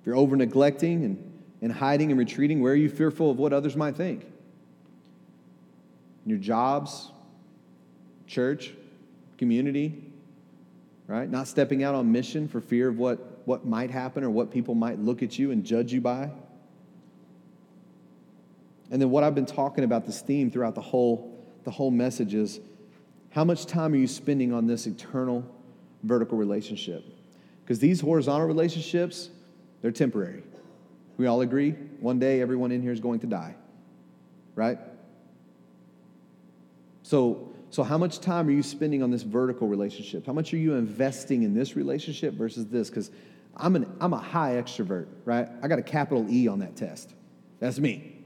If 0.01 0.05
you're 0.05 0.15
over 0.15 0.35
neglecting 0.35 1.03
and, 1.03 1.41
and 1.61 1.71
hiding 1.71 2.11
and 2.11 2.19
retreating, 2.19 2.61
where 2.61 2.73
are 2.73 2.77
you 2.77 2.89
fearful 2.89 3.31
of 3.31 3.37
what 3.37 3.53
others 3.53 3.75
might 3.75 3.95
think? 3.95 4.23
In 6.25 6.29
your 6.29 6.39
jobs, 6.39 7.11
church, 8.25 8.73
community, 9.37 10.03
right? 11.07 11.29
Not 11.29 11.47
stepping 11.47 11.83
out 11.83 11.95
on 11.95 12.11
mission 12.11 12.47
for 12.47 12.59
fear 12.59 12.89
of 12.89 12.97
what, 12.97 13.41
what 13.45 13.65
might 13.65 13.91
happen 13.91 14.23
or 14.23 14.29
what 14.29 14.51
people 14.51 14.75
might 14.75 14.99
look 14.99 15.23
at 15.23 15.37
you 15.39 15.51
and 15.51 15.63
judge 15.63 15.93
you 15.93 16.01
by. 16.01 16.29
And 18.89 19.01
then 19.01 19.09
what 19.09 19.23
I've 19.23 19.35
been 19.35 19.45
talking 19.45 19.83
about 19.83 20.05
this 20.05 20.21
theme 20.21 20.49
throughout 20.49 20.75
the 20.75 20.81
whole 20.81 21.33
the 21.67 21.71
whole 21.71 21.91
message 21.91 22.33
is 22.33 22.61
how 23.31 23.43
much 23.43 23.65
time 23.65 23.91
are 23.91 23.97
you 23.97 24.07
spending 24.07 24.53
on 24.53 24.67
this 24.67 24.87
eternal 24.87 25.43
vertical 26.07 26.37
relationship? 26.37 27.03
Because 27.63 27.79
these 27.79 27.99
horizontal 28.01 28.47
relationships, 28.47 29.29
they're 29.81 29.91
temporary. 29.91 30.43
We 31.17 31.27
all 31.27 31.41
agree 31.41 31.71
one 31.99 32.19
day 32.19 32.41
everyone 32.41 32.71
in 32.71 32.81
here 32.81 32.91
is 32.91 32.99
going 32.99 33.19
to 33.21 33.27
die. 33.27 33.55
Right? 34.55 34.79
So 37.03 37.51
so 37.69 37.83
how 37.83 37.97
much 37.97 38.21
time 38.21 38.47
are 38.47 38.51
you 38.51 38.63
spending 38.63 39.03
on 39.03 39.11
this 39.11 39.23
vertical 39.23 39.67
relationship? 39.67 40.25
How 40.25 40.33
much 40.33 40.53
are 40.53 40.57
you 40.57 40.75
investing 40.75 41.43
in 41.43 41.53
this 41.53 41.75
relationship 41.75 42.33
versus 42.33 42.67
this 42.67 42.89
cuz 42.89 43.11
I'm 43.55 43.75
an 43.75 43.91
I'm 43.99 44.13
a 44.13 44.17
high 44.17 44.53
extrovert, 44.53 45.07
right? 45.25 45.49
I 45.61 45.67
got 45.67 45.79
a 45.79 45.83
capital 45.83 46.25
E 46.29 46.47
on 46.47 46.59
that 46.59 46.75
test. 46.75 47.13
That's 47.59 47.79
me 47.79 48.17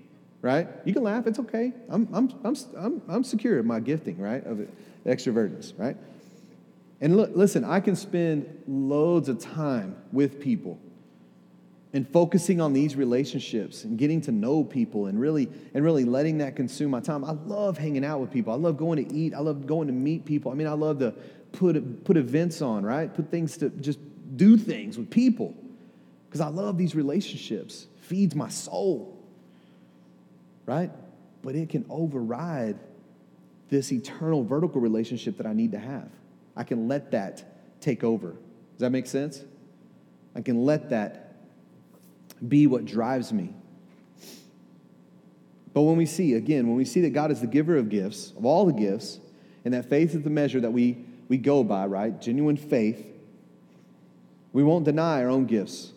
right? 0.41 0.67
You 0.85 0.93
can 0.93 1.03
laugh, 1.03 1.27
it's 1.27 1.39
okay. 1.39 1.71
I'm, 1.89 2.07
I'm, 2.13 2.33
I'm, 2.43 2.55
I'm, 2.77 3.01
I'm 3.07 3.23
secure 3.23 3.59
in 3.59 3.67
my 3.67 3.79
gifting, 3.79 4.17
right? 4.17 4.45
Of 4.45 4.67
extrovertness, 5.05 5.77
right? 5.77 5.95
And 7.01 7.17
look, 7.17 7.31
listen, 7.33 7.65
I 7.65 7.79
can 7.79 7.95
spend 7.95 8.63
loads 8.67 9.27
of 9.27 9.39
time 9.39 9.95
with 10.11 10.39
people 10.39 10.79
and 11.93 12.07
focusing 12.07 12.61
on 12.61 12.71
these 12.71 12.95
relationships 12.95 13.83
and 13.83 13.97
getting 13.97 14.21
to 14.21 14.31
know 14.31 14.63
people 14.63 15.07
and 15.07 15.19
really 15.19 15.49
and 15.73 15.83
really 15.83 16.05
letting 16.05 16.37
that 16.37 16.55
consume 16.55 16.91
my 16.91 17.01
time. 17.01 17.25
I 17.25 17.31
love 17.31 17.77
hanging 17.77 18.05
out 18.05 18.21
with 18.21 18.31
people. 18.31 18.53
I 18.53 18.57
love 18.57 18.77
going 18.77 19.03
to 19.03 19.13
eat. 19.13 19.33
I 19.33 19.39
love 19.39 19.67
going 19.67 19.87
to 19.87 19.93
meet 19.93 20.25
people. 20.25 20.51
I 20.51 20.55
mean, 20.55 20.67
I 20.67 20.73
love 20.73 20.99
to 20.99 21.13
put 21.51 22.03
put 22.05 22.15
events 22.15 22.61
on, 22.61 22.85
right? 22.85 23.13
Put 23.13 23.29
things 23.29 23.57
to 23.57 23.69
just 23.69 23.99
do 24.37 24.55
things 24.55 24.97
with 24.97 25.09
people 25.09 25.55
because 26.27 26.39
I 26.39 26.47
love 26.47 26.77
these 26.77 26.95
relationships. 26.95 27.87
Feeds 27.99 28.35
my 28.35 28.47
soul 28.47 29.17
right? 30.65 30.91
But 31.41 31.55
it 31.55 31.69
can 31.69 31.85
override 31.89 32.79
this 33.69 33.91
eternal 33.91 34.43
vertical 34.43 34.81
relationship 34.81 35.37
that 35.37 35.45
I 35.45 35.53
need 35.53 35.71
to 35.71 35.79
have. 35.79 36.09
I 36.55 36.63
can 36.63 36.87
let 36.87 37.11
that 37.11 37.81
take 37.81 38.03
over. 38.03 38.31
Does 38.31 38.79
that 38.79 38.91
make 38.91 39.07
sense? 39.07 39.43
I 40.35 40.41
can 40.41 40.65
let 40.65 40.89
that 40.89 41.35
be 42.47 42.67
what 42.67 42.85
drives 42.85 43.31
me. 43.31 43.53
But 45.73 45.83
when 45.83 45.95
we 45.97 46.05
see, 46.05 46.33
again, 46.33 46.67
when 46.67 46.75
we 46.75 46.85
see 46.85 47.01
that 47.01 47.11
God 47.11 47.31
is 47.31 47.41
the 47.41 47.47
giver 47.47 47.77
of 47.77 47.89
gifts, 47.89 48.33
of 48.37 48.45
all 48.45 48.65
the 48.65 48.73
gifts, 48.73 49.19
and 49.63 49.73
that 49.73 49.89
faith 49.89 50.13
is 50.15 50.21
the 50.23 50.29
measure 50.29 50.59
that 50.59 50.73
we, 50.73 51.05
we 51.29 51.37
go 51.37 51.63
by, 51.63 51.85
right? 51.85 52.19
Genuine 52.19 52.57
faith, 52.57 53.05
we 54.53 54.63
won't 54.63 54.83
deny 54.83 55.23
our 55.23 55.29
own 55.29 55.45
gifts. 55.45 55.93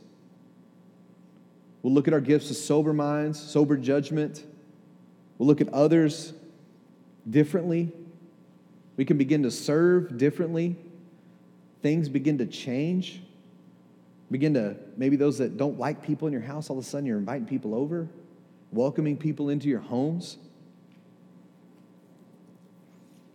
We'll 1.82 1.92
look 1.92 2.06
at 2.06 2.14
our 2.14 2.20
gifts 2.20 2.48
with 2.48 2.58
sober 2.58 2.92
minds, 2.92 3.40
sober 3.40 3.76
judgment. 3.76 4.44
We'll 5.38 5.48
look 5.48 5.60
at 5.60 5.68
others 5.70 6.32
differently. 7.28 7.92
We 8.96 9.04
can 9.04 9.18
begin 9.18 9.42
to 9.42 9.50
serve 9.50 10.16
differently. 10.16 10.76
Things 11.82 12.08
begin 12.08 12.38
to 12.38 12.46
change. 12.46 13.22
Begin 14.30 14.54
to, 14.54 14.76
maybe 14.96 15.16
those 15.16 15.38
that 15.38 15.56
don't 15.56 15.78
like 15.78 16.02
people 16.02 16.26
in 16.26 16.32
your 16.32 16.42
house, 16.42 16.70
all 16.70 16.78
of 16.78 16.84
a 16.84 16.86
sudden 16.86 17.06
you're 17.06 17.18
inviting 17.18 17.46
people 17.46 17.74
over, 17.74 18.08
welcoming 18.72 19.16
people 19.16 19.48
into 19.48 19.68
your 19.68 19.80
homes. 19.80 20.38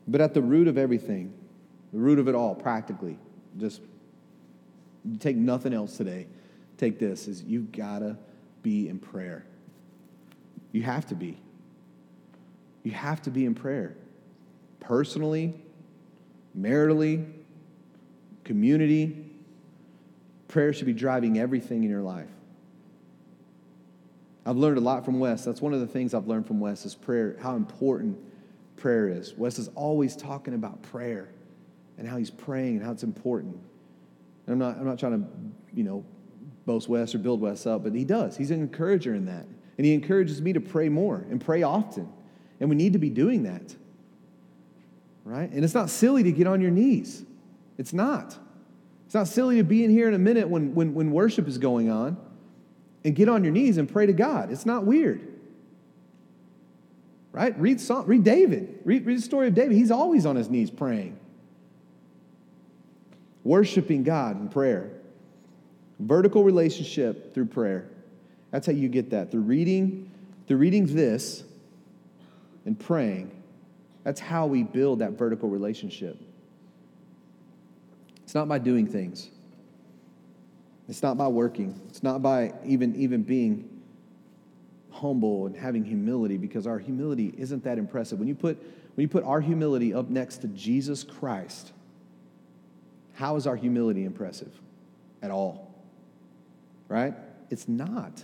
But 0.08 0.22
at 0.22 0.34
the 0.34 0.42
root 0.42 0.68
of 0.68 0.78
everything, 0.78 1.34
the 1.94 2.00
root 2.00 2.20
of 2.20 2.28
it 2.28 2.36
all, 2.36 2.56
practically, 2.56 3.20
just 3.58 3.82
take 5.20 5.36
nothing 5.36 5.74
else 5.74 5.98
today. 5.98 6.28
Take 6.78 6.98
this 6.98 7.28
is 7.28 7.44
you've 7.44 7.72
got 7.72 8.00
to 8.00 8.18
be 8.64 8.90
in 8.90 9.00
prayer. 9.00 9.46
You 10.72 10.84
have 10.84 11.06
to 11.08 11.16
be. 11.16 11.38
You 12.84 12.92
have 12.92 13.22
to 13.24 13.30
be 13.30 13.46
in 13.46 13.54
prayer. 13.54 13.96
Personally, 14.80 15.54
maritally, 16.58 17.32
community, 18.44 19.26
prayer 20.48 20.74
should 20.74 20.88
be 20.88 20.94
driving 20.94 21.40
everything 21.40 21.84
in 21.84 21.90
your 21.90 22.02
life. 22.02 22.30
I've 24.46 24.58
learned 24.58 24.78
a 24.78 24.82
lot 24.82 25.06
from 25.06 25.20
Wes. 25.20 25.46
That's 25.46 25.62
one 25.62 25.74
of 25.74 25.80
the 25.80 25.88
things 25.88 26.14
I've 26.14 26.28
learned 26.28 26.48
from 26.48 26.60
Wes 26.60 26.86
is 26.86 26.96
prayer, 26.96 27.36
how 27.40 27.56
important 27.56 28.18
prayer 28.78 29.08
is. 29.08 29.34
Wes 29.36 29.60
is 29.60 29.70
always 29.76 30.16
talking 30.16 30.54
about 30.54 30.82
prayer 30.82 31.30
and 31.98 32.08
how 32.08 32.18
he's 32.18 32.32
praying 32.32 32.78
and 32.78 32.86
how 32.86 32.92
it's 32.92 33.04
important. 33.04 33.60
And 34.48 34.54
I'm 34.54 34.60
not, 34.60 34.78
I'm 34.78 34.86
not 34.86 34.98
trying 34.98 35.22
to, 35.22 35.28
you 35.76 35.84
know, 35.84 36.04
boast 36.66 36.90
Wes 36.90 37.14
or 37.14 37.20
build 37.20 37.42
Wes 37.42 37.68
up, 37.68 37.84
but 37.84 37.94
he 37.94 38.04
does. 38.04 38.38
He's 38.38 38.52
an 38.52 38.62
encourager 38.62 39.14
in 39.14 39.26
that. 39.26 39.46
And 39.78 39.86
he 39.86 39.94
encourages 39.94 40.42
me 40.42 40.54
to 40.54 40.60
pray 40.60 40.90
more 40.90 41.26
and 41.30 41.40
pray 41.40 41.64
often. 41.64 42.12
And 42.60 42.70
we 42.70 42.76
need 42.76 42.94
to 42.94 43.00
be 43.00 43.10
doing 43.10 43.44
that. 43.44 43.76
Right? 45.30 45.52
And 45.52 45.64
it's 45.64 45.76
not 45.76 45.92
silly 45.92 46.24
to 46.24 46.32
get 46.32 46.48
on 46.48 46.60
your 46.60 46.72
knees. 46.72 47.24
It's 47.78 47.94
not. 47.94 48.36
It's 49.06 49.14
not 49.14 49.28
silly 49.28 49.58
to 49.58 49.64
be 49.64 49.84
in 49.84 49.92
here 49.92 50.08
in 50.08 50.16
a 50.16 50.20
minute 50.20 50.50
when, 50.50 50.74
when, 50.74 50.96
when 50.96 51.12
worship 51.12 51.48
is 51.48 51.60
going 51.60 51.92
on 51.92 52.18
and 53.04 53.16
get 53.16 53.30
on 53.30 53.44
your 53.44 53.54
knees 53.54 53.78
and 53.78 53.88
pray 53.88 54.08
to 54.08 54.14
God. 54.14 54.52
It's 54.52 54.66
not 54.66 54.88
weird. 54.88 55.22
Right? 57.32 57.56
Read, 57.60 57.80
read 58.06 58.24
David. 58.24 58.80
Read, 58.86 59.06
read 59.06 59.20
the 59.20 59.22
story 59.22 59.48
of 59.48 59.54
David. 59.54 59.78
He's 59.78 59.92
always 59.92 60.26
on 60.26 60.36
his 60.36 60.50
knees 60.50 60.72
praying, 60.72 61.16
worshiping 63.44 64.02
God 64.02 64.42
in 64.42 64.50
prayer. 64.50 64.90
Vertical 66.00 66.44
relationship 66.44 67.36
through 67.36 67.46
prayer. 67.46 67.88
That's 68.50 68.66
how 68.66 68.74
you 68.74 68.90
get 68.90 69.12
that. 69.12 69.30
Through 69.30 69.42
reading, 69.42 70.10
through 70.48 70.58
reading 70.58 70.88
this 70.88 71.44
and 72.66 72.80
praying. 72.80 73.39
That's 74.04 74.20
how 74.20 74.48
we 74.48 74.64
build 74.64 75.00
that 75.00 75.12
vertical 75.12 75.50
relationship. 75.50 76.18
It's 78.24 78.36
not 78.36 78.48
by 78.48 78.60
doing 78.60 78.88
things. 78.88 79.30
It's 80.88 81.04
not 81.04 81.18
by 81.18 81.28
working. 81.28 81.80
It's 81.90 82.02
not 82.02 82.22
by 82.22 82.54
even, 82.66 82.96
even 82.96 83.24
being 83.24 83.70
humble 84.92 85.46
and 85.46 85.56
having 85.56 85.84
humility 85.84 86.38
because 86.38 86.66
our 86.66 86.80
humility 86.80 87.34
isn't 87.38 87.64
that 87.64 87.78
impressive. 87.78 88.20
When 88.20 88.28
you 88.28 88.36
put, 88.36 88.58
when 88.96 89.04
you 89.04 89.08
put 89.08 89.24
our 89.24 89.42
humility 89.42 89.94
up 89.94 90.10
next 90.10 90.38
to 90.38 90.48
Jesus 90.48 91.04
Christ, 91.04 91.72
how 93.14 93.36
is 93.36 93.46
our 93.46 93.56
humility 93.56 94.06
impressive 94.06 94.52
at 95.22 95.32
all? 95.32 95.70
right? 96.90 97.14
It's 97.50 97.70
not. 97.70 98.24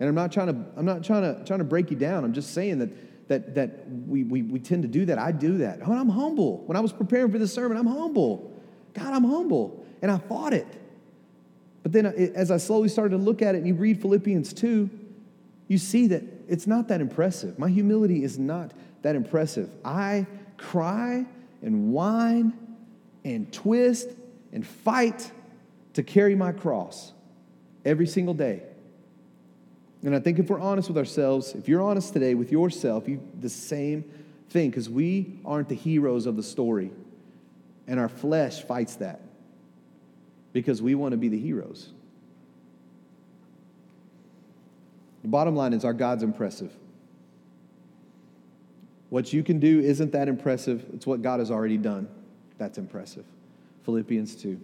And 0.00 0.08
I'm 0.08 0.14
not 0.14 0.32
trying 0.32 0.46
to, 0.46 0.64
I'm 0.76 0.86
not 0.86 1.04
trying 1.04 1.22
to, 1.22 1.44
trying 1.44 1.58
to 1.58 1.64
break 1.64 1.90
you 1.90 1.96
down. 1.96 2.24
I'm 2.24 2.32
just 2.32 2.54
saying 2.54 2.78
that, 2.78 2.88
that, 3.28 3.54
that 3.54 3.88
we, 3.88 4.24
we, 4.24 4.42
we 4.42 4.58
tend 4.58 4.82
to 4.82 4.88
do 4.88 5.06
that. 5.06 5.18
I 5.18 5.32
do 5.32 5.58
that. 5.58 5.80
Oh, 5.80 5.86
I 5.86 5.88
mean, 5.88 5.98
I'm 5.98 6.08
humble. 6.08 6.58
When 6.66 6.76
I 6.76 6.80
was 6.80 6.92
preparing 6.92 7.32
for 7.32 7.38
this 7.38 7.52
sermon, 7.52 7.76
I'm 7.76 7.86
humble. 7.86 8.52
God, 8.92 9.12
I'm 9.12 9.24
humble. 9.24 9.84
And 10.02 10.10
I 10.10 10.18
fought 10.18 10.52
it. 10.52 10.66
But 11.82 11.92
then 11.92 12.06
as 12.06 12.50
I 12.50 12.56
slowly 12.56 12.88
started 12.88 13.16
to 13.16 13.22
look 13.22 13.42
at 13.42 13.54
it 13.54 13.58
and 13.58 13.66
you 13.66 13.74
read 13.74 14.00
Philippians 14.00 14.52
2, 14.52 14.90
you 15.68 15.78
see 15.78 16.08
that 16.08 16.22
it's 16.48 16.66
not 16.66 16.88
that 16.88 17.00
impressive. 17.00 17.58
My 17.58 17.68
humility 17.68 18.22
is 18.22 18.38
not 18.38 18.72
that 19.02 19.16
impressive. 19.16 19.70
I 19.84 20.26
cry 20.56 21.26
and 21.62 21.92
whine 21.92 22.52
and 23.24 23.52
twist 23.52 24.08
and 24.52 24.66
fight 24.66 25.30
to 25.94 26.02
carry 26.02 26.34
my 26.34 26.52
cross 26.52 27.12
every 27.84 28.06
single 28.06 28.34
day. 28.34 28.62
And 30.04 30.14
I 30.14 30.20
think 30.20 30.38
if 30.38 30.50
we're 30.50 30.60
honest 30.60 30.88
with 30.88 30.98
ourselves, 30.98 31.54
if 31.54 31.66
you're 31.66 31.80
honest 31.80 32.12
today 32.12 32.34
with 32.34 32.52
yourself, 32.52 33.08
you 33.08 33.26
the 33.40 33.48
same 33.48 34.04
thing 34.50 34.68
because 34.70 34.88
we 34.90 35.38
aren't 35.46 35.70
the 35.70 35.74
heroes 35.74 36.26
of 36.26 36.36
the 36.36 36.42
story. 36.42 36.90
And 37.86 37.98
our 37.98 38.08
flesh 38.08 38.62
fights 38.62 38.96
that 38.96 39.22
because 40.52 40.82
we 40.82 40.94
want 40.94 41.12
to 41.12 41.16
be 41.16 41.28
the 41.28 41.38
heroes. 41.38 41.88
The 45.22 45.28
bottom 45.28 45.56
line 45.56 45.72
is 45.72 45.86
our 45.86 45.94
God's 45.94 46.22
impressive. 46.22 46.72
What 49.08 49.32
you 49.32 49.42
can 49.42 49.58
do 49.58 49.80
isn't 49.80 50.12
that 50.12 50.28
impressive. 50.28 50.84
It's 50.92 51.06
what 51.06 51.22
God 51.22 51.40
has 51.40 51.50
already 51.50 51.78
done. 51.78 52.08
That's 52.58 52.76
impressive. 52.76 53.24
Philippians 53.84 54.34
2. 54.36 54.60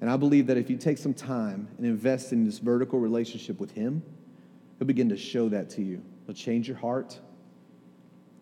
And 0.00 0.10
I 0.10 0.16
believe 0.16 0.46
that 0.46 0.56
if 0.56 0.70
you 0.70 0.76
take 0.76 0.98
some 0.98 1.12
time 1.12 1.68
and 1.76 1.86
invest 1.86 2.32
in 2.32 2.44
this 2.44 2.58
vertical 2.58 2.98
relationship 2.98 3.60
with 3.60 3.72
Him, 3.72 4.02
He'll 4.78 4.86
begin 4.86 5.10
to 5.10 5.16
show 5.16 5.48
that 5.50 5.68
to 5.70 5.82
you. 5.82 6.02
He'll 6.26 6.34
change 6.34 6.66
your 6.66 6.78
heart. 6.78 7.18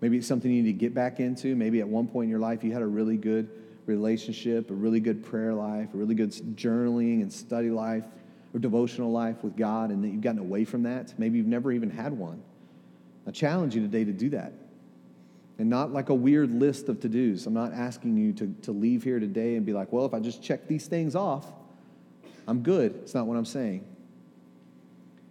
Maybe 0.01 0.19
it's 0.19 0.29
something 0.29 0.51
you 0.51 0.63
need 0.63 0.73
to 0.73 0.79
get 0.79 0.95
back 0.95 1.19
into. 1.19 1.57
Maybe 1.57 1.81
at 1.81 1.89
one 1.89 2.07
point 2.07 2.27
in 2.27 2.31
your 2.31 2.39
life 2.39 2.63
you 2.63 2.73
had 2.73 2.83
a 2.83 2.87
really 2.87 3.17
good 3.17 3.51
relationship, 3.87 4.71
a 4.71 4.75
really 4.75 5.01
good 5.01 5.25
prayer 5.25 5.53
life, 5.53 5.93
a 5.95 5.97
really 5.97 6.15
good 6.15 6.31
journaling 6.57 7.23
and 7.23 7.33
study 7.33 7.71
life 7.71 8.05
or 8.55 8.61
devotional 8.61 9.11
life 9.11 9.43
with 9.43 9.57
God, 9.57 9.91
and 9.91 10.05
that 10.05 10.09
you've 10.09 10.21
gotten 10.21 10.39
away 10.39 10.65
from 10.65 10.85
that. 10.85 11.19
Maybe 11.19 11.39
you've 11.39 11.49
never 11.49 11.73
even 11.73 11.91
had 11.91 12.13
one. 12.13 12.41
I 13.27 13.31
challenge 13.33 13.75
you 13.75 13.83
today 13.83 14.05
to 14.05 14.13
do 14.13 14.31
that 14.31 14.53
and 15.59 15.69
not 15.69 15.93
like 15.93 16.09
a 16.09 16.15
weird 16.15 16.53
list 16.53 16.89
of 16.89 17.01
to 17.01 17.09
dos. 17.09 17.47
I'm 17.47 17.55
not 17.55 17.73
asking 17.73 18.17
you 18.17 18.33
to, 18.35 18.55
to 18.63 18.73
leave 18.73 19.03
here 19.03 19.19
today 19.19 19.57
and 19.57 19.67
be 19.67 19.73
like, 19.73 19.93
well, 19.93 20.07
if 20.07 20.15
I 20.15 20.21
just 20.21 20.43
check 20.43 20.69
these 20.69 20.87
things 20.87 21.17
off, 21.17 21.47
I'm 22.47 22.63
good. 22.63 22.95
It's 23.03 23.15
not 23.15 23.27
what 23.27 23.37
I'm 23.37 23.45
saying. 23.45 23.85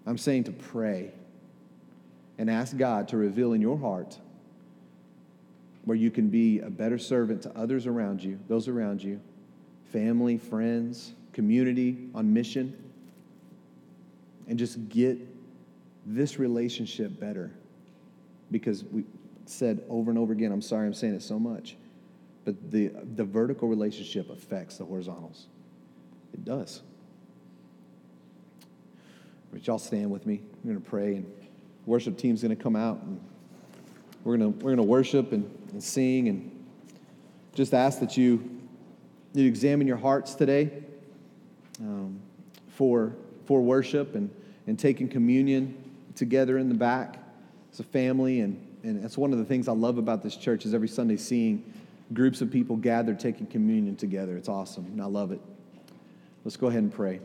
I'm 0.06 0.18
saying 0.18 0.46
to 0.46 0.52
pray 0.52 1.12
and 2.38 2.50
ask 2.50 2.78
God 2.78 3.08
to 3.10 3.18
reveal 3.18 3.54
in 3.54 3.62
your 3.62 3.78
heart 3.78 4.18
where 5.86 5.98
you 5.98 6.12
can 6.12 6.30
be 6.30 6.60
a 6.60 6.70
better 6.70 6.98
servant 6.98 7.42
to 7.44 7.58
others 7.58 7.88
around 7.88 8.22
you, 8.22 8.38
those 8.50 8.68
around 8.68 9.02
you, 9.02 9.20
family, 9.92 10.38
friends, 10.38 11.14
community, 11.32 12.10
on 12.14 12.34
mission, 12.34 12.76
and 14.48 14.60
just 14.60 14.90
get 14.90 15.18
this 16.06 16.40
relationship 16.40 17.18
better 17.20 17.52
because 18.52 18.84
we, 18.86 19.04
said 19.50 19.84
over 19.90 20.10
and 20.10 20.20
over 20.20 20.34
again. 20.34 20.52
I'm 20.52 20.62
sorry 20.62 20.88
I'm 20.88 20.94
saying 20.94 21.16
it 21.16 21.24
so 21.24 21.40
much. 21.40 21.76
But 22.46 22.72
the, 22.72 22.92
the 23.16 23.26
vertical 23.26 23.68
relationship 23.68 24.30
affects 24.30 24.78
the 24.78 24.86
horizontals. 24.86 25.48
It 26.34 26.46
does. 26.46 26.82
But 29.52 29.66
y'all 29.68 29.80
stand 29.80 30.12
with 30.12 30.26
me. 30.26 30.42
We're 30.64 30.74
going 30.74 30.84
to 30.84 30.90
pray, 30.90 31.16
and 31.16 31.32
worship 31.86 32.18
team's 32.18 32.42
going 32.42 32.56
to 32.56 32.62
come 32.62 32.76
out, 32.76 33.02
and 33.02 33.20
we're 34.24 34.38
going 34.38 34.54
to 34.54 34.60
we're 34.60 34.76
going 34.76 34.78
to 34.78 34.84
worship 34.84 35.32
and, 35.32 35.50
and 35.72 35.84
sing, 35.84 36.28
and 36.28 36.66
just 37.54 37.74
ask 37.74 38.00
that 38.02 38.18
you 38.18 38.62
you 39.34 39.46
examine 39.46 39.88
your 39.88 39.98
hearts 39.98 40.36
today 40.36 40.72
um, 41.80 42.20
for 42.70 43.14
for 43.46 43.62
worship 43.62 44.16
and 44.16 44.30
and 44.68 44.78
taking 44.78 45.08
communion 45.08 45.76
together 46.14 46.58
in 46.58 46.68
the 46.68 46.76
back 46.76 47.18
as 47.72 47.80
a 47.80 47.84
family 47.84 48.42
and 48.42 48.67
and 48.88 49.04
that's 49.04 49.18
one 49.18 49.34
of 49.34 49.40
the 49.40 49.46
things 49.46 49.68
I 49.68 49.74
love 49.74 49.98
about 49.98 50.24
this 50.24 50.36
church 50.36 50.66
is 50.66 50.74
every 50.74 50.88
Sunday 50.88 51.18
seeing 51.18 51.74
groups 52.14 52.40
of 52.42 52.50
people 52.50 52.78
gathered 52.78 53.20
taking 53.20 53.46
communion 53.46 53.98
together. 53.98 54.38
It's 54.38 54.48
awesome, 54.48 54.86
and 54.86 55.02
I 55.02 55.06
love 55.06 55.34
it. 55.34 55.42
Let's 56.46 56.56
go 56.56 56.68
ahead 56.68 56.84
and 56.84 56.94
pray. 56.94 57.20